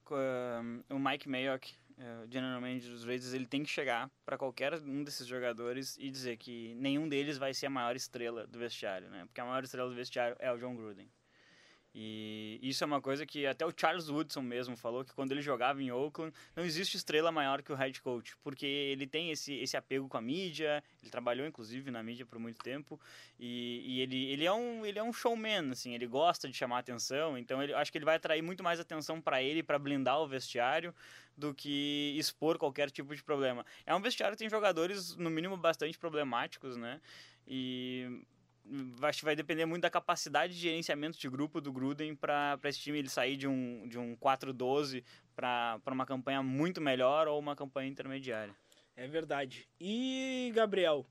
o 0.90 1.00
Mike 1.00 1.28
Mayock, 1.28 1.74
o 1.98 2.32
general 2.32 2.60
manager 2.60 2.92
dos 2.92 3.06
Raiders, 3.06 3.34
ele 3.34 3.46
tem 3.46 3.64
que 3.64 3.70
chegar 3.70 4.10
para 4.26 4.38
qualquer 4.38 4.74
um 4.82 5.04
desses 5.04 5.26
jogadores 5.26 5.98
e 5.98 6.10
dizer 6.10 6.38
que 6.38 6.76
nenhum 6.76 7.08
deles 7.08 7.38
vai 7.38 7.54
ser 7.54 7.68
a 7.68 7.70
maior 7.70 7.96
estrela 7.96 8.46
do 8.48 8.60
vestiário, 8.60 9.10
né? 9.10 9.26
Porque 9.26 9.40
a 9.40 9.46
maior 9.46 9.64
estrela 9.64 9.90
do 9.90 9.96
vestiário 9.96 10.36
é 10.40 10.52
o 10.52 10.58
John 10.58 10.76
Gruden. 10.76 11.10
E 11.98 12.60
isso 12.62 12.84
é 12.84 12.88
uma 12.88 13.00
coisa 13.00 13.26
que 13.26 13.48
até 13.48 13.66
o 13.66 13.72
Charles 13.76 14.10
Woodson 14.10 14.42
mesmo 14.42 14.76
falou 14.76 15.06
que 15.06 15.14
quando 15.14 15.32
ele 15.32 15.42
jogava 15.42 15.82
em 15.82 15.92
Oakland, 15.92 16.36
não 16.54 16.66
existe 16.66 16.98
estrela 16.98 17.32
maior 17.32 17.62
que 17.62 17.72
o 17.72 17.76
head 17.76 18.02
coach, 18.02 18.36
porque 18.44 18.66
ele 18.66 19.08
tem 19.08 19.32
esse, 19.32 19.54
esse 19.54 19.78
apego 19.78 20.10
com 20.10 20.18
a 20.18 20.22
mídia, 20.22 20.84
ele 21.02 21.10
trabalhou 21.10 21.48
inclusive 21.48 21.90
na 21.90 22.04
mídia 22.04 22.26
por 22.26 22.38
muito 22.38 22.62
tempo, 22.62 23.00
e, 23.40 23.82
e 23.86 24.02
ele, 24.02 24.26
ele, 24.26 24.44
é 24.44 24.52
um, 24.52 24.86
ele 24.86 25.00
é 25.00 25.04
um 25.04 25.14
showman, 25.14 25.72
assim, 25.72 25.94
ele 25.94 26.06
gosta 26.06 26.50
de 26.50 26.54
chamar 26.54 26.80
atenção, 26.80 27.38
então 27.38 27.64
ele, 27.64 27.74
acho 27.74 27.90
que 27.90 27.98
ele 27.98 28.06
vai 28.06 28.18
atrair 28.18 28.42
muito 28.42 28.62
mais 28.62 28.78
atenção 28.78 29.22
para 29.22 29.42
ele, 29.42 29.64
para 29.64 29.80
blindar 29.80 30.20
o 30.20 30.28
vestiário, 30.28 30.94
do 31.38 31.54
que 31.54 32.14
expor 32.18 32.58
qualquer 32.58 32.92
tipo 32.92 33.16
de 33.16 33.24
problema. 33.24 33.66
É 33.86 33.96
um 33.96 34.02
vestiário 34.02 34.36
que 34.36 34.40
tem 34.40 34.50
jogadores, 34.50 35.16
no 35.16 35.30
mínimo, 35.30 35.56
bastante 35.56 35.98
problemáticos, 35.98 36.76
né? 36.76 37.00
E 37.48 38.22
acho 39.02 39.20
que 39.20 39.26
vai 39.26 39.36
depender 39.36 39.66
muito 39.66 39.84
da 39.84 39.90
capacidade 39.90 40.54
de 40.54 40.60
gerenciamento 40.60 41.18
de 41.18 41.30
grupo 41.30 41.62
do 41.62 41.72
Gruden 41.72 42.16
para 42.16 42.60
esse 42.64 42.80
time 42.80 43.00
ele 43.00 43.10
sair 43.10 43.38
de 43.38 43.48
um, 43.48 43.88
de 43.88 43.98
um 43.98 44.16
4-12 44.16 45.04
para 45.36 45.80
uma 45.88 46.06
campanha 46.06 46.42
muito 46.42 46.82
melhor 46.82 47.28
ou 47.28 47.40
uma 47.40 47.56
campanha 47.56 47.90
intermediária. 47.90 48.56
É 48.96 49.08
verdade. 49.08 49.68
E, 49.80 50.52
Gabriel, 50.56 51.06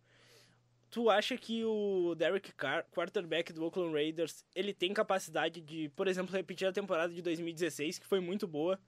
tu 0.90 1.10
acha 1.10 1.36
que 1.36 1.64
o 1.64 2.14
Derek 2.14 2.52
Carr, 2.54 2.84
quarterback 2.90 3.52
do 3.52 3.64
Oakland 3.64 3.92
Raiders, 3.92 4.44
ele 4.54 4.72
tem 4.72 4.92
capacidade 4.92 5.60
de, 5.60 5.90
por 5.90 6.08
exemplo, 6.08 6.34
repetir 6.34 6.66
a 6.66 6.72
temporada 6.72 7.12
de 7.12 7.20
2016, 7.20 7.98
que 7.98 8.06
foi 8.06 8.20
muito 8.20 8.46
boa? 8.46 8.80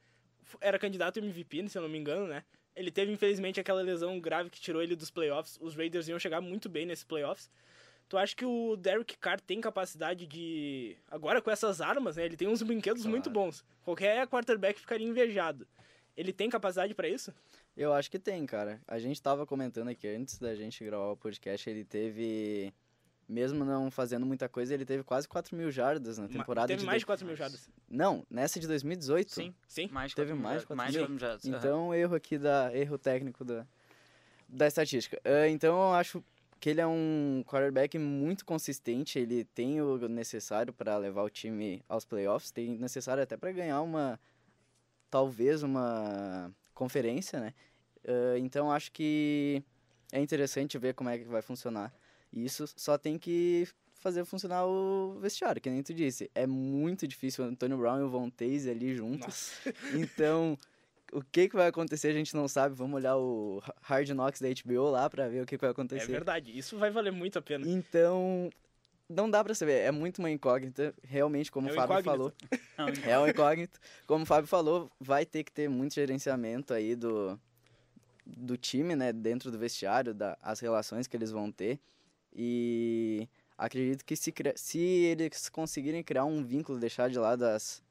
Era 0.60 0.78
candidato 0.78 1.18
MVP, 1.18 1.68
se 1.68 1.76
eu 1.76 1.82
não 1.82 1.88
me 1.88 1.98
engano, 1.98 2.26
né? 2.26 2.44
Ele 2.74 2.90
teve, 2.90 3.10
infelizmente, 3.10 3.58
aquela 3.58 3.82
lesão 3.82 4.20
grave 4.20 4.50
que 4.50 4.60
tirou 4.60 4.82
ele 4.82 4.94
dos 4.94 5.10
playoffs. 5.10 5.58
Os 5.60 5.74
Raiders 5.74 6.08
iam 6.08 6.18
chegar 6.18 6.40
muito 6.40 6.68
bem 6.68 6.86
nesses 6.86 7.04
playoffs. 7.04 7.50
Tu 8.08 8.16
acha 8.16 8.36
que 8.36 8.44
o 8.44 8.76
Derek 8.76 9.16
Carr 9.18 9.40
tem 9.40 9.60
capacidade 9.60 10.26
de. 10.26 10.96
Agora 11.10 11.42
com 11.42 11.50
essas 11.50 11.80
armas, 11.80 12.16
né? 12.16 12.24
Ele 12.24 12.36
tem 12.36 12.46
uns 12.46 12.62
brinquedos 12.62 13.02
claro. 13.02 13.10
muito 13.10 13.28
bons. 13.28 13.64
Qualquer 13.84 14.26
quarterback 14.28 14.78
ficaria 14.78 15.06
invejado. 15.06 15.66
Ele 16.16 16.32
tem 16.32 16.48
capacidade 16.48 16.94
para 16.94 17.08
isso? 17.08 17.34
Eu 17.76 17.92
acho 17.92 18.10
que 18.10 18.18
tem, 18.18 18.46
cara. 18.46 18.80
A 18.86 18.98
gente 18.98 19.20
tava 19.20 19.44
comentando 19.44 19.88
aqui 19.88 20.08
antes 20.08 20.38
da 20.38 20.54
gente 20.54 20.82
gravar 20.84 21.10
o 21.10 21.16
podcast, 21.16 21.68
ele 21.68 21.84
teve. 21.84 22.72
Mesmo 23.28 23.64
não 23.64 23.90
fazendo 23.90 24.24
muita 24.24 24.48
coisa, 24.48 24.72
ele 24.72 24.84
teve 24.84 25.02
quase 25.02 25.26
4 25.26 25.56
mil 25.56 25.68
jardas 25.68 26.16
na 26.16 26.28
temporada. 26.28 26.68
Teve 26.68 26.82
de 26.82 26.86
mais 26.86 27.00
de 27.00 27.06
4 27.06 27.26
mil 27.26 27.34
jardas. 27.34 27.68
Não, 27.88 28.24
nessa 28.30 28.60
de 28.60 28.68
2018. 28.68 29.32
Sim, 29.32 29.52
sim. 29.66 29.88
Mais 29.90 30.14
teve 30.14 30.32
mais 30.32 30.60
de 30.60 30.66
4 30.68 30.76
mais 30.76 30.94
mil. 30.94 31.18
jardas. 31.18 31.44
Então, 31.44 31.92
erro 31.92 32.14
aqui 32.14 32.38
da. 32.38 32.70
Erro 32.72 32.96
técnico 32.96 33.44
da, 33.44 33.66
da 34.48 34.68
estatística. 34.68 35.20
Uh, 35.24 35.48
então, 35.48 35.74
eu 35.76 35.94
acho 35.94 36.24
que 36.66 36.70
ele 36.70 36.80
é 36.80 36.86
um 36.86 37.44
quarterback 37.46 37.96
muito 37.96 38.44
consistente, 38.44 39.20
ele 39.20 39.44
tem 39.44 39.80
o 39.80 40.08
necessário 40.08 40.72
para 40.72 40.96
levar 40.96 41.22
o 41.22 41.30
time 41.30 41.80
aos 41.88 42.04
playoffs, 42.04 42.50
tem 42.50 42.76
necessário 42.76 43.22
até 43.22 43.36
para 43.36 43.52
ganhar 43.52 43.80
uma 43.82 44.18
talvez 45.08 45.62
uma 45.62 46.52
conferência, 46.74 47.38
né? 47.38 47.54
Uh, 48.04 48.38
então 48.38 48.68
acho 48.68 48.90
que 48.90 49.62
é 50.10 50.20
interessante 50.20 50.76
ver 50.76 50.94
como 50.94 51.08
é 51.08 51.16
que 51.16 51.24
vai 51.26 51.40
funcionar. 51.40 51.94
E 52.32 52.44
isso 52.44 52.66
só 52.74 52.98
tem 52.98 53.16
que 53.16 53.68
fazer 53.94 54.24
funcionar 54.24 54.66
o 54.66 55.20
vestiário, 55.20 55.62
que 55.62 55.70
nem 55.70 55.84
tu 55.84 55.94
disse. 55.94 56.28
É 56.34 56.48
muito 56.48 57.06
difícil 57.06 57.44
o 57.44 57.46
Antônio 57.46 57.78
Brown 57.78 58.00
e 58.00 58.02
o 58.02 58.10
Von 58.10 58.28
Taze 58.28 58.68
ali 58.68 58.92
juntos. 58.92 59.52
Nossa. 59.64 59.74
Então, 59.94 60.58
o 61.12 61.22
que, 61.22 61.48
que 61.48 61.56
vai 61.56 61.68
acontecer 61.68 62.08
a 62.08 62.12
gente 62.12 62.34
não 62.34 62.48
sabe. 62.48 62.74
Vamos 62.74 62.96
olhar 62.96 63.16
o 63.16 63.62
Hard 63.82 64.08
Knocks 64.10 64.40
da 64.40 64.48
HBO 64.48 64.90
lá 64.90 65.08
para 65.08 65.28
ver 65.28 65.42
o 65.42 65.46
que, 65.46 65.56
que 65.56 65.60
vai 65.60 65.70
acontecer. 65.70 66.04
É 66.04 66.14
verdade, 66.14 66.56
isso 66.56 66.78
vai 66.78 66.90
valer 66.90 67.12
muito 67.12 67.38
a 67.38 67.42
pena. 67.42 67.68
Então, 67.68 68.50
não 69.08 69.30
dá 69.30 69.42
para 69.42 69.54
saber. 69.54 69.80
É 69.80 69.90
muito 69.90 70.18
uma 70.18 70.30
incógnita, 70.30 70.94
realmente, 71.02 71.50
como 71.50 71.68
é 71.68 71.72
o 71.72 71.74
Fábio 71.74 72.02
falou. 72.02 72.32
é 73.06 73.18
um 73.18 73.26
incógnito. 73.28 73.78
Como 74.06 74.24
o 74.24 74.26
Fábio 74.26 74.48
falou, 74.48 74.90
vai 75.00 75.24
ter 75.24 75.44
que 75.44 75.52
ter 75.52 75.68
muito 75.68 75.94
gerenciamento 75.94 76.74
aí 76.74 76.96
do, 76.96 77.38
do 78.26 78.56
time, 78.56 78.96
né, 78.96 79.12
dentro 79.12 79.50
do 79.50 79.58
vestiário, 79.58 80.12
da, 80.12 80.36
as 80.42 80.60
relações 80.60 81.06
que 81.06 81.16
eles 81.16 81.30
vão 81.30 81.52
ter. 81.52 81.78
E 82.34 83.28
acredito 83.56 84.04
que 84.04 84.16
se, 84.16 84.32
se 84.56 84.78
eles 84.78 85.48
conseguirem 85.48 86.02
criar 86.02 86.24
um 86.24 86.44
vínculo, 86.44 86.78
deixar 86.78 87.08
de 87.08 87.18
lado 87.18 87.44
as, 87.44 87.82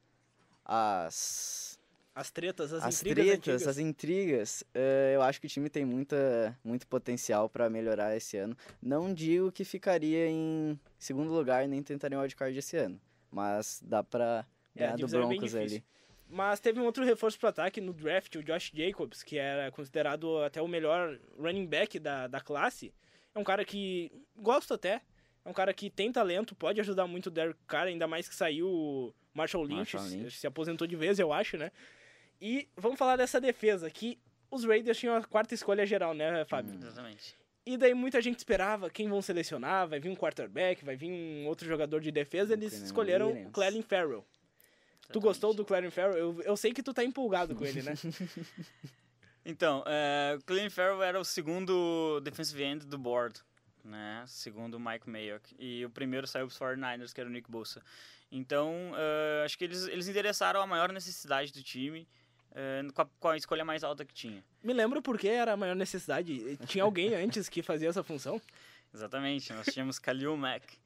as 0.64 1.75
as 2.16 2.32
tretas, 2.32 2.72
as, 2.72 2.82
as 2.82 3.02
intrigas. 3.02 3.26
Tretas, 3.26 3.48
antigas. 3.48 3.68
as 3.68 3.78
intrigas, 3.78 4.62
uh, 4.74 5.14
eu 5.14 5.22
acho 5.22 5.42
que 5.42 5.48
o 5.48 5.50
time 5.50 5.70
tem 5.70 5.84
muita, 5.84 6.58
muito 6.64 6.88
potencial 6.88 7.50
para 7.50 7.70
melhorar 7.70 8.16
esse 8.16 8.38
ano. 8.38 8.56
Não 8.82 9.14
digo 9.14 9.52
que 9.52 9.66
ficaria 9.66 10.26
em 10.26 10.80
segundo 10.98 11.34
lugar 11.34 11.68
nem 11.68 11.84
tentaria 11.84 12.18
um 12.18 12.22
wildcard 12.22 12.58
esse 12.58 12.78
ano, 12.78 13.00
mas 13.30 13.82
dá 13.84 14.02
para 14.02 14.48
é, 14.74 14.80
ganhar 14.80 14.94
é, 14.94 14.98
do 14.98 15.08
Broncos 15.10 15.54
ali. 15.54 15.84
Mas 16.28 16.62
teve 16.62 16.80
um 16.80 16.86
outro 16.86 17.04
reforço 17.04 17.38
pro 17.38 17.50
ataque 17.50 17.82
no 17.82 17.94
draft, 17.94 18.34
o 18.36 18.44
Josh 18.44 18.72
Jacobs, 18.74 19.22
que 19.22 19.38
era 19.38 19.70
considerado 19.70 20.42
até 20.42 20.62
o 20.62 20.68
melhor 20.68 21.20
running 21.38 21.68
back 21.68 22.00
da, 22.00 22.28
da 22.28 22.40
classe. 22.40 22.94
É 23.34 23.38
um 23.38 23.44
cara 23.44 23.66
que 23.66 24.10
gosto 24.38 24.74
até, 24.74 25.02
é 25.44 25.50
um 25.50 25.54
cara 25.54 25.74
que 25.74 25.90
tem 25.90 26.12
talento, 26.12 26.56
pode 26.56 26.80
ajudar 26.80 27.06
muito 27.08 27.28
o 27.28 27.32
Derek 27.32 27.60
Carr, 27.68 27.88
ainda 27.88 28.08
mais 28.08 28.28
que 28.28 28.34
saiu 28.34 28.68
o 28.68 29.14
Marshall 29.34 29.66
Lynch, 29.66 29.96
Marshall 29.96 30.18
Lynch. 30.22 30.38
Se 30.38 30.48
aposentou 30.48 30.88
de 30.88 30.96
vez, 30.96 31.20
eu 31.20 31.32
acho, 31.32 31.58
né? 31.58 31.72
E 32.42 32.68
vamos 32.76 32.98
falar 32.98 33.16
dessa 33.16 33.40
defesa, 33.40 33.90
que 33.90 34.20
os 34.52 34.64
Raiders 34.64 34.98
tinham 34.98 35.16
a 35.16 35.24
quarta 35.24 35.54
escolha 35.54 35.86
geral, 35.86 36.14
né, 36.14 36.46
Fábio? 36.46 36.74
Hum, 36.74 36.80
exatamente. 36.82 37.36
E 37.66 37.78
daí 37.78 37.94
muita 37.96 38.22
gente 38.22 38.38
esperava 38.38 38.90
quem 38.90 39.10
vão 39.10 39.22
selecionar, 39.22 39.88
vai 39.88 40.00
vir 40.00 40.10
um 40.10 40.16
quarterback, 40.16 40.86
vai 40.86 40.96
vir 40.96 41.10
um 41.10 41.48
outro 41.48 41.68
jogador 41.68 42.00
de 42.00 42.12
defesa, 42.12 42.54
eles 42.54 42.74
escolheram 42.74 43.32
o 43.32 43.50
Clelin 43.50 43.82
Farrell. 43.82 44.24
Exatamente. 44.24 45.12
Tu 45.12 45.20
gostou 45.20 45.54
do 45.54 45.66
Clelin 45.66 45.90
Farrell? 45.90 46.18
Eu, 46.18 46.42
eu 46.44 46.58
sei 46.58 46.74
que 46.74 46.84
tu 46.84 46.94
tá 46.94 47.04
empolgado 47.04 47.56
com 47.56 47.66
ele, 47.66 47.82
né? 47.82 47.94
então, 49.44 49.84
é, 49.88 50.36
o 50.38 50.44
Clelin 50.44 50.70
Farrell 50.70 51.02
era 51.02 51.20
o 51.20 51.26
segundo 51.26 52.20
defensive 52.22 52.64
end 52.64 52.86
do 52.86 53.00
board, 53.00 53.40
né? 53.84 54.24
Segundo 54.28 54.76
o 54.76 54.80
Mike 54.80 55.10
Mayock. 55.10 55.56
E 55.58 55.84
o 55.86 55.90
primeiro 55.90 56.28
saiu 56.28 56.46
pros 56.46 56.60
49ers, 56.60 57.14
que 57.14 57.20
era 57.20 57.30
o 57.30 57.34
Nick 57.34 57.50
Bosa. 57.50 57.82
Então, 58.32 58.92
uh, 58.92 59.44
acho 59.44 59.58
que 59.58 59.64
eles, 59.64 59.88
eles 59.88 60.08
endereçaram 60.08 60.62
a 60.62 60.68
maior 60.68 60.92
necessidade 60.92 61.52
do 61.52 61.64
time 61.64 62.08
uh, 62.56 62.94
com, 62.94 63.02
a, 63.02 63.06
com, 63.20 63.28
a, 63.28 63.38
escolha 63.38 63.64
mais 63.64 63.84
alta 63.84 64.04
que 64.04 64.14
tinha. 64.14 64.44
Me 64.64 64.74
lembra 64.74 65.02
por 65.02 65.20
que 65.20 65.28
era 65.28 65.54
a 65.54 65.58
maior 65.58 65.76
necessidade? 65.76 66.58
Tinha 66.66 66.84
alguém 66.84 67.14
antes 67.16 67.50
que 67.50 67.62
fazia 67.62 67.90
essa 67.90 68.04
função? 68.04 68.42
Exatamente, 68.94 69.52
nós 69.54 69.68
tínhamos 69.68 70.00
Khalil 70.00 70.36
Mack. 70.38 70.78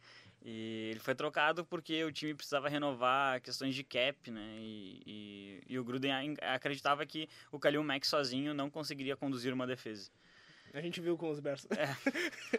E 0.42 0.92
ele 0.92 1.00
foi 1.00 1.14
trocado 1.14 1.66
porque 1.66 2.04
o 2.04 2.12
time 2.12 2.34
precisava 2.34 2.70
renovar 2.70 3.42
questões 3.42 3.76
de 3.76 3.84
cap, 3.84 4.32
né? 4.32 4.56
E, 4.58 5.02
e, 5.06 5.64
e 5.68 5.80
o 5.80 5.84
Gruden 5.84 6.36
acreditava 6.42 7.06
que 7.06 7.28
o 7.52 7.58
Khalil 7.58 7.84
Mack 7.84 8.08
sozinho 8.08 8.54
não 8.54 8.70
conseguiria 8.70 9.18
conduzir 9.18 9.54
uma 9.54 9.68
defesa. 9.68 10.10
A 10.74 10.82
gente 10.82 11.02
viu 11.02 11.18
com 11.18 11.30
os 11.30 11.40
Bears. 11.40 11.68
É, 11.72 11.84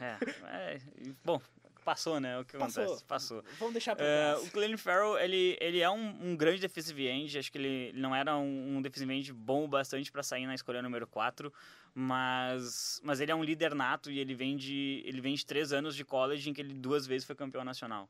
é, 0.04 0.18
é, 0.74 0.80
bom, 1.24 1.40
passou, 1.80 2.20
né? 2.20 2.38
O 2.38 2.44
que 2.44 2.56
passou. 2.56 2.84
acontece? 2.84 3.04
Passou. 3.04 3.44
Vamos 3.58 3.74
deixar 3.74 3.96
pra 3.96 4.38
uh, 4.38 4.44
O 4.44 4.50
Clelin 4.50 4.76
Farrell, 4.76 5.18
ele, 5.18 5.56
ele 5.60 5.80
é 5.80 5.90
um, 5.90 6.30
um, 6.30 6.36
grande 6.36 6.60
defensive 6.60 7.06
end. 7.06 7.38
Acho 7.38 7.50
que 7.50 7.58
ele 7.58 7.92
não 7.94 8.14
era 8.14 8.36
um, 8.36 8.76
um 8.76 8.82
defensive 8.82 9.12
end 9.12 9.32
bom 9.32 9.64
o 9.64 9.68
bastante 9.68 10.10
para 10.10 10.22
sair 10.22 10.46
na 10.46 10.54
escolha 10.54 10.82
número 10.82 11.06
4. 11.06 11.52
Mas, 11.94 13.00
mas 13.02 13.20
ele 13.20 13.32
é 13.32 13.34
um 13.34 13.42
líder 13.42 13.74
nato 13.74 14.10
e 14.10 14.18
ele 14.18 14.34
vem, 14.34 14.56
de, 14.56 15.02
ele 15.04 15.20
vem 15.20 15.34
de 15.34 15.44
três 15.44 15.72
anos 15.72 15.96
de 15.96 16.04
college 16.04 16.48
em 16.48 16.52
que 16.52 16.60
ele 16.60 16.74
duas 16.74 17.06
vezes 17.06 17.26
foi 17.26 17.34
campeão 17.34 17.64
nacional. 17.64 18.08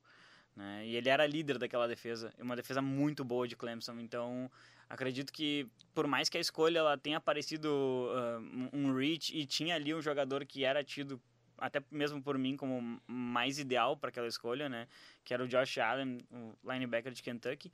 Né? 0.54 0.86
E 0.86 0.96
ele 0.96 1.08
era 1.08 1.26
líder 1.26 1.58
daquela 1.58 1.88
defesa. 1.88 2.32
Uma 2.38 2.56
defesa 2.56 2.82
muito 2.82 3.24
boa 3.24 3.48
de 3.48 3.56
Clemson. 3.56 3.98
Então, 4.00 4.50
acredito 4.88 5.32
que 5.32 5.66
por 5.94 6.06
mais 6.06 6.28
que 6.28 6.36
a 6.36 6.40
escolha 6.40 6.80
ela 6.80 6.98
tenha 6.98 7.20
parecido 7.20 7.68
uh, 7.68 8.76
um 8.76 8.94
reach 8.94 9.36
e 9.36 9.46
tinha 9.46 9.74
ali 9.74 9.94
um 9.94 10.02
jogador 10.02 10.44
que 10.44 10.64
era 10.64 10.84
tido 10.84 11.20
até 11.60 11.82
mesmo 11.90 12.22
por 12.22 12.36
mim, 12.38 12.56
como 12.56 13.00
mais 13.06 13.58
ideal 13.58 13.96
para 13.96 14.08
aquela 14.08 14.26
escolha, 14.26 14.68
né? 14.68 14.88
Que 15.24 15.34
era 15.34 15.44
o 15.44 15.48
Josh 15.48 15.78
Allen, 15.78 16.18
o 16.30 16.72
linebacker 16.72 17.12
de 17.12 17.22
Kentucky. 17.22 17.72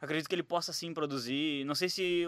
Acredito 0.00 0.28
que 0.28 0.34
ele 0.34 0.42
possa 0.42 0.72
sim 0.72 0.94
produzir. 0.94 1.64
Não 1.64 1.74
sei 1.74 1.88
se 1.88 2.24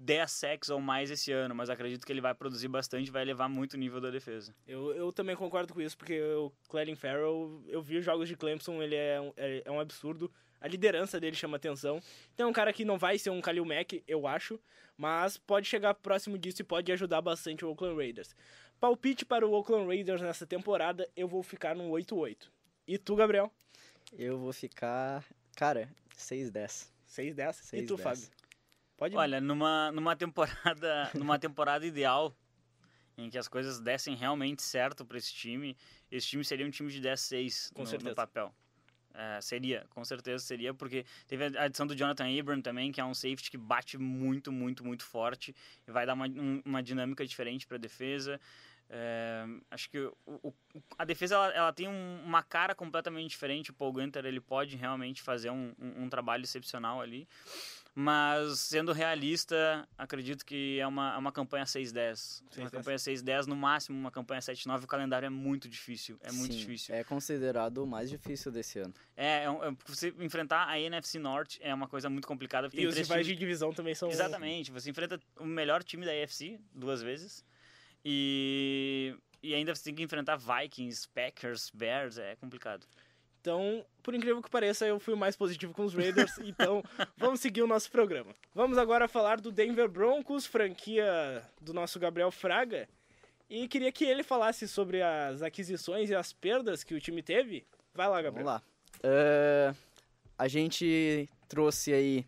10 0.00 0.30
sacks 0.30 0.70
ou 0.70 0.80
mais 0.80 1.10
esse 1.10 1.30
ano, 1.30 1.54
mas 1.54 1.68
acredito 1.68 2.06
que 2.06 2.12
ele 2.12 2.20
vai 2.20 2.34
produzir 2.34 2.68
bastante, 2.68 3.10
vai 3.10 3.22
elevar 3.22 3.48
muito 3.48 3.74
o 3.74 3.76
nível 3.76 4.00
da 4.00 4.10
defesa. 4.10 4.54
Eu, 4.66 4.92
eu 4.94 5.12
também 5.12 5.36
concordo 5.36 5.74
com 5.74 5.80
isso, 5.80 5.96
porque 5.96 6.20
o 6.20 6.50
Clelin 6.68 6.96
Farrell, 6.96 7.62
eu 7.68 7.82
vi 7.82 7.98
os 7.98 8.04
jogos 8.04 8.26
de 8.26 8.34
Clemson, 8.34 8.82
ele 8.82 8.96
é 8.96 9.20
um, 9.20 9.32
é, 9.36 9.62
é 9.64 9.70
um 9.70 9.78
absurdo. 9.78 10.32
A 10.58 10.66
liderança 10.66 11.20
dele 11.20 11.36
chama 11.36 11.56
atenção. 11.56 12.00
Então 12.34 12.46
é 12.46 12.50
um 12.50 12.52
cara 12.52 12.72
que 12.72 12.84
não 12.84 12.98
vai 12.98 13.18
ser 13.18 13.30
um 13.30 13.40
Khalil 13.40 13.64
Mack, 13.64 14.02
eu 14.08 14.26
acho, 14.26 14.58
mas 14.96 15.36
pode 15.36 15.68
chegar 15.68 15.94
próximo 15.94 16.38
disso 16.38 16.62
e 16.62 16.64
pode 16.64 16.90
ajudar 16.92 17.20
bastante 17.20 17.64
o 17.64 17.68
Oakland 17.68 17.96
Raiders. 17.96 18.34
Palpite 18.80 19.26
para 19.26 19.46
o 19.46 19.52
Oakland 19.52 19.86
Raiders 19.86 20.22
nessa 20.22 20.46
temporada, 20.46 21.06
eu 21.14 21.28
vou 21.28 21.42
ficar 21.42 21.76
no 21.76 21.90
8-8. 21.90 22.48
E 22.88 22.96
tu, 22.96 23.14
Gabriel? 23.14 23.52
Eu 24.10 24.38
vou 24.38 24.54
ficar, 24.54 25.22
cara, 25.54 25.86
6-10. 26.16 26.88
6-10? 27.06 27.74
E 27.74 27.82
tu, 27.82 27.96
10. 27.96 28.02
Fábio? 28.02 28.40
Pode 28.96 29.16
Olha, 29.16 29.40
numa, 29.40 29.92
numa 29.92 30.16
temporada, 30.16 31.10
numa 31.14 31.38
temporada 31.38 31.86
ideal, 31.86 32.34
em 33.18 33.28
que 33.28 33.36
as 33.36 33.48
coisas 33.48 33.80
dessem 33.80 34.14
realmente 34.14 34.62
certo 34.62 35.04
para 35.04 35.18
esse 35.18 35.32
time, 35.32 35.76
esse 36.10 36.28
time 36.28 36.42
seria 36.42 36.66
um 36.66 36.70
time 36.70 36.90
de 36.90 37.02
10-6 37.02 37.72
no, 37.76 38.08
no, 38.08 38.14
papel. 38.14 38.54
É, 39.12 39.40
seria, 39.40 39.84
com 39.90 40.04
certeza 40.04 40.44
seria, 40.44 40.72
porque 40.72 41.04
teve 41.26 41.44
a 41.58 41.64
adição 41.64 41.86
do 41.86 41.96
Jonathan 41.96 42.26
Abram 42.38 42.62
também, 42.62 42.92
que 42.92 43.00
é 43.00 43.04
um 43.04 43.12
safety 43.12 43.50
que 43.50 43.58
bate 43.58 43.98
muito, 43.98 44.52
muito, 44.52 44.84
muito 44.84 45.04
forte 45.04 45.54
e 45.86 45.90
vai 45.90 46.06
dar 46.06 46.14
uma, 46.14 46.26
um, 46.26 46.62
uma 46.64 46.82
dinâmica 46.82 47.26
diferente 47.26 47.66
para 47.66 47.76
a 47.76 47.80
defesa. 47.80 48.40
É, 48.92 49.46
acho 49.70 49.88
que 49.88 49.98
o, 49.98 50.14
o, 50.26 50.54
a 50.98 51.04
defesa 51.04 51.36
ela, 51.36 51.48
ela 51.52 51.72
tem 51.72 51.86
um, 51.86 52.22
uma 52.24 52.42
cara 52.42 52.74
completamente 52.74 53.30
diferente. 53.30 53.70
O 53.70 53.74
Paul 53.74 53.92
Gunter 53.92 54.24
ele 54.26 54.40
pode 54.40 54.76
realmente 54.76 55.22
fazer 55.22 55.50
um, 55.50 55.72
um, 55.80 56.04
um 56.04 56.08
trabalho 56.08 56.42
excepcional 56.42 57.00
ali. 57.00 57.28
Mas, 57.94 58.60
sendo 58.60 58.92
realista, 58.92 59.86
acredito 59.98 60.46
que 60.46 60.78
é 60.78 60.86
uma, 60.86 61.14
é 61.14 61.18
uma 61.18 61.32
campanha 61.32 61.64
6-10. 61.64 62.42
Uma 62.56 62.70
campanha 62.70 62.96
6-10, 62.96 63.46
no 63.46 63.56
máximo 63.56 63.98
uma 63.98 64.12
campanha 64.12 64.40
7-9. 64.40 64.84
O 64.84 64.86
calendário 64.86 65.26
é 65.26 65.30
muito 65.30 65.68
difícil. 65.68 66.16
É 66.22 66.30
muito 66.30 66.52
Sim, 66.52 66.60
difícil. 66.60 66.94
É 66.94 67.02
considerado 67.02 67.78
o 67.78 67.86
mais 67.86 68.08
difícil 68.08 68.52
desse 68.52 68.78
ano. 68.78 68.94
É, 69.16 69.44
é, 69.44 69.46
é, 69.46 69.76
você 69.84 70.14
enfrentar 70.20 70.68
a 70.68 70.78
NFC 70.78 71.18
Norte 71.18 71.58
é 71.62 71.74
uma 71.74 71.88
coisa 71.88 72.08
muito 72.08 72.28
complicada. 72.28 72.70
E 72.72 72.86
os 72.86 72.94
rivais 72.96 73.22
times... 73.22 73.26
de 73.26 73.34
divisão 73.34 73.72
também 73.72 73.94
são... 73.94 74.08
Exatamente. 74.08 74.70
Você 74.70 74.88
enfrenta 74.88 75.20
o 75.38 75.44
melhor 75.44 75.82
time 75.82 76.06
da 76.06 76.12
AFC 76.12 76.60
duas 76.72 77.02
vezes. 77.02 77.44
E, 78.04 79.16
e 79.42 79.52
ainda 79.52 79.74
você 79.74 79.82
tem 79.82 79.94
que 79.94 80.02
enfrentar 80.02 80.36
Vikings, 80.36 81.08
Packers, 81.08 81.70
Bears, 81.74 82.18
é 82.18 82.36
complicado. 82.36 82.86
Então, 83.40 83.84
por 84.02 84.14
incrível 84.14 84.42
que 84.42 84.50
pareça, 84.50 84.86
eu 84.86 85.00
fui 85.00 85.14
mais 85.14 85.34
positivo 85.34 85.72
com 85.72 85.84
os 85.84 85.94
Raiders, 85.94 86.32
então 86.44 86.82
vamos 87.16 87.40
seguir 87.40 87.62
o 87.62 87.66
nosso 87.66 87.90
programa. 87.90 88.34
Vamos 88.54 88.76
agora 88.76 89.08
falar 89.08 89.40
do 89.40 89.50
Denver 89.50 89.88
Broncos, 89.88 90.44
franquia 90.44 91.42
do 91.60 91.72
nosso 91.72 91.98
Gabriel 91.98 92.30
Fraga. 92.30 92.88
E 93.48 93.66
queria 93.66 93.90
que 93.90 94.04
ele 94.04 94.22
falasse 94.22 94.68
sobre 94.68 95.02
as 95.02 95.42
aquisições 95.42 96.10
e 96.10 96.14
as 96.14 96.32
perdas 96.32 96.84
que 96.84 96.94
o 96.94 97.00
time 97.00 97.22
teve. 97.22 97.66
Vai 97.94 98.08
lá, 98.08 98.22
Gabriel. 98.22 98.44
Vamos 98.44 98.62
lá. 98.62 98.62
Uh, 99.02 99.76
a 100.38 100.46
gente 100.46 101.28
trouxe 101.48 101.92
aí 101.92 102.26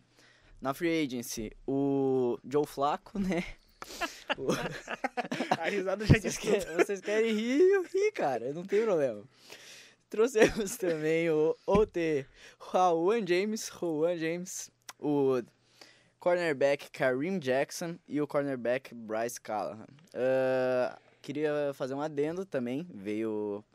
na 0.59 0.73
Free 0.73 1.03
Agency 1.05 1.51
o 1.67 2.39
Joe 2.43 2.65
Flacco, 2.65 3.19
né? 3.19 3.43
a 5.59 5.69
risada 5.69 6.05
já 6.05 6.19
vocês, 6.19 6.37
quer, 6.37 6.65
vocês 6.75 7.01
querem 7.01 7.33
rir, 7.33 7.61
eu 7.61 7.83
ri, 7.83 8.11
cara, 8.13 8.51
não 8.51 8.65
tem 8.65 8.83
problema. 8.83 9.23
Trouxemos 10.13 10.77
também 10.77 11.27
o 11.31 11.57
OT 11.65 12.23
Juan 12.71 13.25
James, 13.25 13.67
Juan 13.67 14.15
James, 14.15 14.69
o 14.99 15.41
cornerback 16.19 16.91
Kareem 16.91 17.39
Jackson 17.39 17.97
e 18.07 18.21
o 18.21 18.27
cornerback 18.27 18.93
Bryce 18.93 19.41
Callahan. 19.41 19.87
Uh, 20.13 20.95
queria 21.19 21.71
fazer 21.73 21.95
um 21.95 21.99
adendo 21.99 22.45
também, 22.45 22.87
veio 22.93 23.65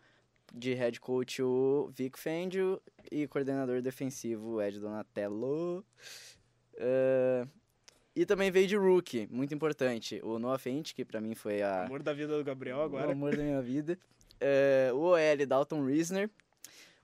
de 0.54 0.74
head 0.74 1.00
coach 1.00 1.42
o 1.42 1.90
Vic 1.92 2.16
Fangio 2.16 2.80
e 3.10 3.26
coordenador 3.26 3.82
defensivo 3.82 4.62
Ed 4.62 4.78
Donatello. 4.78 5.84
Uh, 6.74 7.48
e 8.14 8.24
também 8.24 8.52
veio 8.52 8.68
de 8.68 8.76
rookie, 8.76 9.26
muito 9.28 9.52
importante. 9.52 10.20
O 10.22 10.38
Noah 10.38 10.58
Fent, 10.60 10.94
que 10.94 11.04
pra 11.04 11.20
mim 11.20 11.34
foi 11.34 11.62
a... 11.62 11.80
O 11.82 11.86
amor 11.86 12.02
da 12.04 12.12
vida 12.12 12.38
do 12.38 12.44
Gabriel 12.44 12.80
agora. 12.80 13.08
O 13.08 13.10
amor 13.10 13.36
da 13.36 13.42
minha 13.42 13.60
vida. 13.60 13.98
Uh, 14.40 14.94
o 14.94 15.00
OL 15.10 15.46
Dalton 15.46 15.84
Reisner. 15.84 16.30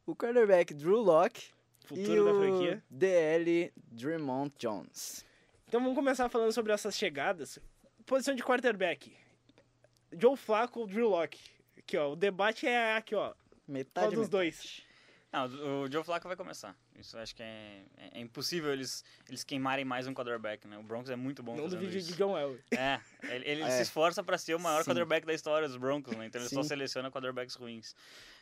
O 0.07 0.15
quarterback 0.15 0.73
Drew 0.75 1.01
Locke. 1.01 1.53
Futuro 1.85 2.23
e 2.23 2.33
da 2.33 2.39
franquia. 2.39 2.83
o 2.91 2.95
DL 2.95 3.73
Dremont 3.77 4.53
Jones. 4.59 5.25
Então 5.69 5.81
vamos 5.81 5.95
começar 5.97 6.29
falando 6.29 6.53
sobre 6.53 6.73
essas 6.73 6.97
chegadas. 6.97 7.59
Posição 8.07 8.35
de 8.35 8.43
quarterback. 8.43 9.15
Joe 10.13 10.37
Flacco 10.37 10.81
ou 10.81 10.87
Drew 10.87 11.09
Locke. 11.09 11.41
Aqui, 11.77 11.97
ó. 11.97 12.13
O 12.13 12.17
debate 12.17 12.67
é 12.67 12.97
aqui, 12.97 13.15
ó. 13.15 13.35
Metade 13.67 14.09
Qual 14.09 14.23
dos 14.23 14.31
metade. 14.31 14.31
dois? 14.31 14.83
Não, 15.33 15.83
o 15.83 15.91
Joe 15.91 16.05
Flacco 16.05 16.29
vai 16.29 16.37
começar. 16.37 16.77
Isso 16.99 17.19
acho 17.19 17.35
que 17.35 17.43
é, 17.43 17.83
é, 17.97 18.19
é, 18.19 18.21
impossível 18.21 18.73
eles, 18.73 19.05
eles 19.29 19.43
queimarem 19.43 19.85
mais 19.85 20.07
um 20.07 20.15
quarterback, 20.15 20.67
né? 20.67 20.79
O 20.79 20.83
Broncos 20.83 21.11
é 21.11 21.17
muito 21.17 21.43
bom 21.43 21.57
Não 21.57 21.69
duvide 21.69 22.03
de 22.03 22.15
John 22.15 22.39
Elway. 22.39 22.61
É, 22.79 23.01
ele, 23.25 23.49
ele 23.49 23.63
é. 23.65 23.71
se 23.71 23.83
esforça 23.83 24.23
para 24.23 24.39
ser 24.39 24.55
o 24.55 24.61
maior 24.61 24.83
Sim. 24.85 24.91
quarterback 24.91 25.27
da 25.27 25.35
história 25.35 25.67
dos 25.67 25.77
Broncos, 25.77 26.17
né? 26.17 26.27
Então 26.27 26.41
ele 26.41 26.49
Sim. 26.49 26.57
só 26.57 26.63
seleciona 26.63 27.11
quarterbacks 27.11 27.57
ruins. 27.57 27.95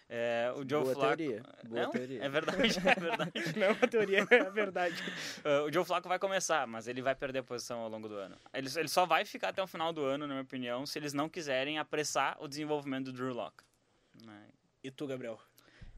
É, 0.09 0.53
o 0.55 0.69
Joe 0.69 0.83
Boa 0.83 0.95
Flacco... 0.95 1.17
Teoria. 1.17 1.43
Boa 1.65 1.89
teoria. 1.89 2.23
É 2.23 2.29
verdade, 2.29 2.59
é 2.61 3.01
verdade. 3.01 3.33
Não 3.57 3.67
é 3.67 3.69
uma 3.71 3.89
teoria, 3.89 4.27
é 4.31 4.51
verdade. 4.51 5.03
Uh, 5.39 5.67
o 5.67 5.73
Joe 5.73 5.85
Flacco 5.85 6.09
vai 6.09 6.19
começar, 6.19 6.67
mas 6.67 6.87
ele 6.87 7.01
vai 7.01 7.15
perder 7.15 7.39
a 7.39 7.43
posição 7.43 7.81
ao 7.81 7.89
longo 7.89 8.09
do 8.09 8.17
ano. 8.17 8.37
Ele, 8.53 8.69
ele 8.77 8.89
só 8.89 9.07
vai 9.07 9.25
ficar 9.25 9.49
até 9.49 9.63
o 9.63 9.67
final 9.67 9.91
do 9.91 10.05
ano, 10.05 10.27
na 10.27 10.35
minha 10.35 10.43
opinião, 10.43 10.85
se 10.85 10.99
eles 10.99 11.15
não 11.15 11.29
quiserem 11.31 11.79
apressar 11.79 12.37
o 12.41 12.47
desenvolvimento 12.47 13.07
do 13.07 13.13
Drew 13.15 13.33
Locke. 13.33 13.65
Né? 14.23 14.49
E 14.85 14.91
tu, 14.91 15.07
Gabriel? 15.07 15.41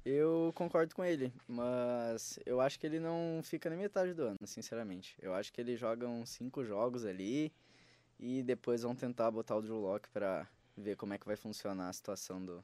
Eu 0.04 0.52
concordo 0.54 0.94
com 0.94 1.02
ele, 1.02 1.32
mas 1.48 2.38
eu 2.44 2.60
acho 2.60 2.78
que 2.78 2.86
ele 2.86 3.00
não 3.00 3.40
fica 3.42 3.70
nem 3.70 3.78
metade 3.78 4.12
do 4.12 4.24
ano, 4.24 4.38
sinceramente. 4.44 5.16
Eu 5.20 5.34
acho 5.34 5.52
que 5.52 5.60
ele 5.60 5.76
joga 5.76 6.06
uns 6.06 6.30
cinco 6.30 6.62
jogos 6.64 7.06
ali 7.06 7.50
e 8.18 8.42
depois 8.42 8.82
vão 8.82 8.94
tentar 8.94 9.30
botar 9.30 9.56
o 9.56 9.62
Drew 9.62 9.80
Locke 9.80 10.08
para 10.10 10.46
ver 10.76 10.96
como 10.96 11.14
é 11.14 11.18
que 11.18 11.26
vai 11.26 11.36
funcionar 11.36 11.88
a 11.88 11.92
situação 11.92 12.44
do, 12.44 12.62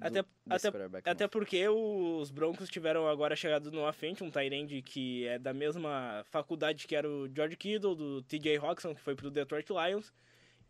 até, 0.00 0.24
até, 0.48 0.70
até 1.04 1.28
porque 1.28 1.68
os 1.68 2.30
Broncos 2.30 2.70
tiveram 2.70 3.06
agora 3.06 3.36
chegado 3.36 3.70
no 3.70 3.92
frente 3.92 4.24
um 4.24 4.30
Tyrande 4.30 4.80
que 4.80 5.26
é 5.26 5.38
da 5.38 5.52
mesma 5.52 6.24
faculdade 6.30 6.86
que 6.86 6.96
era 6.96 7.08
o 7.08 7.28
George 7.32 7.56
Kittle, 7.56 7.94
do 7.94 8.22
TJ 8.22 8.56
Hawkinson, 8.56 8.94
que 8.94 9.00
foi 9.00 9.14
pro 9.14 9.30
Detroit 9.30 9.68
Lions. 9.68 10.12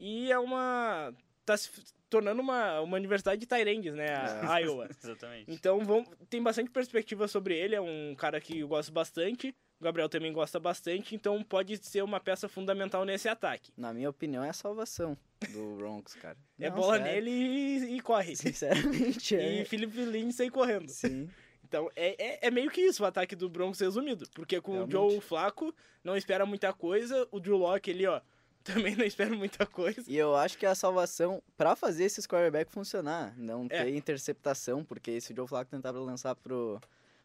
E 0.01 0.33
é 0.33 0.39
uma. 0.39 1.15
Tá 1.51 1.57
se 1.57 1.71
tornando 2.09 2.41
uma, 2.43 2.81
uma 2.81 2.97
universidade 2.97 3.41
de 3.41 3.47
Tyrandes, 3.47 3.95
né? 3.95 4.07
A 4.43 4.61
é. 4.61 4.63
Iowa. 4.67 4.89
Exatamente. 5.03 5.51
Então 5.51 5.85
vão, 5.85 6.05
tem 6.29 6.43
bastante 6.43 6.71
perspectiva 6.71 7.29
sobre 7.29 7.57
ele, 7.57 7.75
é 7.75 7.81
um 7.81 8.15
cara 8.17 8.41
que 8.41 8.61
eu 8.61 8.69
gosto 8.69 8.93
bastante. 8.93 9.55
O 9.81 9.85
Gabriel 9.85 10.11
também 10.11 10.31
gosta 10.31 10.61
bastante, 10.61 11.15
então 11.15 11.43
pode 11.43 11.79
ser 11.83 12.03
uma 12.03 12.21
peça 12.21 12.47
fundamental 12.49 13.03
nesse 13.05 13.29
ataque. 13.31 13.73
Na 13.77 13.95
minha 13.95 14.11
opinião, 14.11 14.45
é 14.45 14.51
a 14.51 14.53
salvação 14.53 15.17
do 15.53 15.77
Broncos, 15.79 16.15
cara. 16.15 16.37
é 16.59 16.69
Não, 16.69 16.77
bola 16.77 16.99
sério. 16.99 17.13
nele 17.13 17.31
e, 17.31 17.97
e, 17.97 18.01
corre. 18.01 18.37
Sinceramente, 18.37 19.35
é. 19.37 19.63
E 19.63 19.65
Felipe 19.65 20.05
Lindsay 20.05 20.51
correndo. 20.51 20.91
Sim. 20.91 21.31
Então, 21.65 21.89
é, 21.97 22.15
é, 22.19 22.49
é, 22.49 22.51
meio 22.51 22.71
que 22.71 22.81
isso 22.81 23.03
o 23.03 23.07
ataque 23.07 23.35
do 23.35 23.49
Broncos 23.49 23.81
resumido. 23.81 24.29
Porque 24.35 24.61
com 24.61 24.73
Realmente. 24.73 24.97
o 24.97 25.11
Joe 25.11 25.21
Flaco, 25.21 25.75
não 26.05 26.17
espera 26.17 26.45
muita 26.45 26.73
coisa. 26.73 27.27
O 27.31 27.41
Drew 27.41 27.57
Locke 27.57 27.91
ali, 27.91 28.07
ó, 28.07 28.21
também 28.65 28.97
não 28.97 29.05
espera 29.05 29.35
muita 29.35 29.67
coisa. 29.67 30.03
E 30.07 30.17
eu 30.17 30.35
acho 30.35 30.59
que 30.59 30.67
a 30.67 30.75
salvação 30.75 31.43
para 31.57 31.75
fazer 31.75 32.05
esse 32.05 32.27
quarterback 32.27 32.71
funcionar. 32.71 33.35
Não 33.37 33.67
é. 33.71 33.85
ter 33.85 33.95
interceptação, 33.95 34.85
porque 34.85 35.21
se 35.21 35.33
o 35.33 35.37
Joe 35.37 35.49
Flaco 35.49 35.71
tentar 35.71 35.91
lançar 35.93 36.35
pro 36.35 36.81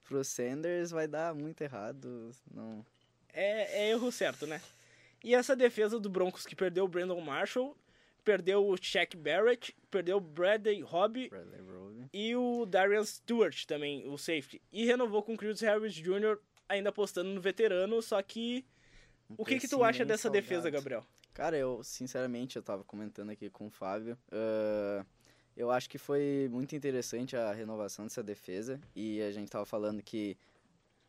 pro 0.07 0.23
Sanders 0.23 0.91
vai 0.91 1.07
dar 1.07 1.33
muito 1.33 1.61
errado. 1.61 2.31
Não. 2.53 2.85
É, 3.33 3.85
é 3.85 3.89
erro 3.89 4.11
certo, 4.11 4.45
né? 4.45 4.61
E 5.23 5.33
essa 5.33 5.55
defesa 5.55 5.99
do 5.99 6.09
Broncos 6.09 6.45
que 6.45 6.55
perdeu 6.55 6.85
o 6.85 6.87
Brandon 6.87 7.19
Marshall 7.19 7.75
perdeu 8.25 8.67
o 8.67 8.75
Shaq 8.75 9.15
Barrett, 9.15 9.73
perdeu 9.91 10.17
o 10.17 10.19
Bradley 10.19 10.81
Hobby 10.81 11.31
e 12.11 12.35
o 12.35 12.65
Darian 12.65 13.03
Stewart 13.03 13.65
também, 13.65 14.09
o 14.09 14.17
safety. 14.17 14.59
E 14.73 14.83
renovou 14.83 15.21
com 15.21 15.35
o 15.35 15.37
Chris 15.37 15.61
Harris 15.61 15.93
Jr., 15.93 16.37
ainda 16.67 16.89
apostando 16.89 17.29
no 17.29 17.39
veterano, 17.39 18.01
só 18.01 18.21
que... 18.21 18.65
Um 19.29 19.35
o 19.37 19.45
que 19.45 19.59
que 19.59 19.67
tu 19.67 19.83
acha 19.83 20.03
dessa 20.03 20.29
defesa, 20.29 20.69
Gabriel? 20.69 21.05
Cara, 21.35 21.57
eu, 21.57 21.83
sinceramente, 21.83 22.55
eu 22.55 22.63
tava 22.63 22.85
comentando 22.85 23.29
aqui 23.29 23.49
com 23.49 23.67
o 23.67 23.69
Fábio, 23.69 24.17
uh, 24.31 25.05
eu 25.53 25.69
acho 25.69 25.89
que 25.89 25.97
foi 25.97 26.47
muito 26.49 26.77
interessante 26.77 27.35
a 27.35 27.51
renovação 27.51 28.05
dessa 28.05 28.23
defesa, 28.23 28.79
e 28.95 29.21
a 29.21 29.29
gente 29.33 29.49
tava 29.49 29.65
falando 29.65 30.01
que 30.01 30.37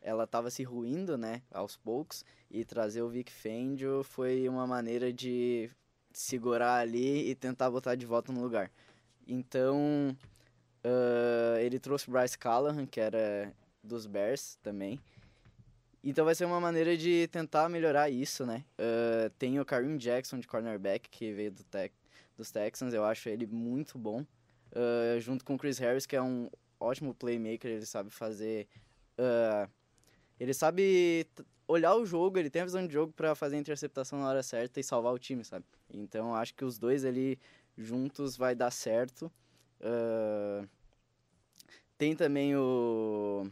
ela 0.01 0.25
estava 0.25 0.49
se 0.49 0.63
ruindo, 0.63 1.17
né, 1.17 1.41
aos 1.49 1.77
poucos, 1.77 2.25
e 2.51 2.65
trazer 2.65 3.01
o 3.03 3.07
Vic 3.07 3.31
Fangio 3.31 4.03
foi 4.03 4.49
uma 4.49 4.67
maneira 4.67 5.13
de 5.13 5.71
segurar 6.11 6.75
ali 6.79 7.29
e 7.29 7.33
tentar 7.33 7.71
botar 7.71 7.95
de 7.95 8.05
volta 8.05 8.29
no 8.33 8.41
lugar. 8.41 8.69
Então, 9.25 10.13
uh, 10.83 11.57
ele 11.61 11.79
trouxe 11.79 12.11
Bryce 12.11 12.37
Callahan, 12.37 12.85
que 12.85 12.99
era 12.99 13.53
dos 13.81 14.05
Bears 14.05 14.57
também. 14.61 14.99
Então 16.09 16.23
vai 16.23 16.33
ser 16.33 16.45
uma 16.45 16.61
maneira 16.61 16.95
de 16.95 17.27
tentar 17.27 17.67
melhorar 17.67 18.09
isso, 18.09 18.45
né? 18.45 18.63
Uh, 18.79 19.29
tem 19.31 19.59
o 19.59 19.65
Kareem 19.65 19.97
Jackson 19.97 20.39
de 20.39 20.47
cornerback, 20.47 21.09
que 21.09 21.33
veio 21.33 21.51
do 21.51 21.65
tech, 21.65 21.93
dos 22.37 22.49
Texans, 22.49 22.93
eu 22.93 23.03
acho 23.03 23.27
ele 23.27 23.45
muito 23.45 23.97
bom. 23.97 24.21
Uh, 24.71 25.19
junto 25.19 25.43
com 25.43 25.55
o 25.55 25.57
Chris 25.57 25.77
Harris, 25.79 26.05
que 26.05 26.15
é 26.15 26.21
um 26.21 26.49
ótimo 26.79 27.13
playmaker, 27.13 27.69
ele 27.69 27.85
sabe 27.85 28.09
fazer 28.09 28.69
uh, 29.19 29.69
ele 30.39 30.53
sabe 30.53 31.27
olhar 31.67 31.93
o 31.95 32.05
jogo, 32.05 32.39
ele 32.39 32.49
tem 32.49 32.61
a 32.61 32.65
visão 32.65 32.87
de 32.87 32.93
jogo 32.93 33.11
para 33.11 33.35
fazer 33.35 33.57
a 33.57 33.59
interceptação 33.59 34.19
na 34.19 34.29
hora 34.29 34.41
certa 34.41 34.79
e 34.79 34.83
salvar 34.85 35.13
o 35.13 35.19
time, 35.19 35.43
sabe? 35.43 35.65
Então 35.93 36.33
acho 36.33 36.53
que 36.53 36.63
os 36.63 36.79
dois 36.79 37.03
ali 37.03 37.37
juntos 37.77 38.37
vai 38.37 38.55
dar 38.55 38.71
certo. 38.71 39.29
Uh... 39.81 40.65
Tem 41.97 42.15
também 42.15 42.55
o 42.55 43.51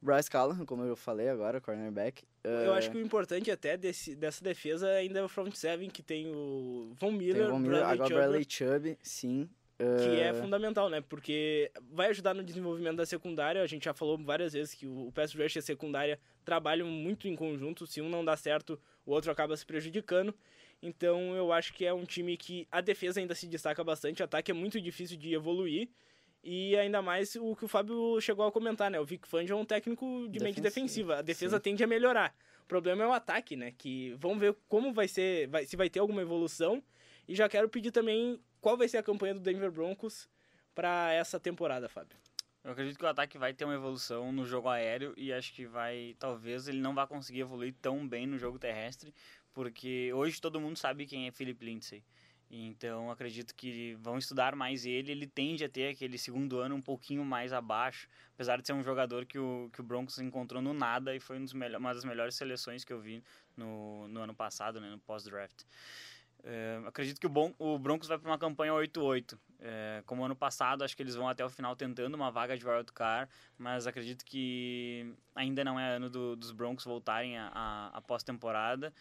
Bryce 0.00 0.30
Callahan, 0.30 0.64
como 0.64 0.84
eu 0.84 0.96
falei 0.96 1.28
agora, 1.28 1.60
cornerback. 1.60 2.24
Uh... 2.44 2.48
Eu 2.48 2.74
acho 2.74 2.90
que 2.90 2.96
o 2.96 3.00
importante 3.00 3.50
até 3.50 3.76
desse, 3.76 4.14
dessa 4.14 4.42
defesa 4.42 4.88
ainda 4.88 5.18
é 5.18 5.22
o 5.22 5.28
front 5.28 5.54
seven, 5.54 5.90
que 5.90 6.02
tem 6.02 6.28
o 6.28 6.92
Von 6.94 7.12
Miller, 7.12 7.42
tem 7.42 7.46
o 7.46 7.50
Von 7.50 7.58
Miller 7.58 7.80
Bradley 7.80 7.94
agora 7.94 8.08
Chubb, 8.08 8.20
Bradley 8.20 8.46
Chubb, 8.48 8.98
sim. 9.02 9.48
Que 9.78 10.20
é 10.20 10.34
fundamental, 10.34 10.90
né? 10.90 11.00
Porque 11.00 11.70
vai 11.92 12.08
ajudar 12.08 12.34
no 12.34 12.42
desenvolvimento 12.42 12.96
da 12.96 13.06
secundária. 13.06 13.62
A 13.62 13.66
gente 13.66 13.84
já 13.84 13.94
falou 13.94 14.18
várias 14.18 14.52
vezes 14.52 14.74
que 14.74 14.88
o 14.88 15.12
pass 15.14 15.32
rush 15.32 15.54
e 15.54 15.58
a 15.60 15.62
secundária 15.62 16.18
trabalham 16.44 16.88
muito 16.88 17.28
em 17.28 17.36
conjunto. 17.36 17.86
Se 17.86 18.00
um 18.00 18.08
não 18.08 18.24
dá 18.24 18.36
certo, 18.36 18.80
o 19.06 19.12
outro 19.12 19.30
acaba 19.30 19.56
se 19.56 19.64
prejudicando. 19.64 20.34
Então 20.82 21.36
eu 21.36 21.52
acho 21.52 21.72
que 21.74 21.84
é 21.86 21.94
um 21.94 22.04
time 22.04 22.36
que 22.36 22.66
a 22.72 22.80
defesa 22.80 23.20
ainda 23.20 23.36
se 23.36 23.46
destaca 23.46 23.84
bastante. 23.84 24.20
O 24.20 24.24
ataque 24.24 24.50
é 24.50 24.54
muito 24.54 24.80
difícil 24.80 25.16
de 25.16 25.32
evoluir. 25.32 25.88
E 26.42 26.76
ainda 26.76 27.02
mais 27.02 27.34
o 27.36 27.54
que 27.56 27.64
o 27.64 27.68
Fábio 27.68 28.20
chegou 28.20 28.46
a 28.46 28.52
comentar, 28.52 28.90
né? 28.90 29.00
O 29.00 29.04
Vic 29.04 29.26
Fangio 29.26 29.54
é 29.54 29.56
um 29.56 29.64
técnico 29.64 30.28
de 30.30 30.40
mente 30.40 30.60
defensiva. 30.60 31.18
A 31.18 31.22
defesa 31.22 31.56
sim. 31.56 31.62
tende 31.62 31.84
a 31.84 31.86
melhorar. 31.86 32.34
O 32.62 32.66
problema 32.68 33.02
é 33.04 33.06
o 33.06 33.12
ataque, 33.12 33.56
né? 33.56 33.72
Que 33.76 34.14
vamos 34.18 34.38
ver 34.38 34.56
como 34.68 34.92
vai 34.92 35.08
ser, 35.08 35.48
vai, 35.48 35.66
se 35.66 35.76
vai 35.76 35.90
ter 35.90 36.00
alguma 36.00 36.22
evolução. 36.22 36.82
E 37.26 37.34
já 37.34 37.48
quero 37.48 37.68
pedir 37.68 37.90
também 37.90 38.40
qual 38.60 38.76
vai 38.76 38.88
ser 38.88 38.98
a 38.98 39.02
campanha 39.02 39.34
do 39.34 39.40
Denver 39.40 39.70
Broncos 39.70 40.28
para 40.74 41.12
essa 41.12 41.40
temporada, 41.40 41.88
Fábio? 41.88 42.16
Eu 42.62 42.72
acredito 42.72 42.98
que 42.98 43.04
o 43.04 43.08
ataque 43.08 43.38
vai 43.38 43.54
ter 43.54 43.64
uma 43.64 43.74
evolução 43.74 44.30
no 44.32 44.44
jogo 44.44 44.68
aéreo 44.68 45.14
e 45.16 45.32
acho 45.32 45.52
que 45.54 45.64
vai, 45.66 46.14
talvez 46.18 46.68
ele 46.68 46.80
não 46.80 46.94
vá 46.94 47.06
conseguir 47.06 47.40
evoluir 47.40 47.74
tão 47.80 48.06
bem 48.06 48.26
no 48.26 48.38
jogo 48.38 48.58
terrestre, 48.58 49.14
porque 49.54 50.12
hoje 50.12 50.40
todo 50.40 50.60
mundo 50.60 50.76
sabe 50.76 51.06
quem 51.06 51.26
é 51.26 51.30
Philip 51.30 51.64
Lindsay. 51.64 52.04
Então 52.50 53.10
acredito 53.10 53.54
que 53.54 53.94
vão 54.00 54.16
estudar 54.16 54.56
mais 54.56 54.86
ele. 54.86 55.12
Ele 55.12 55.26
tende 55.26 55.64
a 55.64 55.68
ter 55.68 55.90
aquele 55.90 56.16
segundo 56.16 56.58
ano 56.58 56.74
um 56.74 56.80
pouquinho 56.80 57.24
mais 57.24 57.52
abaixo, 57.52 58.08
apesar 58.34 58.60
de 58.60 58.66
ser 58.66 58.72
um 58.72 58.82
jogador 58.82 59.26
que 59.26 59.38
o, 59.38 59.68
que 59.72 59.80
o 59.80 59.84
Broncos 59.84 60.18
encontrou 60.18 60.62
no 60.62 60.72
nada 60.72 61.14
e 61.14 61.20
foi 61.20 61.38
um 61.38 61.44
uma 61.78 61.92
das 61.92 62.04
melhores 62.04 62.34
seleções 62.34 62.84
que 62.84 62.92
eu 62.92 63.00
vi 63.00 63.22
no, 63.56 64.08
no 64.08 64.20
ano 64.20 64.34
passado, 64.34 64.80
né, 64.80 64.88
no 64.88 64.98
pós-draft. 64.98 65.64
É, 66.44 66.80
acredito 66.86 67.20
que 67.20 67.26
o, 67.26 67.30
bom, 67.30 67.52
o 67.58 67.78
Broncos 67.78 68.08
vai 68.08 68.16
para 68.18 68.30
uma 68.30 68.38
campanha 68.38 68.72
8-8. 68.72 69.38
É, 69.60 70.02
como 70.06 70.24
ano 70.24 70.36
passado, 70.36 70.84
acho 70.84 70.96
que 70.96 71.02
eles 71.02 71.16
vão 71.16 71.28
até 71.28 71.44
o 71.44 71.50
final 71.50 71.74
tentando 71.74 72.14
uma 72.14 72.30
vaga 72.30 72.56
de 72.56 72.66
wild 72.66 72.92
card, 72.92 73.30
mas 73.58 73.86
acredito 73.86 74.24
que 74.24 75.12
ainda 75.34 75.64
não 75.64 75.78
é 75.78 75.96
ano 75.96 76.08
do, 76.08 76.36
dos 76.36 76.52
Broncos 76.52 76.84
voltarem 76.84 77.36
a 77.36 78.00
pós-temporada. 78.06 78.92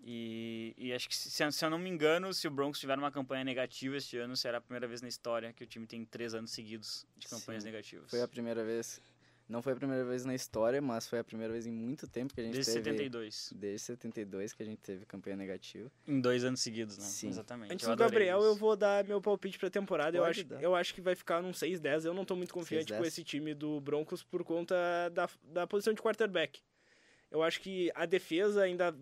E, 0.00 0.74
e, 0.78 0.92
acho 0.92 1.08
que, 1.08 1.14
se, 1.14 1.30
se, 1.30 1.64
eu 1.64 1.70
não 1.70 1.78
me 1.78 1.90
engano, 1.90 2.32
se 2.32 2.46
o 2.46 2.50
Broncos 2.50 2.80
tiver 2.80 2.96
uma 2.96 3.10
campanha 3.10 3.44
negativa 3.44 3.96
este 3.96 4.16
ano, 4.16 4.36
será 4.36 4.58
a 4.58 4.60
primeira 4.60 4.86
vez 4.86 5.02
na 5.02 5.08
história 5.08 5.52
que 5.52 5.62
o 5.62 5.66
time 5.66 5.86
tem 5.86 6.04
três 6.04 6.34
anos 6.34 6.50
seguidos 6.50 7.06
de 7.16 7.26
campanhas 7.28 7.62
Sim, 7.62 7.70
negativas. 7.70 8.10
Foi 8.10 8.22
a 8.22 8.28
primeira 8.28 8.64
vez 8.64 9.00
não 9.48 9.62
foi 9.62 9.72
a 9.72 9.76
primeira 9.76 10.04
vez 10.04 10.26
na 10.26 10.34
história, 10.34 10.80
mas 10.82 11.08
foi 11.08 11.18
a 11.18 11.24
primeira 11.24 11.50
vez 11.50 11.66
em 11.66 11.72
muito 11.72 12.06
tempo 12.06 12.34
que 12.34 12.40
a 12.40 12.44
gente 12.44 12.52
desde 12.52 12.70
teve... 12.70 12.84
Desde 12.84 13.04
72. 13.04 13.52
Desde 13.56 13.86
72 13.86 14.52
que 14.52 14.62
a 14.62 14.66
gente 14.66 14.78
teve 14.78 15.06
campanha 15.06 15.36
negativa. 15.36 15.90
Em 16.06 16.20
dois 16.20 16.44
anos 16.44 16.60
seguidos, 16.60 16.98
né? 16.98 17.04
Sim. 17.04 17.28
Exatamente. 17.28 17.72
Antes 17.72 17.88
do 17.88 17.96
Gabriel, 17.96 18.38
isso. 18.40 18.46
eu 18.48 18.54
vou 18.54 18.76
dar 18.76 19.04
meu 19.04 19.22
palpite 19.22 19.58
pra 19.58 19.70
temporada. 19.70 20.18
eu 20.18 20.24
acho, 20.24 20.46
eu 20.60 20.74
acho 20.74 20.92
que 20.92 21.00
vai 21.00 21.14
ficar 21.14 21.40
num 21.40 21.52
6-10. 21.52 22.04
Eu 22.04 22.12
não 22.12 22.26
tô 22.26 22.36
muito 22.36 22.52
confiante 22.52 22.92
com 22.92 23.02
esse 23.02 23.24
time 23.24 23.54
do 23.54 23.80
Broncos 23.80 24.22
por 24.22 24.44
conta 24.44 24.76
da, 25.14 25.26
da 25.44 25.66
posição 25.66 25.94
de 25.94 26.02
quarterback. 26.02 26.60
Eu 27.30 27.42
acho 27.42 27.60
que 27.62 27.90
a 27.94 28.04
defesa 28.04 28.62
ainda 28.62 28.94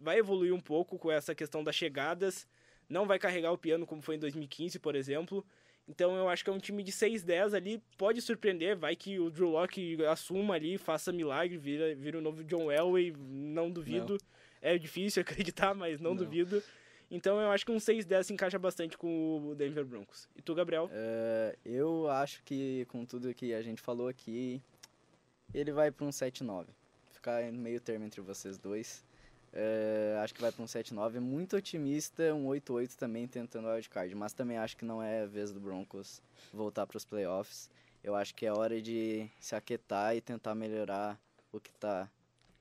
vai 0.00 0.18
evoluir 0.18 0.54
um 0.54 0.60
pouco 0.60 0.98
com 0.98 1.10
essa 1.10 1.34
questão 1.34 1.62
das 1.62 1.76
chegadas. 1.76 2.48
Não 2.88 3.06
vai 3.06 3.18
carregar 3.18 3.52
o 3.52 3.58
piano 3.58 3.86
como 3.86 4.02
foi 4.02 4.16
em 4.16 4.18
2015, 4.18 4.78
por 4.78 4.96
exemplo. 4.96 5.44
Então 5.86 6.16
eu 6.16 6.28
acho 6.28 6.44
que 6.44 6.50
é 6.50 6.52
um 6.52 6.58
time 6.58 6.82
de 6.82 6.92
6-10 6.92 7.54
ali, 7.54 7.82
pode 7.98 8.22
surpreender, 8.22 8.76
vai 8.76 8.94
que 8.94 9.18
o 9.18 9.28
Drew 9.28 9.50
Locke 9.50 9.98
assuma 10.06 10.54
ali, 10.54 10.78
faça 10.78 11.12
milagre, 11.12 11.58
vira, 11.58 11.94
vira 11.96 12.18
o 12.18 12.20
novo 12.20 12.44
John 12.44 12.70
Elway, 12.70 13.12
não 13.18 13.70
duvido. 13.70 14.12
Não. 14.12 14.40
É 14.62 14.78
difícil 14.78 15.20
acreditar, 15.22 15.74
mas 15.74 16.00
não, 16.00 16.10
não, 16.10 16.16
duvido. 16.16 16.62
Então 17.10 17.40
eu 17.40 17.50
acho 17.50 17.66
que 17.66 17.72
um 17.72 17.78
6-10 17.78 18.22
se 18.22 18.32
encaixa 18.32 18.58
bastante 18.58 18.96
com 18.96 19.48
o 19.48 19.54
Denver 19.54 19.84
Broncos. 19.84 20.28
E 20.36 20.42
tu, 20.42 20.54
Gabriel? 20.54 20.84
Uh, 20.84 21.58
eu 21.64 22.08
acho 22.08 22.40
que 22.44 22.84
com 22.88 23.04
tudo 23.04 23.34
que 23.34 23.52
a 23.52 23.62
gente 23.62 23.82
falou 23.82 24.06
aqui, 24.06 24.62
ele 25.52 25.72
vai 25.72 25.90
para 25.90 26.06
um 26.06 26.10
7-9. 26.10 26.66
Ficar 27.10 27.42
meio 27.52 27.80
termo 27.80 28.04
entre 28.04 28.20
vocês 28.20 28.56
dois. 28.56 29.04
Uh, 29.52 30.18
acho 30.22 30.32
que 30.32 30.40
vai 30.40 30.52
para 30.52 30.62
um 30.62 30.66
7-9. 30.66 31.18
Muito 31.20 31.56
otimista, 31.56 32.34
um 32.34 32.46
8-8 32.46 32.94
também 32.94 33.26
tentando 33.26 33.66
o 33.66 33.72
wildcard. 33.72 34.14
Mas 34.14 34.32
também 34.32 34.56
acho 34.56 34.76
que 34.76 34.84
não 34.84 35.02
é 35.02 35.22
a 35.22 35.26
vez 35.26 35.52
do 35.52 35.60
Broncos 35.60 36.22
voltar 36.52 36.86
para 36.86 36.96
os 36.96 37.04
playoffs. 37.04 37.70
Eu 38.02 38.14
acho 38.14 38.34
que 38.34 38.46
é 38.46 38.52
hora 38.52 38.80
de 38.80 39.28
se 39.40 39.54
aquietar 39.54 40.16
e 40.16 40.20
tentar 40.20 40.54
melhorar 40.54 41.20
o 41.52 41.60
que 41.60 41.70
está 41.70 42.08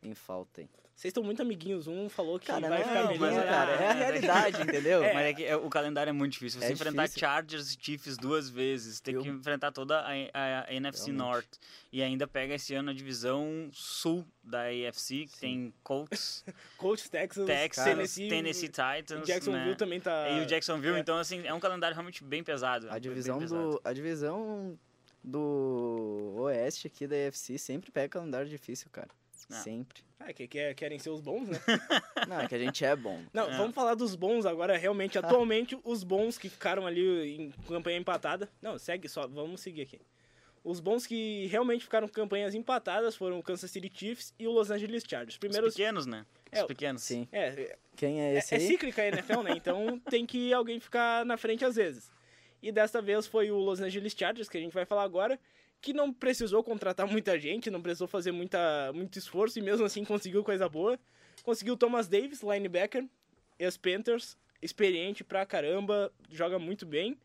em 0.01 0.13
falta 0.13 0.61
aí. 0.61 0.69
Vocês 0.99 1.11
estão 1.11 1.23
muito 1.23 1.41
amiguinhos. 1.41 1.87
Um 1.87 2.09
falou 2.09 2.37
que 2.37 2.47
cara, 2.47 2.67
vai 2.67 2.79
não, 2.79 2.87
ficar 2.89 3.07
melhor. 3.07 3.31
Mas, 3.31 3.45
cara, 3.45 3.71
é 3.71 3.87
a 3.87 3.93
realidade, 3.93 4.61
entendeu? 4.61 4.99
É. 5.09 5.13
Mas 5.13 5.25
é 5.27 5.33
que 5.33 5.45
é, 5.45 5.55
o 5.55 5.69
calendário 5.69 6.09
é 6.09 6.13
muito 6.13 6.33
difícil. 6.33 6.59
Você 6.59 6.67
é 6.67 6.71
enfrentar 6.73 7.03
difícil. 7.03 7.19
Chargers 7.21 7.73
e 7.73 7.77
Chiefs 7.79 8.17
duas 8.17 8.49
vezes, 8.49 8.99
tem 8.99 9.15
Eu... 9.15 9.21
que 9.21 9.29
enfrentar 9.29 9.71
toda 9.71 10.01
a, 10.01 10.09
a, 10.33 10.65
a 10.67 10.73
NFC. 10.73 11.13
North. 11.13 11.57
E 11.89 12.03
ainda 12.03 12.27
pega 12.27 12.55
esse 12.55 12.75
ano 12.75 12.89
a 12.89 12.93
divisão 12.93 13.69
sul 13.71 14.25
da 14.43 14.63
AFC, 14.63 15.25
que 15.25 15.29
Sim. 15.29 15.39
tem 15.39 15.73
Colts. 15.83 16.43
Colts, 16.77 17.07
Texas, 17.07 17.45
Texas 17.45 17.85
Tennessee, 17.85 18.27
Tennessee 18.27 18.67
Titans. 18.67 19.25
Jacksonville 19.25 19.69
né? 19.69 19.75
também 19.75 20.01
tá. 20.01 20.29
E 20.31 20.41
o 20.41 20.45
Jacksonville, 20.45 20.97
é. 20.97 20.99
então, 20.99 21.17
assim, 21.17 21.47
é 21.47 21.53
um 21.53 21.61
calendário 21.61 21.95
realmente 21.95 22.25
bem 22.25 22.43
pesado. 22.43 22.89
A 22.89 22.99
divisão, 22.99 23.39
do, 23.39 23.79
a 23.85 23.93
divisão 23.93 24.77
do 25.23 26.35
Oeste 26.39 26.87
aqui 26.87 27.07
da 27.07 27.15
AFC 27.15 27.57
sempre 27.57 27.89
pega 27.89 28.09
calendário 28.09 28.49
difícil, 28.49 28.89
cara. 28.91 29.09
Não. 29.49 29.57
Sempre. 29.57 30.03
Ah, 30.19 30.31
que, 30.31 30.47
que 30.47 30.73
querem 30.75 30.99
ser 30.99 31.09
os 31.09 31.21
bons, 31.21 31.47
né? 31.47 31.57
Não, 32.27 32.41
é 32.41 32.47
que 32.47 32.53
a 32.53 32.59
gente 32.59 32.85
é 32.85 32.95
bom. 32.95 33.19
Não, 33.33 33.49
é. 33.49 33.57
vamos 33.57 33.73
falar 33.73 33.95
dos 33.95 34.15
bons 34.15 34.45
agora. 34.45 34.77
Realmente, 34.77 35.17
atualmente, 35.17 35.79
os 35.83 36.03
bons 36.03 36.37
que 36.37 36.49
ficaram 36.49 36.85
ali 36.85 37.35
em 37.35 37.51
campanha 37.67 37.97
empatada. 37.97 38.49
Não, 38.61 38.77
segue 38.77 39.07
só, 39.09 39.27
vamos 39.27 39.61
seguir 39.61 39.81
aqui. 39.81 39.99
Os 40.63 40.79
bons 40.79 41.07
que 41.07 41.47
realmente 41.47 41.83
ficaram 41.83 42.07
com 42.07 42.13
campanhas 42.13 42.53
empatadas 42.53 43.15
foram 43.15 43.39
o 43.39 43.43
Kansas 43.43 43.71
City 43.71 43.89
Chiefs 43.93 44.33
e 44.37 44.45
o 44.45 44.51
Los 44.51 44.69
Angeles 44.69 45.03
Chargers. 45.07 45.37
Primeiros... 45.37 45.69
Os 45.69 45.75
pequenos, 45.75 46.05
né? 46.05 46.25
Os 46.51 46.59
é, 46.59 46.65
pequenos. 46.65 47.01
Sim. 47.01 47.27
É, 47.31 47.77
Quem 47.95 48.21
é 48.21 48.35
esse 48.35 48.53
É, 48.53 48.57
é 48.57 48.59
cíclica 48.59 49.01
a 49.01 49.07
NFL, 49.07 49.41
né? 49.41 49.53
Então 49.55 49.99
tem 50.09 50.25
que 50.25 50.53
alguém 50.53 50.79
ficar 50.79 51.25
na 51.25 51.37
frente 51.37 51.63
às 51.63 51.75
vezes. 51.75 52.11
E 52.61 52.71
desta 52.71 53.01
vez 53.01 53.25
foi 53.25 53.49
o 53.51 53.57
Los 53.57 53.79
Angeles 53.79 54.13
Chargers, 54.13 54.49
que 54.49 54.57
a 54.57 54.61
gente 54.61 54.73
vai 54.73 54.85
falar 54.85 55.03
agora, 55.03 55.39
que 55.81 55.93
não 55.93 56.11
precisou 56.11 56.63
contratar 56.63 57.07
muita 57.07 57.39
gente, 57.39 57.69
não 57.69 57.81
precisou 57.81 58.07
fazer 58.07 58.31
muita, 58.31 58.91
muito 58.93 59.17
esforço 59.17 59.59
e 59.59 59.61
mesmo 59.61 59.85
assim 59.85 60.03
conseguiu 60.03 60.43
coisa 60.43 60.67
boa. 60.67 60.99
Conseguiu 61.43 61.77
Thomas 61.77 62.07
Davis, 62.07 62.41
linebacker, 62.41 63.07
ex-Panthers, 63.57 64.37
experiente 64.61 65.23
pra 65.23 65.45
caramba, 65.45 66.11
joga 66.29 66.59
muito 66.59 66.85
bem. 66.85 67.17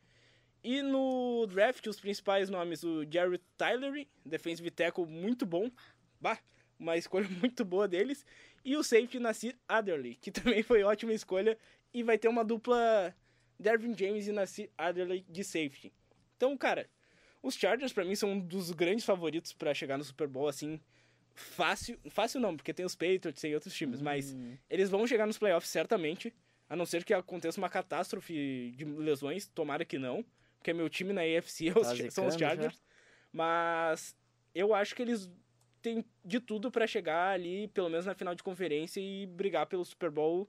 E 0.63 0.81
no 0.81 1.47
draft, 1.47 1.87
os 1.87 2.01
principais 2.01 2.49
nomes, 2.49 2.83
o 2.85 3.05
Jerry 3.11 3.39
Tyler, 3.57 4.07
defensive 4.25 4.71
tackle 4.71 5.05
muito 5.05 5.45
bom, 5.45 5.71
bah, 6.21 6.39
uma 6.79 6.97
escolha 6.97 7.29
muito 7.41 7.65
boa 7.65 7.87
deles. 7.87 8.25
E 8.65 8.77
o 8.77 8.83
safety 8.83 9.19
Nasir 9.19 9.57
Adderley, 9.69 10.15
que 10.15 10.31
também 10.31 10.63
foi 10.63 10.83
ótima 10.83 11.13
escolha 11.13 11.59
e 11.93 12.03
vai 12.03 12.17
ter 12.17 12.29
uma 12.29 12.45
dupla 12.45 13.15
Dervin 13.59 13.97
James 13.97 14.27
e 14.27 14.33
Nasir 14.33 14.71
Adderley 14.79 15.25
de 15.29 15.45
safety. 15.45 15.93
Então, 16.37 16.57
cara, 16.57 16.89
os 17.45 17.55
Chargers 17.57 17.93
para 17.93 18.05
mim 18.05 18.15
são 18.15 18.33
um 18.33 18.41
dos 18.41 18.71
grandes 18.71 19.05
favoritos 19.05 19.53
para 19.53 19.75
chegar 19.75 19.99
no 19.99 20.03
Super 20.03 20.27
Bowl 20.27 20.49
assim, 20.49 20.81
fácil, 21.35 21.99
fácil 22.09 22.41
não, 22.41 22.57
porque 22.57 22.73
tem 22.73 22.87
os 22.87 22.95
Patriots 22.95 23.45
e 23.45 23.55
outros 23.55 23.75
times, 23.75 23.99
uhum. 23.99 24.05
mas 24.05 24.35
eles 24.71 24.89
vão 24.89 25.07
chegar 25.07 25.27
nos 25.27 25.37
playoffs 25.37 25.71
certamente, 25.71 26.35
a 26.71 26.75
não 26.75 26.87
ser 26.87 27.05
que 27.05 27.13
aconteça 27.13 27.61
uma 27.61 27.69
catástrofe 27.69 28.73
de 28.75 28.85
lesões, 28.87 29.47
tomara 29.47 29.85
que 29.85 29.99
não, 29.99 30.25
porque 30.57 30.73
meu 30.73 30.89
time 30.89 31.13
na 31.13 31.21
AFC 31.21 31.69
é 31.69 31.79
os, 31.79 32.15
são 32.15 32.27
os 32.27 32.35
Chargers. 32.35 32.73
Já. 32.73 32.81
Mas 33.31 34.17
eu 34.55 34.75
acho 34.75 34.95
que 34.95 35.03
eles 35.03 35.31
têm 35.83 36.03
de 36.25 36.41
tudo 36.41 36.71
para 36.71 36.87
chegar 36.87 37.35
ali, 37.35 37.69
pelo 37.69 37.91
menos 37.91 38.07
na 38.07 38.15
final 38.15 38.35
de 38.35 38.43
conferência 38.43 39.01
e 39.01 39.27
brigar 39.27 39.67
pelo 39.67 39.85
Super 39.85 40.11
Bowl 40.11 40.49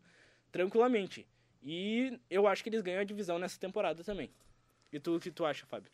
tranquilamente. 0.50 1.28
E 1.62 2.18
eu 2.30 2.48
acho 2.48 2.64
que 2.64 2.70
eles 2.70 2.82
ganham 2.82 3.02
a 3.02 3.04
divisão 3.04 3.38
nessa 3.38 3.60
temporada 3.60 4.02
também. 4.02 4.32
E 4.94 5.00
tu, 5.00 5.18
o 5.18 5.20
que 5.20 5.30
tu 5.30 5.44
acha, 5.44 5.66
Fábio? 5.66 5.92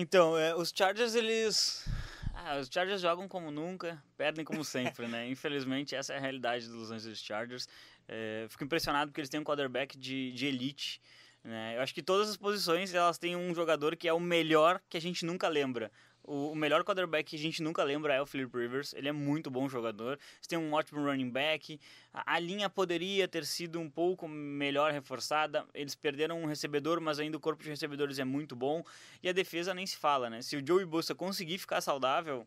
Então, 0.00 0.34
é, 0.34 0.54
os 0.56 0.72
Chargers, 0.74 1.14
eles 1.14 1.86
ah, 2.32 2.58
os 2.58 2.70
Chargers 2.72 3.02
jogam 3.02 3.28
como 3.28 3.50
nunca, 3.50 4.02
perdem 4.16 4.46
como 4.46 4.64
sempre, 4.64 5.06
né? 5.06 5.28
Infelizmente, 5.28 5.94
essa 5.94 6.14
é 6.14 6.16
a 6.16 6.20
realidade 6.20 6.66
dos 6.66 6.74
Los 6.74 6.90
Angeles 6.90 7.22
Chargers. 7.22 7.68
É, 8.08 8.46
fico 8.48 8.64
impressionado 8.64 9.10
porque 9.10 9.20
eles 9.20 9.28
têm 9.28 9.38
um 9.38 9.44
quarterback 9.44 9.98
de, 9.98 10.32
de 10.32 10.46
elite. 10.46 11.02
Né? 11.44 11.76
Eu 11.76 11.82
acho 11.82 11.92
que 11.92 12.02
todas 12.02 12.30
as 12.30 12.38
posições 12.38 12.94
elas 12.94 13.18
têm 13.18 13.36
um 13.36 13.54
jogador 13.54 13.94
que 13.94 14.08
é 14.08 14.12
o 14.12 14.18
melhor 14.18 14.80
que 14.88 14.96
a 14.96 15.00
gente 15.00 15.26
nunca 15.26 15.48
lembra. 15.48 15.92
O, 16.22 16.54
melhor 16.54 16.84
quarterback 16.84 17.30
que 17.30 17.36
a 17.36 17.38
gente 17.38 17.62
nunca 17.62 17.82
lembra 17.82 18.14
é 18.14 18.20
o 18.20 18.26
Philip 18.26 18.56
Rivers. 18.56 18.92
Ele 18.94 19.08
é 19.08 19.12
muito 19.12 19.50
bom 19.50 19.68
jogador. 19.68 20.18
Você 20.40 20.48
tem 20.48 20.58
um 20.58 20.72
ótimo 20.72 21.02
running 21.04 21.30
back. 21.30 21.80
A, 22.12 22.38
linha 22.38 22.68
poderia 22.68 23.26
ter 23.26 23.44
sido 23.44 23.80
um 23.80 23.90
pouco 23.90 24.28
melhor 24.28 24.92
reforçada. 24.92 25.66
Eles 25.74 25.94
perderam 25.94 26.40
um 26.40 26.46
recebedor, 26.46 27.00
mas 27.00 27.18
ainda 27.18 27.36
o 27.36 27.40
corpo 27.40 27.62
de 27.62 27.70
recebedores 27.70 28.18
é 28.18 28.24
muito 28.24 28.54
bom. 28.54 28.84
E 29.22 29.28
a 29.28 29.32
defesa 29.32 29.74
nem 29.74 29.86
se 29.86 29.96
fala, 29.96 30.30
né? 30.30 30.42
Se 30.42 30.56
o 30.56 30.66
Joey 30.66 30.84
Bosa 30.84 31.14
conseguir 31.14 31.58
ficar 31.58 31.80
saudável, 31.80 32.46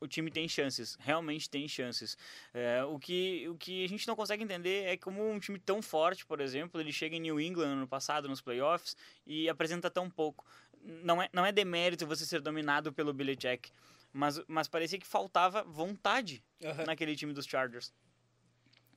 o 0.00 0.06
time 0.06 0.30
tem 0.30 0.48
chances, 0.48 0.96
realmente 1.00 1.48
tem 1.48 1.66
chances. 1.66 2.16
É, 2.52 2.84
o, 2.84 2.98
que, 2.98 3.48
o 3.48 3.56
que 3.56 3.84
a 3.84 3.88
gente 3.88 4.06
não 4.06 4.14
consegue 4.14 4.42
entender 4.42 4.84
é 4.84 4.96
como 4.96 5.28
um 5.28 5.38
time 5.38 5.58
tão 5.58 5.80
forte, 5.80 6.26
por 6.26 6.40
exemplo, 6.40 6.80
ele 6.80 6.92
chega 6.92 7.16
em 7.16 7.20
New 7.20 7.40
England 7.40 7.68
ano 7.68 7.88
passado 7.88 8.28
nos 8.28 8.40
playoffs 8.40 8.96
e 9.26 9.48
apresenta 9.48 9.90
tão 9.90 10.10
pouco 10.10 10.44
não 10.86 11.20
é, 11.20 11.28
não 11.32 11.44
é 11.44 11.52
demérito 11.52 12.06
você 12.06 12.24
ser 12.24 12.40
dominado 12.40 12.92
pelo 12.92 13.12
Belichick, 13.12 13.70
mas, 14.12 14.40
mas 14.46 14.68
parecia 14.68 14.98
que 14.98 15.06
faltava 15.06 15.62
vontade 15.64 16.42
uhum. 16.62 16.86
naquele 16.86 17.16
time 17.16 17.32
dos 17.32 17.46
Chargers. 17.46 17.92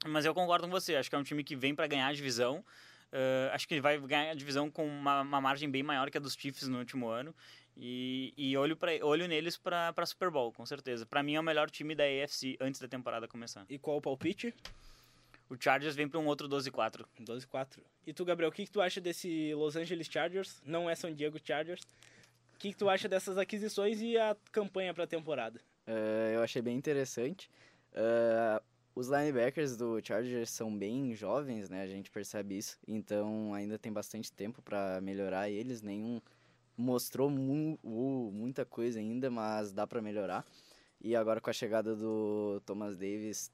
Mas 0.06 0.24
eu 0.24 0.34
concordo 0.34 0.66
com 0.66 0.72
você, 0.72 0.96
acho 0.96 1.10
que 1.10 1.16
é 1.16 1.20
um 1.20 1.24
time 1.24 1.44
que 1.44 1.56
vem 1.56 1.76
para 1.76 1.88
ganhar 1.88 2.08
a 2.08 2.14
divisão. 2.14 2.64
Uh, 3.12 3.50
acho 3.52 3.68
que 3.68 3.82
vai 3.82 4.00
ganhar 4.00 4.32
a 4.32 4.36
divisão 4.36 4.70
com 4.70 4.88
uma, 4.88 5.22
uma, 5.22 5.42
margem 5.42 5.70
bem 5.70 5.82
maior 5.82 6.12
que 6.12 6.18
a 6.18 6.22
dos 6.22 6.36
Chiefs 6.36 6.68
no 6.68 6.78
último 6.78 7.10
ano. 7.10 7.36
E, 7.76 8.34
e 8.38 8.56
olho, 8.56 8.78
pra, 8.78 8.92
olho 9.02 9.28
neles 9.28 9.58
para 9.58 10.06
Super 10.06 10.30
Bowl, 10.30 10.54
com 10.54 10.66
certeza. 10.66 11.06
Para 11.06 11.24
mim 11.24 11.36
é 11.36 11.40
o 11.40 11.44
melhor 11.44 11.70
time 11.70 11.96
da 11.96 12.04
AFC 12.04 12.56
antes 12.60 12.80
da 12.80 12.88
temporada 12.88 13.28
começar. 13.28 13.66
E 13.70 13.80
qual 13.80 13.98
o 13.98 14.02
palpite? 14.02 14.54
O 15.50 15.56
Chargers 15.60 15.96
vem 15.96 16.08
para 16.08 16.20
um 16.20 16.28
outro 16.28 16.48
12-4. 16.48 17.06
12-4. 17.20 17.80
E 18.06 18.14
tu, 18.14 18.24
Gabriel, 18.24 18.50
o 18.50 18.54
que, 18.54 18.66
que 18.66 18.72
tu 18.72 18.80
acha 18.80 19.02
desse 19.02 19.54
Los 19.56 19.76
Angeles 19.76 20.08
Chargers? 20.08 20.62
Não 20.64 20.88
é 20.88 20.94
São 20.94 21.12
Diego 21.12 21.40
Chargers. 21.44 21.82
O 22.56 22.60
que, 22.60 22.70
que 22.72 22.78
tu 22.78 22.88
acha 22.88 23.10
dessas 23.10 23.38
aquisições 23.38 24.00
e 24.02 24.18
a 24.18 24.38
campanha 24.52 24.94
para 24.94 25.06
a 25.06 25.08
temporada? 25.08 25.60
Uh, 25.88 26.34
eu 26.34 26.44
achei 26.44 26.62
bem 26.62 26.78
interessante. 26.78 27.50
Uh, 27.94 28.62
os 28.94 29.08
linebackers 29.08 29.76
do 29.76 30.00
Chargers 30.04 30.52
são 30.52 30.78
bem 30.78 31.16
jovens, 31.16 31.70
né? 31.70 31.82
A 31.82 31.88
gente 31.88 32.12
percebe 32.12 32.58
isso. 32.58 32.78
Então 32.88 33.54
ainda 33.54 33.80
tem 33.80 33.92
bastante 33.92 34.32
tempo 34.32 34.62
para 34.62 35.02
melhorar 35.02 35.50
eles. 35.50 35.82
Nenhum 35.82 36.22
mostrou 36.78 37.30
mu 37.30 37.80
uh, 37.84 38.32
muita 38.32 38.66
coisa 38.66 39.00
ainda, 39.00 39.32
mas 39.32 39.72
dá 39.72 39.88
para 39.88 40.02
melhorar. 40.02 40.46
E 41.02 41.16
agora 41.16 41.42
com 41.42 41.50
a 41.50 41.54
chegada 41.54 41.96
do 41.96 42.62
Thomas 42.66 42.98
Davis 42.98 43.52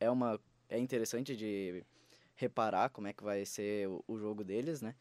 é 0.00 0.10
uma 0.10 0.40
é 0.72 0.78
interessante 0.78 1.36
de 1.36 1.84
reparar 2.34 2.88
como 2.90 3.06
é 3.06 3.12
que 3.12 3.22
vai 3.22 3.44
ser 3.44 3.88
o, 3.88 4.02
o 4.08 4.18
jogo 4.18 4.42
deles, 4.42 4.80
né? 4.80 4.94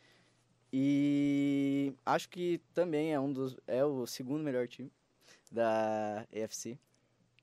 E 0.71 1.93
acho 2.05 2.29
que 2.29 2.61
também 2.73 3.13
é 3.13 3.19
um 3.19 3.31
dos 3.31 3.57
é 3.67 3.83
o 3.83 4.05
segundo 4.05 4.43
melhor 4.43 4.67
time 4.67 4.91
da 5.51 6.25
AFC, 6.31 6.77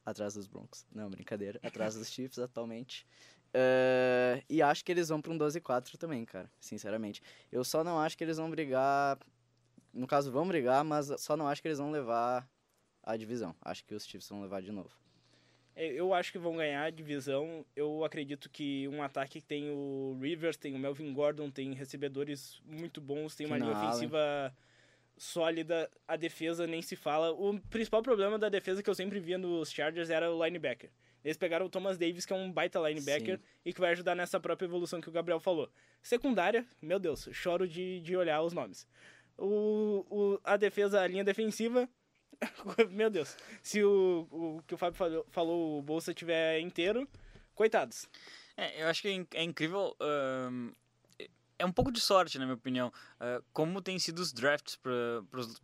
atrás 0.05 0.35
dos 0.35 0.47
Broncos. 0.47 0.87
Não, 0.95 1.11
brincadeira, 1.11 1.59
atrás 1.63 1.95
dos 1.95 2.09
Chiefs 2.09 2.39
atualmente. 2.39 3.07
Uh, 3.49 4.45
e 4.49 4.61
acho 4.61 4.85
que 4.85 4.93
eles 4.93 5.09
vão 5.09 5.21
para 5.21 5.33
um 5.33 5.39
12-4 5.39 5.97
também, 5.97 6.25
cara, 6.25 6.51
sinceramente. 6.61 7.23
Eu 7.51 7.65
só 7.65 7.83
não 7.83 7.99
acho 7.99 8.17
que 8.17 8.25
eles 8.25 8.37
vão 8.37 8.51
brigar. 8.51 9.19
No 9.93 10.07
caso, 10.07 10.31
vão 10.31 10.47
brigar, 10.47 10.85
mas 10.85 11.11
só 11.19 11.37
não 11.37 11.49
acho 11.49 11.63
que 11.63 11.69
eles 11.69 11.79
vão 11.79 11.91
levar 11.91 12.49
a 13.03 13.17
divisão. 13.17 13.55
Acho 13.61 13.85
que 13.85 13.95
os 13.95 14.07
Chiefs 14.07 14.29
vão 14.29 14.43
levar 14.43 14.61
de 14.63 14.71
novo. 14.71 14.91
É, 15.79 15.87
eu 15.93 16.13
acho 16.13 16.33
que 16.33 16.39
vão 16.39 16.57
ganhar 16.57 16.83
a 16.83 16.91
divisão. 16.91 17.65
Eu 17.77 18.05
acredito 18.05 18.51
que 18.51 18.89
um 18.89 19.01
ataque 19.01 19.41
que 19.41 19.47
tem 19.47 19.71
o 19.71 20.19
Rivers, 20.21 20.57
tem 20.57 20.75
o 20.75 20.79
Melvin 20.79 21.13
Gordon, 21.15 21.53
tem 21.53 21.73
recebedores 21.73 22.61
muito 22.67 23.01
bons, 23.01 23.37
tem 23.37 23.47
uma 23.47 23.57
linha 23.57 23.71
ofensiva 23.71 24.53
sólida. 25.17 25.89
A 26.09 26.17
defesa 26.17 26.67
nem 26.67 26.83
se 26.83 26.97
fala. 26.97 27.31
O 27.31 27.61
principal 27.71 28.03
problema 28.03 28.37
da 28.37 28.49
defesa 28.49 28.83
que 28.83 28.91
eu 28.91 28.95
sempre 28.95 29.21
via 29.21 29.39
nos 29.39 29.71
Chargers 29.71 30.11
era 30.11 30.29
o 30.35 30.45
linebacker. 30.45 30.91
Eles 31.25 31.37
pegaram 31.37 31.67
o 31.67 31.71
Thomas 31.71 31.97
Davis, 31.97 32.27
que 32.27 32.33
é 32.33 32.37
um 32.37 32.51
baita 32.51 32.81
linebacker, 32.81 33.39
Sim. 33.39 33.45
e 33.65 33.73
que 33.73 33.81
vai 33.81 33.93
ajudar 33.93 34.17
nessa 34.17 34.41
própria 34.41 34.67
evolução 34.67 35.01
que 35.01 35.09
o 35.09 35.13
Gabriel 35.13 35.39
falou. 35.39 35.71
Secundária, 36.03 36.67
meu 36.83 36.99
Deus, 36.99 37.29
choro 37.33 37.69
de, 37.69 38.01
de 38.01 38.17
olhar 38.17 38.43
os 38.43 38.53
nomes. 38.53 38.85
O, 39.37 40.05
o, 40.11 40.41
a 40.43 40.57
defesa, 40.57 41.01
a 41.01 41.07
linha 41.07 41.23
defensiva, 41.23 41.89
Meu 42.91 43.11
Deus. 43.11 43.37
Se 43.63 43.83
o, 43.83 44.27
o 44.31 44.63
que 44.67 44.75
o 44.75 44.79
Fábio 44.79 44.97
falou, 44.97 45.27
falou 45.31 45.79
o 45.79 45.83
Bolsa 45.83 46.15
tiver 46.15 46.61
inteiro, 46.61 47.09
coitados. 47.55 48.09
É, 48.57 48.83
eu 48.83 48.89
acho 48.89 49.03
que 49.03 49.09
é, 49.09 49.41
é 49.41 49.43
incrível. 49.43 49.97
Um, 50.01 50.73
é 51.59 51.67
um 51.67 51.73
pouco 51.73 51.91
de 51.91 52.01
sorte, 52.01 52.39
na 52.39 52.45
minha 52.45 52.55
opinião, 52.55 52.89
uh, 52.89 53.45
como 53.53 53.83
tem 53.83 53.99
sido 53.99 54.21
os 54.21 54.33
drafts 54.33 54.77
para 54.77 54.93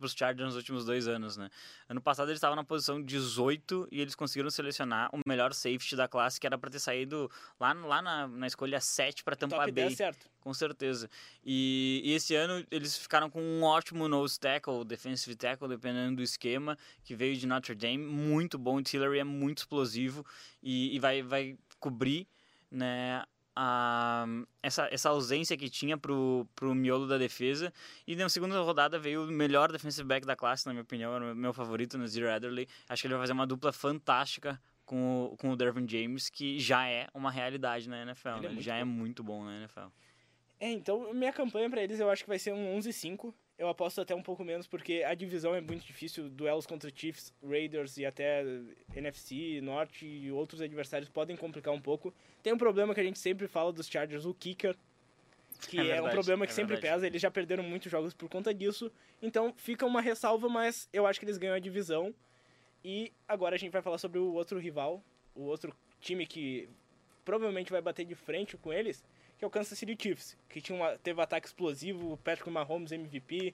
os 0.01 0.13
Chargers 0.13 0.47
nos 0.47 0.55
últimos 0.55 0.85
dois 0.85 1.07
anos, 1.07 1.37
né? 1.37 1.49
Ano 1.87 2.01
passado 2.01 2.27
eles 2.27 2.37
estavam 2.37 2.55
na 2.55 2.63
posição 2.63 3.01
18 3.01 3.87
e 3.91 4.01
eles 4.01 4.13
conseguiram 4.13 4.49
selecionar 4.49 5.09
o 5.13 5.19
melhor 5.25 5.53
safety 5.53 5.95
da 5.95 6.07
classe, 6.07 6.39
que 6.39 6.45
era 6.45 6.57
para 6.57 6.69
ter 6.69 6.79
saído 6.79 7.31
lá, 7.59 7.73
lá 7.73 8.01
na, 8.01 8.27
na 8.27 8.47
escolha 8.47 8.79
7 8.79 9.23
para 9.23 9.35
Tampa 9.35 9.55
Top 9.55 9.71
Bay. 9.71 9.85
10, 9.85 9.97
certo. 9.97 10.29
Com 10.41 10.53
certeza. 10.53 11.09
E, 11.43 12.01
e, 12.03 12.13
esse 12.13 12.35
ano 12.35 12.65
eles 12.69 12.97
ficaram 12.97 13.29
com 13.29 13.41
um 13.41 13.63
ótimo 13.63 14.07
nose 14.07 14.39
tackle, 14.39 14.83
defensive 14.83 15.35
tackle, 15.35 15.67
dependendo 15.67 16.17
do 16.17 16.21
esquema, 16.21 16.77
que 17.03 17.15
veio 17.15 17.35
de 17.35 17.47
Notre 17.47 17.73
Dame, 17.73 17.97
muito 17.97 18.59
bom. 18.59 18.75
O 18.77 18.83
Tillery 18.83 19.19
é 19.19 19.23
muito 19.23 19.59
explosivo 19.59 20.25
e, 20.61 20.95
e 20.95 20.99
vai, 20.99 21.23
vai 21.23 21.57
cobrir 21.79 22.27
né, 22.69 23.23
a, 23.55 24.25
essa, 24.61 24.87
essa 24.91 25.09
ausência 25.09 25.55
que 25.55 25.69
tinha 25.69 25.97
pro, 25.97 26.47
pro 26.55 26.75
miolo 26.75 27.07
da 27.07 27.17
defesa. 27.17 27.71
E 28.05 28.15
na 28.15 28.27
segunda 28.27 28.59
rodada 28.59 28.99
veio 28.99 29.23
o 29.23 29.31
melhor 29.31 29.71
defensive 29.71 30.07
back 30.07 30.25
da 30.25 30.35
classe, 30.35 30.65
na 30.65 30.73
minha 30.73 30.83
opinião, 30.83 31.15
era 31.15 31.31
o 31.31 31.35
meu 31.35 31.53
favorito, 31.53 31.97
no 31.97 32.07
Zero 32.07 32.29
Adderley. 32.29 32.67
Acho 32.89 33.01
que 33.01 33.07
ele 33.07 33.13
vai 33.13 33.23
fazer 33.23 33.33
uma 33.33 33.47
dupla 33.47 33.71
fantástica 33.71 34.61
com 34.85 35.25
o, 35.25 35.37
com 35.37 35.51
o 35.51 35.55
Dervin 35.55 35.87
James, 35.87 36.29
que 36.29 36.59
já 36.59 36.87
é 36.87 37.07
uma 37.13 37.31
realidade 37.31 37.89
na 37.89 38.01
NFL. 38.01 38.29
Ele, 38.29 38.37
é 38.37 38.41
né? 38.41 38.55
ele 38.55 38.61
já 38.61 38.73
bom. 38.73 38.79
é 38.79 38.83
muito 38.83 39.23
bom 39.23 39.43
na 39.43 39.57
NFL. 39.57 39.87
É, 40.59 40.71
então 40.71 41.13
minha 41.13 41.33
campanha 41.33 41.69
para 41.69 41.83
eles 41.83 41.99
eu 41.99 42.09
acho 42.09 42.23
que 42.23 42.29
vai 42.29 42.39
ser 42.39 42.53
um 42.53 42.77
11-5. 42.77 43.33
Eu 43.57 43.69
aposto 43.69 44.01
até 44.01 44.13
um 44.13 44.21
pouco 44.21 44.43
menos, 44.43 44.67
porque 44.67 45.01
a 45.05 45.13
divisão 45.13 45.55
é 45.55 45.61
muito 45.61 45.85
difícil. 45.85 46.29
Duelos 46.29 46.65
contra 46.65 46.91
Chiefs, 46.93 47.33
Raiders 47.41 47.97
e 47.97 48.05
até 48.05 48.43
NFC, 48.93 49.61
Norte 49.61 50.05
e 50.05 50.29
outros 50.29 50.61
adversários 50.61 51.09
podem 51.09 51.37
complicar 51.37 51.73
um 51.73 51.79
pouco. 51.79 52.13
Tem 52.43 52.51
um 52.51 52.57
problema 52.57 52.93
que 52.93 52.99
a 52.99 53.03
gente 53.03 53.17
sempre 53.17 53.47
fala 53.47 53.71
dos 53.71 53.87
Chargers, 53.87 54.25
o 54.25 54.33
kicker, 54.33 54.75
que 55.69 55.79
é, 55.79 55.83
verdade, 55.83 55.99
é 55.99 56.09
um 56.09 56.11
problema 56.11 56.45
que 56.45 56.51
é 56.51 56.55
sempre 56.55 56.75
verdade. 56.75 56.95
pesa. 56.95 57.07
Eles 57.07 57.21
já 57.21 57.31
perderam 57.31 57.63
muitos 57.63 57.89
jogos 57.89 58.13
por 58.13 58.29
conta 58.29 58.53
disso. 58.53 58.91
Então 59.21 59.53
fica 59.55 59.85
uma 59.85 60.01
ressalva, 60.01 60.49
mas 60.49 60.89
eu 60.91 61.07
acho 61.07 61.17
que 61.17 61.25
eles 61.25 61.37
ganham 61.37 61.55
a 61.55 61.59
divisão. 61.59 62.13
E 62.83 63.11
agora 63.27 63.55
a 63.55 63.57
gente 63.57 63.71
vai 63.71 63.81
falar 63.81 63.97
sobre 63.97 64.19
o 64.19 64.33
outro 64.33 64.59
rival, 64.59 65.01
o 65.33 65.43
outro 65.43 65.73
time 66.01 66.25
que 66.27 66.69
provavelmente 67.23 67.71
vai 67.71 67.81
bater 67.81 68.05
de 68.05 68.13
frente 68.13 68.55
com 68.57 68.71
eles, 68.71 69.03
que 69.37 69.43
é 69.43 69.47
o 69.47 69.51
Kansas 69.51 69.77
City 69.77 69.97
Chiefs, 69.99 70.37
que 70.49 70.61
tinha 70.61 70.77
uma, 70.77 70.97
teve 70.97 71.19
um 71.19 71.23
ataque 71.23 71.47
explosivo, 71.47 72.13
o 72.13 72.17
Patrick 72.17 72.49
Mahomes 72.49 72.91
MVP, 72.91 73.53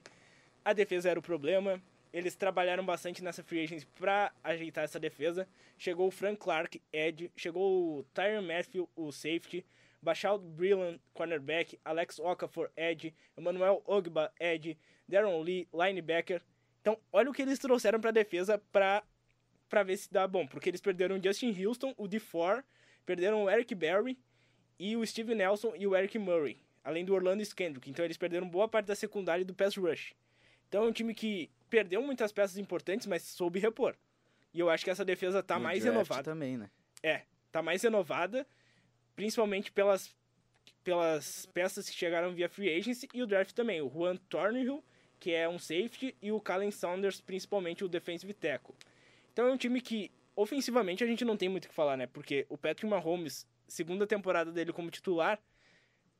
a 0.64 0.72
defesa 0.72 1.10
era 1.10 1.18
o 1.18 1.22
problema, 1.22 1.82
eles 2.12 2.36
trabalharam 2.36 2.84
bastante 2.84 3.24
nessa 3.24 3.42
free 3.42 3.64
agency 3.64 3.86
para 3.98 4.32
ajeitar 4.44 4.84
essa 4.84 5.00
defesa. 5.00 5.48
Chegou 5.78 6.08
o 6.08 6.10
Frank 6.10 6.38
Clark, 6.38 6.80
Ed, 6.92 7.30
chegou 7.34 7.98
o 7.98 8.04
Tyron 8.12 8.42
Matthew, 8.42 8.88
o 8.94 9.10
safety, 9.10 9.64
Bashal 10.02 10.38
Brillan, 10.38 10.98
cornerback, 11.14 11.78
Alex 11.84 12.18
Okafor, 12.18 12.70
Ed, 12.76 13.14
Emmanuel 13.36 13.82
Ogba, 13.86 14.30
Ed, 14.38 14.76
Darren 15.08 15.42
Lee, 15.42 15.66
linebacker. 15.72 16.42
Então, 16.80 16.98
olha 17.12 17.30
o 17.30 17.32
que 17.32 17.42
eles 17.42 17.58
trouxeram 17.58 18.00
para 18.00 18.10
defesa 18.10 18.60
para 18.70 19.02
para 19.68 19.84
ver 19.84 19.96
se 19.96 20.12
dá 20.12 20.28
bom, 20.28 20.46
porque 20.46 20.68
eles 20.68 20.82
perderam 20.82 21.16
o 21.16 21.22
Justin 21.22 21.56
Houston, 21.64 21.94
o 21.96 22.06
D4, 22.06 22.62
perderam 23.06 23.44
o 23.44 23.50
Eric 23.50 23.74
Berry, 23.74 24.18
e 24.82 24.96
o 24.96 25.06
Steve 25.06 25.32
Nelson 25.32 25.74
e 25.76 25.86
o 25.86 25.94
Eric 25.94 26.18
Murray. 26.18 26.58
além 26.82 27.04
do 27.04 27.14
Orlando 27.14 27.40
Skendrick. 27.42 27.88
Então 27.88 28.04
eles 28.04 28.16
perderam 28.16 28.48
boa 28.48 28.66
parte 28.66 28.86
da 28.86 28.96
secundária 28.96 29.42
e 29.42 29.44
do 29.44 29.54
pass 29.54 29.76
rush. 29.76 30.16
Então 30.68 30.82
é 30.82 30.88
um 30.88 30.92
time 30.92 31.14
que 31.14 31.48
perdeu 31.70 32.02
muitas 32.02 32.32
peças 32.32 32.58
importantes, 32.58 33.06
mas 33.06 33.22
soube 33.22 33.60
repor. 33.60 33.94
E 34.52 34.58
eu 34.58 34.68
acho 34.68 34.82
que 34.84 34.90
essa 34.90 35.04
defesa 35.04 35.40
tá 35.40 35.54
no 35.56 35.62
mais 35.62 35.84
renovada. 35.84 36.24
também, 36.24 36.56
né? 36.56 36.68
É, 37.00 37.22
tá 37.52 37.62
mais 37.62 37.80
renovada, 37.84 38.44
principalmente 39.14 39.70
pelas, 39.70 40.12
pelas 40.82 41.46
peças 41.46 41.88
que 41.88 41.94
chegaram 41.94 42.34
via 42.34 42.48
free 42.48 42.76
agency 42.76 43.08
e 43.14 43.22
o 43.22 43.26
draft 43.28 43.52
também. 43.52 43.80
O 43.80 43.88
Juan 43.88 44.16
Thornhill, 44.28 44.82
que 45.20 45.30
é 45.30 45.48
um 45.48 45.60
safety, 45.60 46.16
e 46.20 46.32
o 46.32 46.40
Calen 46.40 46.72
Saunders, 46.72 47.20
principalmente 47.20 47.84
o 47.84 47.88
defensive 47.88 48.34
tackle. 48.34 48.74
Então 49.32 49.46
é 49.46 49.52
um 49.52 49.56
time 49.56 49.80
que, 49.80 50.10
ofensivamente, 50.34 51.04
a 51.04 51.06
gente 51.06 51.24
não 51.24 51.36
tem 51.36 51.48
muito 51.48 51.66
o 51.66 51.68
que 51.68 51.74
falar, 51.74 51.96
né? 51.96 52.08
Porque 52.08 52.44
o 52.48 52.58
Patrick 52.58 52.86
Mahomes, 52.86 53.46
segunda 53.72 54.06
temporada 54.06 54.52
dele 54.52 54.72
como 54.72 54.90
titular, 54.90 55.40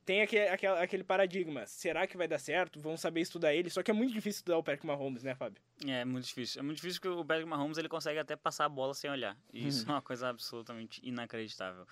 tem 0.03 0.21
aquele, 0.21 0.47
aquele, 0.47 0.73
aquele 0.73 1.03
paradigma. 1.03 1.65
Será 1.65 2.05
que 2.07 2.17
vai 2.17 2.27
dar 2.27 2.39
certo? 2.39 2.79
Vão 2.79 2.97
saber 2.97 3.21
estudar 3.21 3.53
ele. 3.53 3.69
Só 3.69 3.81
que 3.81 3.91
é 3.91 3.93
muito 3.93 4.11
difícil 4.11 4.39
estudar 4.39 4.57
o 4.57 4.63
Patrick 4.63 4.85
Mahomes, 4.85 5.23
né, 5.23 5.33
Fábio? 5.35 5.61
É, 5.85 6.01
é 6.01 6.05
muito 6.05 6.25
difícil. 6.25 6.59
É 6.59 6.63
muito 6.63 6.77
difícil 6.77 6.99
porque 6.99 7.15
o 7.15 7.23
Patrick 7.23 7.47
Mahomes 7.47 7.77
ele 7.77 7.87
consegue 7.87 8.19
até 8.19 8.35
passar 8.35 8.65
a 8.65 8.69
bola 8.69 8.93
sem 8.93 9.09
olhar. 9.09 9.37
E 9.53 9.67
isso 9.67 9.87
é 9.87 9.93
uma 9.93 10.01
coisa 10.01 10.29
absolutamente 10.29 10.99
inacreditável. 11.03 11.87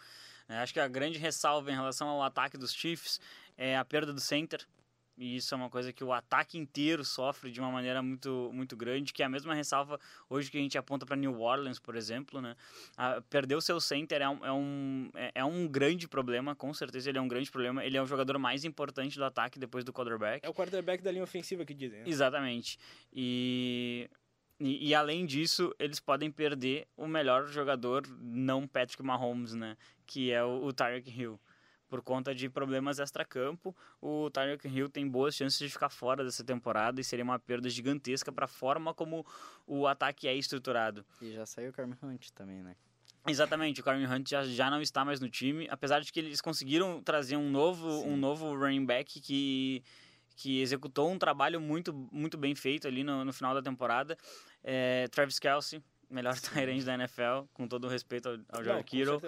É, 0.50 0.58
acho 0.58 0.74
que 0.74 0.80
a 0.80 0.88
grande 0.88 1.20
ressalva 1.20 1.72
em 1.72 1.76
relação 1.76 2.10
ao 2.10 2.24
ataque 2.24 2.58
dos 2.58 2.74
Chiefs 2.74 3.22
é 3.56 3.78
a 3.78 3.86
perda 3.86 4.12
do 4.12 4.20
center. 4.20 4.68
E 5.18 5.36
isso 5.36 5.54
é 5.54 5.58
uma 5.58 5.70
coisa 5.70 5.92
que 5.92 6.04
o 6.04 6.14
ataque 6.14 6.58
inteiro 6.58 7.04
sofre 7.04 7.52
de 7.52 7.60
uma 7.60 7.70
maneira 7.70 8.02
muito, 8.02 8.50
muito 8.54 8.76
grande, 8.76 9.14
que 9.14 9.22
é 9.22 9.26
a 9.26 9.30
mesma 9.30 9.54
ressalva 9.54 10.00
hoje 10.30 10.50
que 10.50 10.58
a 10.58 10.62
gente 10.62 10.78
aponta 10.78 11.06
para 11.06 11.16
New 11.16 11.40
Orleans, 11.40 11.80
por 11.80 11.96
exemplo, 11.96 12.42
né? 12.42 12.56
A, 12.98 13.22
perder 13.22 13.56
o 13.56 13.62
seu 13.62 13.80
center 13.80 14.22
é 14.22 14.30
um, 14.30 14.46
é, 14.46 14.52
um, 14.52 15.12
é, 15.14 15.32
é 15.36 15.46
um 15.46 15.68
grande 15.68 16.08
problema, 16.08 16.56
com 16.56 16.74
certeza 16.74 17.10
ele 17.10 17.18
é 17.18 17.22
um 17.22 17.28
grande 17.28 17.52
problema. 17.52 17.86
Ele 17.86 17.98
é 17.98 18.02
o 18.02 18.06
jogador 18.06 18.38
mais 18.40 18.64
importante 18.64 19.18
do 19.18 19.26
ataque 19.26 19.60
depois 19.60 19.84
do 19.84 19.94
quarterback. 19.94 20.46
É 20.46 20.50
o 20.50 20.54
quarterback 20.54 21.04
da 21.04 21.12
linha 21.12 21.24
ofensiva 21.24 21.66
que 21.66 21.74
dizem. 21.74 22.00
Né? 22.00 22.06
Exatamente. 22.08 22.80
E, 23.14 24.10
e, 24.60 24.90
e, 24.90 24.96
além 24.96 25.26
disso, 25.26 25.74
eles 25.78 26.00
podem 26.00 26.32
perder 26.32 26.88
o 26.96 27.08
melhor 27.08 27.48
jogador, 27.48 28.04
não 28.20 28.68
Patrick 28.68 29.04
Mahomes, 29.04 29.54
né? 29.54 29.76
Que 30.06 30.32
é 30.32 30.44
o, 30.44 30.66
o 30.66 30.74
Tyreek 30.74 31.10
Hill 31.10 31.40
por 31.92 32.02
conta 32.02 32.34
de 32.34 32.50
problemas 32.50 33.00
extra-campo. 33.00 33.76
O 34.02 34.30
Tyreek 34.30 34.66
Hill 34.66 34.88
tem 34.88 35.06
boas 35.06 35.36
chances 35.36 35.60
de 35.60 35.68
ficar 35.68 35.90
fora 35.90 36.24
dessa 36.24 36.42
temporada 36.42 37.02
e 37.02 37.04
seria 37.04 37.26
uma 37.26 37.38
perda 37.38 37.70
gigantesca 37.70 38.32
para 38.32 38.46
a 38.46 38.48
forma 38.48 38.94
como 38.94 39.26
o 39.68 39.86
ataque 39.86 40.26
é 40.26 40.34
estruturado. 40.34 41.06
E 41.22 41.34
já 41.34 41.46
saiu 41.46 41.70
o 41.70 41.74
Carmen 41.74 41.98
Hunt 42.02 42.30
também, 42.30 42.64
né? 42.64 42.78
Exatamente, 43.28 43.82
o 43.82 43.84
Carmen 43.84 44.08
Hunt 44.08 44.30
já, 44.30 44.44
já 44.46 44.70
não 44.72 44.82
está 44.82 45.04
mais 45.04 45.20
no 45.20 45.30
time, 45.30 45.68
apesar 45.70 46.00
de 46.00 46.12
que 46.14 46.22
eles 46.22 46.40
conseguiram 46.40 47.04
trazer 47.04 47.36
um 47.36 47.52
novo, 47.52 47.88
um 48.08 48.16
novo 48.16 48.56
running 48.56 48.86
back 48.86 49.20
que, 49.20 49.84
que 50.38 50.62
executou 50.62 51.12
um 51.12 51.20
trabalho 51.20 51.60
muito, 51.60 51.94
muito 52.10 52.38
bem 52.38 52.56
feito 52.56 52.88
ali 52.88 53.04
no, 53.04 53.26
no 53.26 53.34
final 53.34 53.54
da 53.54 53.62
temporada. 53.62 54.18
É, 54.64 55.10
Travis 55.10 55.38
Kelsey, 55.38 55.84
melhor 56.10 56.40
tight 56.40 56.84
da 56.86 56.94
NFL, 56.94 57.44
com 57.54 57.68
todo 57.68 57.86
o 57.86 57.90
respeito 57.90 58.30
ao, 58.30 58.38
ao 58.58 58.64
George 58.64 58.84
Kittle. 58.86 59.22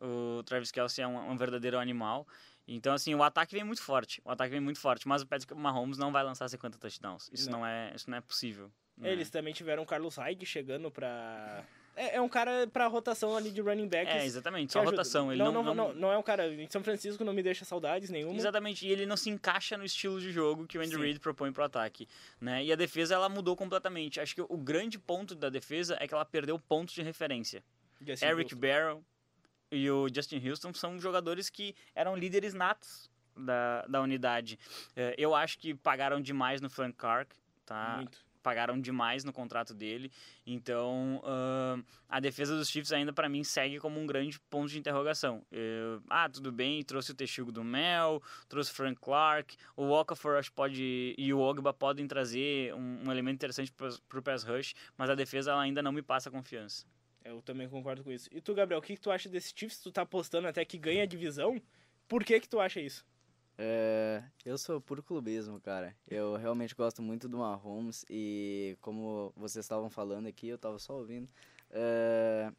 O 0.00 0.42
Travis 0.44 0.70
Kelsey 0.70 1.02
é 1.02 1.08
um, 1.08 1.32
um, 1.32 1.36
verdadeiro 1.36 1.78
animal. 1.78 2.26
Então, 2.66 2.92
assim, 2.92 3.14
o 3.14 3.22
ataque 3.22 3.54
vem 3.54 3.64
muito 3.64 3.82
forte. 3.82 4.20
O 4.24 4.30
ataque 4.30 4.50
vem 4.50 4.60
muito 4.60 4.78
forte. 4.78 5.08
Mas 5.08 5.22
o 5.22 5.26
Patrick 5.26 5.54
Mahomes 5.54 5.98
não 5.98 6.12
vai 6.12 6.22
lançar 6.22 6.48
50 6.48 6.78
touchdowns. 6.78 7.30
Isso 7.32 7.50
não, 7.50 7.60
não 7.60 7.66
é, 7.66 7.92
isso 7.94 8.08
não 8.10 8.18
é 8.18 8.20
possível. 8.20 8.70
Não 8.96 9.08
Eles 9.08 9.28
é. 9.28 9.30
também 9.30 9.52
tiveram 9.52 9.82
o 9.82 9.86
Carlos 9.86 10.16
Hyde 10.16 10.44
chegando 10.44 10.90
pra... 10.90 11.64
É, 11.96 12.16
é 12.16 12.20
um 12.20 12.28
cara 12.28 12.66
pra 12.68 12.86
rotação 12.86 13.36
ali 13.36 13.50
de 13.50 13.60
running 13.60 13.88
backs. 13.88 14.14
É, 14.14 14.24
exatamente. 14.24 14.72
Só 14.72 14.84
rotação. 14.84 15.32
Ele 15.32 15.42
não, 15.42 15.50
não, 15.50 15.62
não, 15.62 15.74
não, 15.74 15.94
não, 15.94 16.12
é 16.12 16.18
um 16.18 16.22
cara... 16.22 16.46
Em 16.52 16.68
São 16.70 16.82
Francisco 16.84 17.24
não 17.24 17.32
me 17.32 17.42
deixa 17.42 17.64
saudades 17.64 18.10
nenhuma. 18.10 18.36
Exatamente. 18.36 18.86
E 18.86 18.90
ele 18.90 19.06
não 19.06 19.16
se 19.16 19.30
encaixa 19.30 19.76
no 19.76 19.84
estilo 19.84 20.20
de 20.20 20.30
jogo 20.30 20.66
que 20.66 20.78
o 20.78 20.80
Andy 20.80 20.96
Reid 20.96 21.18
propõe 21.18 21.52
pro 21.52 21.64
ataque. 21.64 22.06
Né? 22.40 22.64
E 22.64 22.72
a 22.72 22.76
defesa, 22.76 23.14
ela 23.14 23.28
mudou 23.28 23.56
completamente. 23.56 24.20
Acho 24.20 24.34
que 24.34 24.42
o 24.42 24.56
grande 24.56 24.98
ponto 24.98 25.34
da 25.34 25.48
defesa 25.48 25.96
é 25.98 26.06
que 26.06 26.14
ela 26.14 26.24
perdeu 26.24 26.56
pontos 26.58 26.94
de 26.94 27.02
referência. 27.02 27.64
Eric. 28.22 28.54
Barrow, 28.54 29.02
e 29.70 29.90
o 29.90 30.08
Justin 30.12 30.46
Houston 30.46 30.72
são 30.72 30.98
jogadores 30.98 31.50
que 31.50 31.74
eram 31.94 32.16
líderes 32.16 32.54
natos 32.54 33.10
da, 33.36 33.86
da 33.86 34.00
unidade. 34.00 34.58
É, 34.96 35.14
eu 35.16 35.34
acho 35.34 35.58
que 35.58 35.74
pagaram 35.74 36.20
demais 36.20 36.60
no 36.60 36.68
Frank 36.68 36.96
Clark, 36.96 37.34
tá? 37.64 37.96
Muito. 37.96 38.26
Pagaram 38.42 38.80
demais 38.80 39.24
no 39.24 39.32
contrato 39.32 39.74
dele. 39.74 40.10
Então, 40.46 41.20
uh, 41.22 41.84
a 42.08 42.18
defesa 42.18 42.56
dos 42.56 42.70
Chiefs 42.70 42.92
ainda 42.92 43.12
para 43.12 43.28
mim 43.28 43.44
segue 43.44 43.78
como 43.78 44.00
um 44.00 44.06
grande 44.06 44.40
ponto 44.48 44.70
de 44.70 44.78
interrogação. 44.78 45.44
Eu, 45.50 46.00
ah, 46.08 46.28
tudo 46.28 46.50
bem, 46.50 46.82
trouxe 46.82 47.10
o 47.10 47.14
Texugo 47.14 47.52
do 47.52 47.62
Mel, 47.62 48.22
trouxe 48.48 48.72
Frank 48.72 48.98
Clark, 49.00 49.56
o 49.76 49.90
Okafor 49.90 50.36
acho 50.36 50.52
pode 50.52 51.14
e 51.18 51.34
o 51.34 51.40
Ogba 51.40 51.74
podem 51.74 52.06
trazer 52.06 52.72
um, 52.74 53.02
um 53.06 53.12
elemento 53.12 53.34
interessante 53.34 53.72
para 53.72 54.18
o 54.18 54.22
pass 54.22 54.44
rush, 54.44 54.72
mas 54.96 55.10
a 55.10 55.14
defesa 55.14 55.50
ela 55.50 55.60
ainda 55.60 55.82
não 55.82 55.92
me 55.92 56.00
passa 56.00 56.30
confiança. 56.30 56.86
Eu 57.28 57.42
também 57.42 57.68
concordo 57.68 58.02
com 58.02 58.10
isso. 58.10 58.26
E 58.32 58.40
tu, 58.40 58.54
Gabriel, 58.54 58.78
o 58.78 58.82
que, 58.82 58.94
que 58.94 59.00
tu 59.00 59.10
acha 59.10 59.28
desse 59.28 59.52
Chiefs? 59.54 59.80
Tu 59.80 59.92
tá 59.92 60.00
apostando 60.00 60.48
até 60.48 60.64
que 60.64 60.78
ganha 60.78 61.02
a 61.02 61.06
divisão? 61.06 61.60
Por 62.08 62.24
que 62.24 62.40
que 62.40 62.48
tu 62.48 62.58
acha 62.58 62.80
isso? 62.80 63.04
É, 63.58 64.22
eu 64.46 64.56
sou 64.56 64.80
puro 64.80 65.02
clubismo, 65.02 65.60
cara. 65.60 65.94
Eu 66.08 66.36
realmente 66.36 66.74
gosto 66.74 67.02
muito 67.02 67.28
do 67.28 67.38
Mahomes 67.38 68.06
e 68.08 68.78
como 68.80 69.30
vocês 69.36 69.62
estavam 69.62 69.90
falando 69.90 70.26
aqui, 70.26 70.48
eu 70.48 70.56
tava 70.56 70.78
só 70.78 70.94
ouvindo. 70.94 71.28
É, 71.70 72.50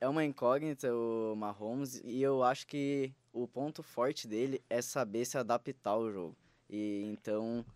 é 0.00 0.08
uma 0.08 0.24
incógnita 0.24 0.94
o 0.94 1.34
Mahomes 1.36 2.00
e 2.02 2.22
eu 2.22 2.42
acho 2.42 2.66
que 2.66 3.12
o 3.34 3.46
ponto 3.46 3.82
forte 3.82 4.26
dele 4.26 4.62
é 4.70 4.80
saber 4.80 5.26
se 5.26 5.36
adaptar 5.36 5.90
ao 5.90 6.10
jogo. 6.10 6.34
E 6.70 7.02
então 7.04 7.66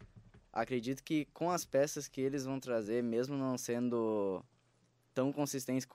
acredito 0.51 1.05
que 1.05 1.27
com 1.35 1.51
as 1.51 1.67
peças 1.67 2.09
que 2.09 2.23
eles 2.23 2.47
vão 2.47 2.59
trazer, 2.59 3.03
mesmo 3.03 3.37
não 3.37 3.59
sendo 3.59 4.43
tão 5.13 5.33
consistentes 5.33 5.87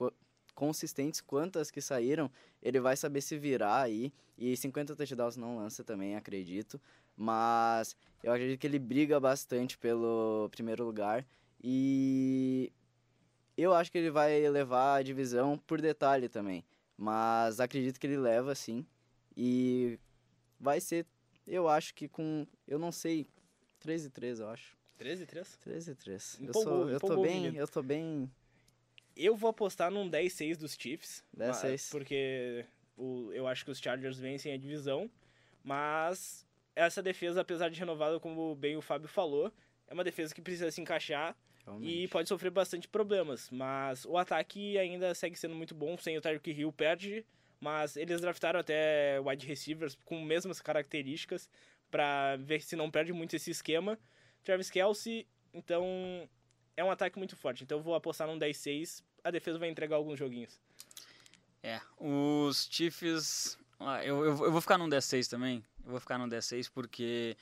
consistentes 0.56 1.20
quanto 1.20 1.58
as 1.60 1.70
que 1.70 1.80
saíram, 1.80 2.28
ele 2.60 2.80
vai 2.80 2.96
saber 2.96 3.20
se 3.20 3.38
virar 3.38 3.82
aí. 3.82 4.12
E 4.36 4.56
50 4.56 4.96
touchdowns 4.96 5.36
não 5.36 5.58
lança 5.58 5.84
também, 5.84 6.16
acredito. 6.16 6.80
Mas 7.16 7.94
eu 8.24 8.32
acredito 8.32 8.58
que 8.58 8.66
ele 8.66 8.78
briga 8.78 9.20
bastante 9.20 9.78
pelo 9.78 10.48
primeiro 10.50 10.84
lugar. 10.84 11.24
E 11.62 12.72
eu 13.56 13.72
acho 13.72 13.92
que 13.92 13.98
ele 13.98 14.10
vai 14.10 14.48
levar 14.48 14.96
a 14.96 15.02
divisão 15.02 15.56
por 15.58 15.80
detalhe 15.80 16.28
também. 16.28 16.64
Mas 16.96 17.60
acredito 17.60 18.00
que 18.00 18.06
ele 18.06 18.16
leva 18.16 18.54
sim. 18.54 18.84
E 19.36 19.98
vai 20.58 20.80
ser, 20.80 21.06
eu 21.46 21.68
acho 21.68 21.94
que 21.94 22.08
com, 22.08 22.46
eu 22.66 22.78
não 22.78 22.90
sei, 22.90 23.26
3 23.78 24.06
e 24.06 24.10
3, 24.10 24.40
eu 24.40 24.48
acho. 24.48 24.76
13 24.96 25.22
e 25.22 25.26
3? 25.26 25.56
13 25.58 25.90
e 25.90 25.94
3. 25.94 26.38
Empolgou, 26.40 26.72
eu, 26.72 26.78
sou, 26.78 26.90
eu 26.90 27.00
tô 27.00 27.22
bem, 27.22 27.42
menino. 27.42 27.58
eu 27.58 27.68
tô 27.68 27.82
bem 27.82 28.30
Eu 29.16 29.34
vou 29.36 29.48
apostar 29.50 29.90
num 29.90 30.08
10-6 30.10 30.56
dos 30.58 30.74
Chiefs. 30.74 31.24
10-6. 31.36 31.62
mas- 31.62 31.88
Porque 31.90 32.64
o, 32.96 33.30
eu 33.32 33.46
acho 33.46 33.64
que 33.64 33.70
os 33.70 33.78
Chargers 33.78 34.18
vencem 34.18 34.52
a 34.52 34.56
divisão. 34.58 35.10
Mas 35.64 36.46
essa 36.74 37.02
defesa, 37.02 37.40
apesar 37.40 37.68
de 37.70 37.78
renovada, 37.78 38.20
como 38.20 38.54
bem 38.54 38.76
o 38.76 38.82
Fábio 38.82 39.08
falou, 39.08 39.52
é 39.88 39.94
uma 39.94 40.04
defesa 40.04 40.34
que 40.34 40.40
precisa 40.40 40.70
se 40.70 40.80
encaixar 40.80 41.36
e 41.58 41.64
realmente. 41.64 42.08
pode 42.08 42.28
sofrer 42.28 42.50
bastante 42.50 42.86
problemas. 42.88 43.50
Mas 43.50 44.04
o 44.04 44.16
ataque 44.16 44.78
ainda 44.78 45.14
segue 45.14 45.36
sendo 45.36 45.54
muito 45.54 45.74
bom. 45.74 45.96
Sem 45.98 46.16
o 46.16 46.20
Tyreek 46.20 46.50
Hill 46.52 46.72
perde. 46.72 47.24
Mas 47.58 47.96
eles 47.96 48.20
draftaram 48.20 48.60
até 48.60 49.18
wide 49.20 49.46
receivers 49.46 49.96
com 50.04 50.20
mesmas 50.22 50.60
características 50.60 51.48
para 51.90 52.36
ver 52.36 52.60
se 52.60 52.76
não 52.76 52.90
perde 52.90 53.12
muito 53.12 53.34
esse 53.34 53.50
esquema. 53.50 53.98
Travis 54.44 54.70
Kelsey, 54.70 55.26
então 55.54 56.28
é 56.76 56.84
um 56.84 56.90
ataque 56.90 57.18
muito 57.18 57.36
forte. 57.36 57.64
Então 57.64 57.78
eu 57.78 57.82
vou 57.82 57.94
apostar 57.94 58.26
num 58.26 58.38
10-6. 58.38 59.02
A 59.24 59.30
defesa 59.30 59.58
vai 59.58 59.68
entregar 59.68 59.96
alguns 59.96 60.18
joguinhos. 60.18 60.60
É, 61.62 61.80
os 61.98 62.68
Chiefs. 62.70 63.58
ah, 63.80 64.04
Eu, 64.04 64.24
eu, 64.24 64.44
eu 64.44 64.52
vou 64.52 64.60
ficar 64.60 64.78
num 64.78 64.88
10-6 64.88 65.28
também. 65.28 65.64
Eu 65.84 65.90
vou 65.90 66.00
ficar 66.00 66.18
num 66.18 66.28
10-6 66.28 66.70
porque 66.72 67.36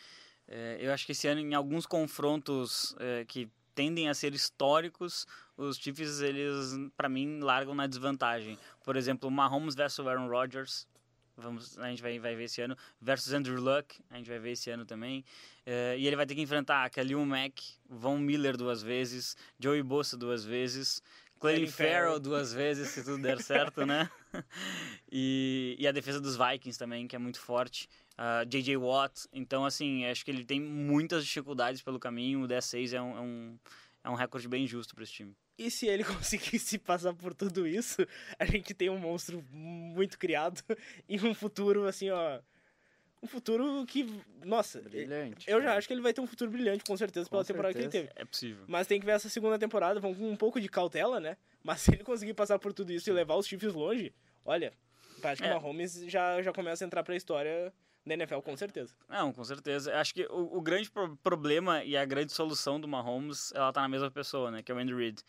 é, 0.47 0.79
eu 0.81 0.93
acho 0.93 1.05
que 1.05 1.13
esse 1.13 1.27
ano, 1.27 1.41
em 1.41 1.55
alguns 1.55 1.87
confrontos 1.87 2.95
é, 2.99 3.25
que 3.25 3.49
tendem 3.75 4.09
a 4.09 4.15
ser 4.15 4.33
históricos, 4.35 5.27
os 5.57 5.77
Chiefs, 5.77 6.21
eles, 6.21 6.73
para 6.97 7.09
mim, 7.09 7.41
largam 7.41 7.75
na 7.75 7.87
desvantagem. 7.87 8.59
Por 8.85 8.97
exemplo, 8.97 9.31
Mahomes 9.31 9.75
versus 9.75 10.07
Aaron 10.07 10.29
Rodgers. 10.29 10.87
Vamos, 11.37 11.77
a 11.79 11.89
gente 11.89 12.01
vai, 12.01 12.19
vai 12.19 12.37
ver 12.37 12.45
esse 12.45 12.61
ano. 12.61 12.77
Versus 13.01 13.33
Andrew 13.33 13.61
Luck, 13.61 14.01
a 14.11 14.17
gente 14.17 14.29
vai 14.29 14.39
ver 14.39 14.53
esse 14.53 14.71
ano 14.71 14.85
também. 14.85 15.25
É, 15.67 15.97
e 15.99 16.07
ele 16.07 16.17
vai 16.17 16.27
ter 16.27 16.35
que 16.35 16.41
enfrentar 16.41 16.89
Khalil 16.91 17.25
Mack, 17.25 17.61
Von 17.89 18.19
Miller 18.19 18.57
duas 18.57 18.83
vezes, 18.83 19.37
Joey 19.59 19.83
Bosa 19.83 20.17
duas 20.17 20.45
vezes, 20.45 21.03
Ferrell. 21.41 21.71
Farrell 21.71 22.21
duas 22.21 22.53
vezes, 22.53 22.89
se 22.89 23.05
tudo 23.05 23.23
der 23.23 23.41
certo, 23.43 23.85
né? 23.85 24.09
e, 25.13 25.77
e 25.79 25.87
a 25.87 25.93
defesa 25.93 26.21
dos 26.21 26.37
Vikings 26.37 26.79
também, 26.79 27.07
que 27.07 27.15
é 27.15 27.19
muito 27.19 27.39
forte. 27.39 27.89
Uh, 28.13 28.47
J.J. 28.47 28.77
Watt. 28.77 29.27
Então, 29.33 29.65
assim, 29.65 30.07
acho 30.07 30.25
que 30.25 30.31
ele 30.31 30.45
tem 30.45 30.61
muitas 30.61 31.25
dificuldades 31.25 31.83
pelo 31.83 31.99
caminho. 31.99 32.45
O 32.45 32.49
10-6 32.49 32.93
é 32.95 33.03
um, 33.03 33.17
é, 33.17 33.21
um, 33.21 33.59
é 34.05 34.11
um 34.11 34.15
recorde 34.15 34.49
bem 34.49 34.67
justo 34.67 34.95
para 34.95 35.05
esse 35.05 35.13
time. 35.13 35.37
E 35.57 35.71
se 35.71 35.87
ele 35.87 36.05
conseguisse 36.05 36.79
passar 36.79 37.15
por 37.15 37.35
tudo 37.35 37.67
isso, 37.67 38.07
a 38.39 38.45
gente 38.45 38.75
tem 38.75 38.91
um 38.91 38.99
monstro 38.99 39.45
muito 39.51 40.19
criado 40.19 40.63
e 41.09 41.19
um 41.21 41.35
futuro, 41.35 41.87
assim, 41.87 42.11
ó. 42.11 42.41
um 43.23 43.27
futuro 43.27 43.85
que, 43.87 44.07
nossa, 44.45 44.81
brilhante. 44.81 45.49
Eu 45.49 45.59
cara. 45.59 45.73
já 45.73 45.79
acho 45.79 45.87
que 45.87 45.95
ele 45.95 46.03
vai 46.03 46.13
ter 46.13 46.21
um 46.21 46.27
futuro 46.27 46.51
brilhante, 46.51 46.85
com 46.85 46.97
certeza, 46.97 47.29
pela 47.29 47.43
com 47.43 47.47
temporada 47.47 47.73
certeza. 47.73 47.91
que 47.91 47.97
ele 47.97 48.09
teve. 48.09 48.21
É 48.21 48.25
possível. 48.25 48.65
Mas 48.67 48.87
tem 48.87 48.99
que 48.99 49.07
ver 49.07 49.13
essa 49.13 49.29
segunda 49.29 49.59
temporada, 49.59 50.01
vão 50.01 50.15
com 50.15 50.29
um 50.29 50.37
pouco 50.37 50.61
de 50.61 50.69
cautela, 50.69 51.21
né? 51.21 51.37
Mas 51.63 51.81
se 51.81 51.93
ele 51.93 52.05
conseguir 52.05 52.35
passar 52.35 52.59
por 52.59 52.73
tudo 52.73 52.93
isso 52.93 53.09
e 53.09 53.13
levar 53.13 53.37
os 53.37 53.47
Chiefs 53.47 53.73
longe, 53.73 54.13
olha, 54.45 54.73
acho 55.23 55.41
que 55.41 55.49
é. 55.49 55.53
o 55.53 55.55
Mahomes 55.55 56.05
já, 56.07 56.43
já 56.43 56.53
começa 56.53 56.85
a 56.85 56.87
entrar 56.87 57.03
pra 57.03 57.17
história 57.17 57.73
da 58.07 58.15
NFL, 58.15 58.41
com 58.41 58.57
certeza. 58.57 58.95
Não, 59.09 59.33
com 59.33 59.43
certeza. 59.45 59.95
Acho 59.99 60.15
que 60.15 60.27
o, 60.27 60.59
o 60.59 60.61
grande 60.61 60.91
pro 60.91 61.17
problema 61.17 61.83
e 61.83 61.97
a 61.97 62.05
grande 62.05 62.33
solução 62.33 62.81
do 62.81 62.87
Mahomes, 62.87 63.53
ela 63.55 63.73
tá 63.73 63.81
na 63.81 63.89
mesma 63.89 64.11
pessoa, 64.11 64.51
né? 64.51 64.63
Que 64.63 64.71
é 64.71 64.75
o 64.75 64.79
Andy 64.79 64.95
Reid. 64.95 65.23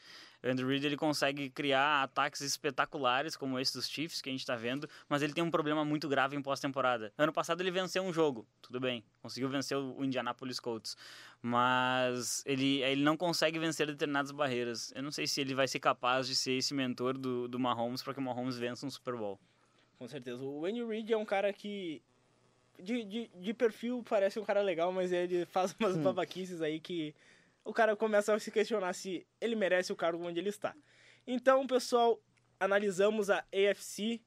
O 0.46 0.48
Andrew 0.48 0.68
Reid 0.68 0.86
ele 0.86 0.96
consegue 0.96 1.50
criar 1.50 2.04
ataques 2.04 2.42
espetaculares 2.42 3.36
como 3.36 3.58
esse 3.60 3.74
dos 3.74 3.90
Chiefs 3.90 4.22
que 4.22 4.30
a 4.30 4.32
gente 4.32 4.42
está 4.42 4.56
vendo, 4.56 4.88
mas 5.10 5.24
ele 5.24 5.34
tem 5.34 5.44
um 5.44 5.50
problema 5.50 5.84
muito 5.84 6.08
grave 6.08 6.36
em 6.36 6.42
pós-temporada. 6.42 7.12
Ano 7.18 7.34
passado 7.34 7.62
ele 7.62 7.72
venceu 7.72 8.04
um 8.04 8.14
jogo, 8.14 8.46
tudo 8.62 8.80
bem, 8.80 9.04
conseguiu 9.24 9.50
vencer 9.50 9.76
o 9.76 10.04
Indianapolis 10.04 10.60
Colts, 10.60 10.96
mas 11.42 12.44
ele, 12.46 12.84
ele 12.84 13.04
não 13.04 13.18
consegue 13.18 13.58
vencer 13.58 13.88
determinadas 13.88 14.32
barreiras. 14.32 14.94
Eu 14.96 15.02
não 15.02 15.12
sei 15.12 15.26
se 15.26 15.42
ele 15.42 15.56
vai 15.56 15.68
ser 15.68 15.80
capaz 15.80 16.28
de 16.28 16.36
ser 16.36 16.52
esse 16.52 16.76
mentor 16.76 17.18
do, 17.18 17.48
do 17.48 17.58
Mahomes 17.58 18.04
para 18.04 18.14
que 18.14 18.20
o 18.20 18.24
Mahomes 18.24 18.56
vença 18.56 18.86
um 18.86 18.90
Super 18.92 19.16
Bowl. 19.16 19.40
Com 19.98 20.08
certeza. 20.08 20.44
O 20.44 20.64
Andy 20.66 20.84
Reid 20.84 21.12
é 21.12 21.18
um 21.18 21.26
cara 21.26 21.52
que 21.52 22.04
de, 22.82 23.04
de, 23.04 23.28
de, 23.28 23.54
perfil 23.54 24.04
parece 24.08 24.40
um 24.40 24.46
cara 24.46 24.62
legal, 24.62 24.92
mas 24.92 25.12
ele 25.12 25.46
faz 25.46 25.76
umas 25.80 25.96
hum. 25.96 26.04
babaquices 26.04 26.62
aí 26.62 26.80
que 26.80 27.16
o 27.64 27.74
cara 27.74 27.96
começa 27.96 28.34
a 28.34 28.40
se 28.40 28.52
questionar 28.52 28.94
se 28.94 29.26
ele 29.42 29.56
merece 29.56 29.92
o 29.92 29.96
cargo 29.96 30.24
onde 30.26 30.40
ele 30.40 30.50
está. 30.50 30.76
Então, 31.26 31.66
pessoal, 31.66 32.22
analisamos 32.60 33.30
a 33.30 33.44
AFC 33.52 34.22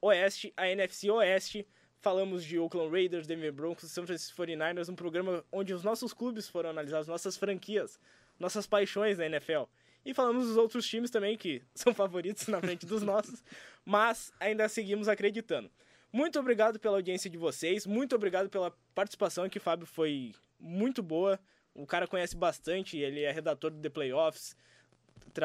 Oeste, 0.00 0.52
a 0.56 0.68
NFC 0.68 1.10
Oeste, 1.10 1.66
falamos 2.00 2.44
de 2.44 2.58
Oakland 2.58 2.90
Raiders, 2.90 3.26
Denver 3.26 3.52
Broncos, 3.52 3.90
San 3.90 4.06
Francisco 4.06 4.40
49ers, 4.40 4.88
um 4.88 4.94
programa 4.94 5.44
onde 5.50 5.72
os 5.72 5.82
nossos 5.82 6.12
clubes 6.12 6.48
foram 6.48 6.70
analisados, 6.70 7.08
nossas 7.08 7.36
franquias, 7.36 7.98
nossas 8.38 8.66
paixões 8.66 9.18
na 9.18 9.26
NFL. 9.26 9.64
E 10.04 10.14
falamos 10.14 10.46
dos 10.46 10.56
outros 10.56 10.86
times 10.86 11.10
também 11.10 11.36
que 11.36 11.62
são 11.74 11.92
favoritos 11.92 12.46
na 12.46 12.60
frente 12.60 12.86
dos 12.86 13.02
nossos, 13.02 13.42
mas 13.84 14.32
ainda 14.38 14.68
seguimos 14.68 15.08
acreditando. 15.08 15.70
Muito 16.12 16.38
obrigado 16.38 16.78
pela 16.78 16.96
audiência 16.96 17.28
de 17.28 17.36
vocês, 17.36 17.86
muito 17.86 18.16
obrigado 18.16 18.48
pela 18.48 18.72
participação 18.94 19.44
aqui, 19.44 19.58
Fábio, 19.58 19.86
foi 19.86 20.34
muito 20.58 21.02
boa. 21.02 21.38
O 21.74 21.86
cara 21.86 22.06
conhece 22.06 22.36
bastante, 22.36 22.98
ele 22.98 23.22
é 23.22 23.30
redator 23.30 23.70
do 23.70 23.80
The 23.80 23.90
Playoffs, 23.90 24.56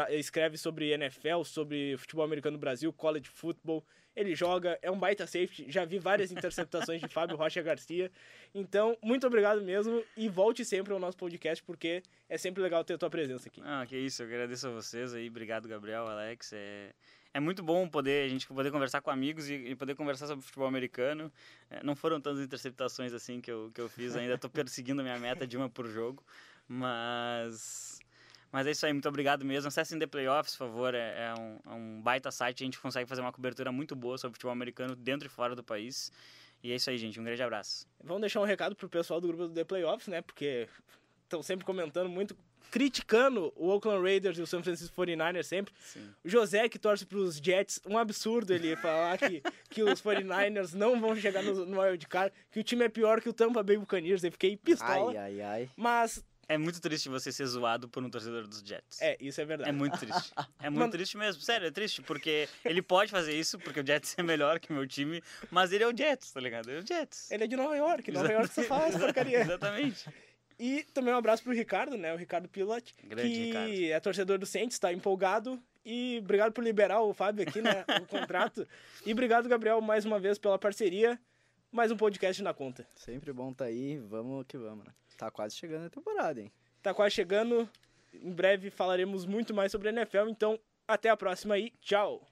escreve 0.09 0.57
sobre 0.57 0.91
NFL, 0.91 1.43
sobre 1.43 1.97
futebol 1.97 2.25
americano 2.25 2.53
no 2.53 2.59
Brasil, 2.59 2.91
college 2.93 3.29
football. 3.29 3.85
Ele 4.15 4.35
joga, 4.35 4.77
é 4.81 4.91
um 4.91 4.97
baita 4.97 5.25
safety. 5.25 5.65
Já 5.69 5.85
vi 5.85 5.97
várias 5.97 6.31
interceptações 6.31 7.01
de 7.01 7.07
Fábio 7.07 7.35
Rocha 7.35 7.61
Garcia. 7.61 8.11
Então, 8.53 8.95
muito 9.01 9.25
obrigado 9.25 9.61
mesmo 9.61 10.03
e 10.15 10.29
volte 10.29 10.63
sempre 10.63 10.93
ao 10.93 10.99
nosso 10.99 11.17
podcast, 11.17 11.63
porque 11.63 12.03
é 12.29 12.37
sempre 12.37 12.61
legal 12.61 12.83
ter 12.83 12.93
a 12.93 12.97
tua 12.97 13.09
presença 13.09 13.49
aqui. 13.49 13.61
Ah, 13.63 13.85
que 13.87 13.97
isso, 13.97 14.21
eu 14.21 14.27
agradeço 14.27 14.67
a 14.67 14.71
vocês 14.71 15.13
aí. 15.13 15.27
Obrigado, 15.27 15.67
Gabriel, 15.67 16.07
Alex. 16.07 16.53
É 16.53 16.93
é 17.33 17.39
muito 17.39 17.63
bom 17.63 17.87
poder 17.89 18.25
a 18.25 18.29
gente 18.29 18.47
poder 18.47 18.71
conversar 18.71 19.01
com 19.01 19.09
amigos 19.09 19.49
e, 19.49 19.53
e 19.53 19.75
poder 19.75 19.95
conversar 19.95 20.27
sobre 20.27 20.45
futebol 20.45 20.67
americano. 20.67 21.31
É, 21.69 21.83
não 21.83 21.95
foram 21.95 22.21
tantas 22.21 22.43
interceptações 22.43 23.13
assim 23.13 23.41
que 23.41 23.51
eu, 23.51 23.71
que 23.73 23.81
eu 23.81 23.89
fiz, 23.89 24.15
ainda 24.15 24.35
estou 24.35 24.49
perseguindo 24.49 25.01
a 25.01 25.03
minha 25.03 25.19
meta 25.19 25.47
de 25.47 25.57
uma 25.57 25.69
por 25.69 25.87
jogo, 25.87 26.23
mas 26.67 27.99
mas 28.51 28.67
é 28.67 28.71
isso 28.71 28.85
aí, 28.85 28.93
muito 28.93 29.09
obrigado 29.09 29.43
mesmo. 29.43 29.67
Acessem 29.67 29.97
The 29.97 30.05
Playoffs, 30.05 30.55
por 30.55 30.67
favor, 30.67 30.93
é, 30.93 31.25
é, 31.25 31.33
um, 31.33 31.59
é 31.65 31.73
um 31.73 32.01
baita 32.03 32.29
site, 32.29 32.63
a 32.63 32.65
gente 32.65 32.79
consegue 32.79 33.09
fazer 33.09 33.21
uma 33.21 33.31
cobertura 33.31 33.71
muito 33.71 33.95
boa 33.95 34.15
sobre 34.15 34.35
futebol 34.35 34.51
americano 34.51 34.95
dentro 34.95 35.25
e 35.25 35.29
fora 35.29 35.55
do 35.55 35.63
país. 35.63 36.11
E 36.61 36.71
é 36.71 36.75
isso 36.75 36.87
aí, 36.89 36.97
gente. 36.99 37.19
Um 37.19 37.23
grande 37.23 37.41
abraço. 37.41 37.87
Vamos 38.01 38.21
deixar 38.21 38.39
um 38.41 38.45
recado 38.45 38.75
pro 38.75 38.87
pessoal 38.87 39.19
do 39.19 39.27
grupo 39.27 39.47
do 39.47 39.53
The 39.55 39.63
Playoffs, 39.63 40.07
né? 40.07 40.21
Porque 40.21 40.69
estão 41.23 41.41
sempre 41.41 41.65
comentando 41.65 42.07
muito 42.07 42.37
criticando 42.71 43.53
o 43.55 43.69
Oakland 43.69 44.01
Raiders 44.01 44.37
e 44.37 44.41
o 44.41 44.47
San 44.47 44.63
Francisco 44.63 44.95
49ers 44.99 45.43
sempre. 45.43 45.73
Sim. 45.79 46.09
O 46.23 46.29
José, 46.29 46.67
que 46.69 46.79
torce 46.79 47.05
para 47.05 47.17
os 47.17 47.37
Jets, 47.37 47.79
um 47.85 47.97
absurdo 47.97 48.53
ele 48.53 48.75
falar 48.75 49.17
que, 49.17 49.41
que 49.69 49.83
os 49.83 50.01
49ers 50.01 50.73
não 50.73 50.99
vão 50.99 51.15
chegar 51.15 51.43
no, 51.43 51.65
no 51.65 51.81
Wild 51.81 52.07
Card, 52.07 52.33
que 52.51 52.59
o 52.59 52.63
time 52.63 52.85
é 52.85 52.89
pior 52.89 53.21
que 53.21 53.29
o 53.29 53.33
Tampa 53.33 53.63
Bay 53.63 53.77
Buccaneers. 53.77 54.23
Eu 54.23 54.31
fiquei 54.31 54.57
pistola. 54.57 55.11
Ai, 55.11 55.17
ai, 55.17 55.41
ai. 55.41 55.69
Mas 55.75 56.23
é 56.47 56.57
muito 56.57 56.81
triste 56.81 57.07
você 57.09 57.31
ser 57.31 57.45
zoado 57.45 57.87
por 57.87 58.03
um 58.03 58.09
torcedor 58.09 58.47
dos 58.47 58.59
Jets. 58.59 59.01
É, 59.01 59.17
isso 59.19 59.39
é 59.39 59.45
verdade. 59.45 59.69
É 59.69 59.73
muito 59.73 59.97
triste. 59.97 60.33
É 60.61 60.69
muito 60.69 60.91
triste 60.91 61.17
mesmo. 61.17 61.41
Sério, 61.41 61.67
é 61.67 61.71
triste, 61.71 62.01
porque 62.01 62.49
ele 62.65 62.81
pode 62.81 63.11
fazer 63.11 63.37
isso, 63.37 63.57
porque 63.59 63.79
o 63.79 63.85
Jets 63.85 64.15
é 64.17 64.23
melhor 64.23 64.59
que 64.59 64.69
o 64.71 64.73
meu 64.73 64.85
time, 64.85 65.23
mas 65.49 65.71
ele 65.71 65.83
é 65.83 65.87
o 65.87 65.95
Jets, 65.95 66.31
tá 66.31 66.39
ligado? 66.39 66.69
Ele 66.69 66.79
é 66.79 66.81
o 66.81 66.87
Jets. 66.87 67.31
Ele 67.31 67.45
é 67.45 67.47
de 67.47 67.55
Nova 67.55 67.75
York, 67.75 68.11
Nova 68.11 68.31
York 68.31 68.53
só 68.53 68.63
faz 68.63 68.95
porcaria. 68.97 69.39
Exatamente. 69.39 70.05
E 70.59 70.83
também 70.93 71.13
um 71.13 71.17
abraço 71.17 71.43
pro 71.43 71.53
Ricardo, 71.53 71.97
né? 71.97 72.13
O 72.13 72.17
Ricardo 72.17 72.47
Pilot, 72.47 72.95
Grande 73.03 73.29
que 73.29 73.45
Ricardo. 73.45 73.83
é 73.85 73.99
torcedor 73.99 74.37
do 74.37 74.45
Saints, 74.45 74.79
tá 74.79 74.93
empolgado. 74.93 75.61
E 75.85 76.19
obrigado 76.21 76.53
por 76.53 76.63
liberar 76.63 77.01
o 77.01 77.13
Fábio 77.13 77.47
aqui, 77.47 77.61
né? 77.61 77.83
o 78.01 78.07
contrato. 78.07 78.67
E 79.05 79.11
obrigado, 79.11 79.49
Gabriel, 79.49 79.81
mais 79.81 80.05
uma 80.05 80.19
vez 80.19 80.37
pela 80.37 80.57
parceria. 80.57 81.19
Mais 81.71 81.91
um 81.91 81.97
podcast 81.97 82.41
na 82.43 82.53
conta. 82.53 82.87
Sempre 82.95 83.33
bom 83.33 83.51
tá 83.51 83.65
aí, 83.65 83.97
vamos 83.97 84.45
que 84.47 84.57
vamos, 84.57 84.85
né? 84.85 84.93
Tá 85.17 85.31
quase 85.31 85.55
chegando 85.55 85.87
a 85.87 85.89
temporada, 85.89 86.39
hein? 86.39 86.51
Tá 86.81 86.93
quase 86.93 87.15
chegando. 87.15 87.67
Em 88.13 88.31
breve 88.31 88.69
falaremos 88.69 89.25
muito 89.25 89.53
mais 89.53 89.71
sobre 89.71 89.89
a 89.89 89.91
NFL, 89.91 90.29
então 90.29 90.59
até 90.87 91.09
a 91.09 91.17
próxima 91.17 91.57
e 91.57 91.71
tchau! 91.81 92.25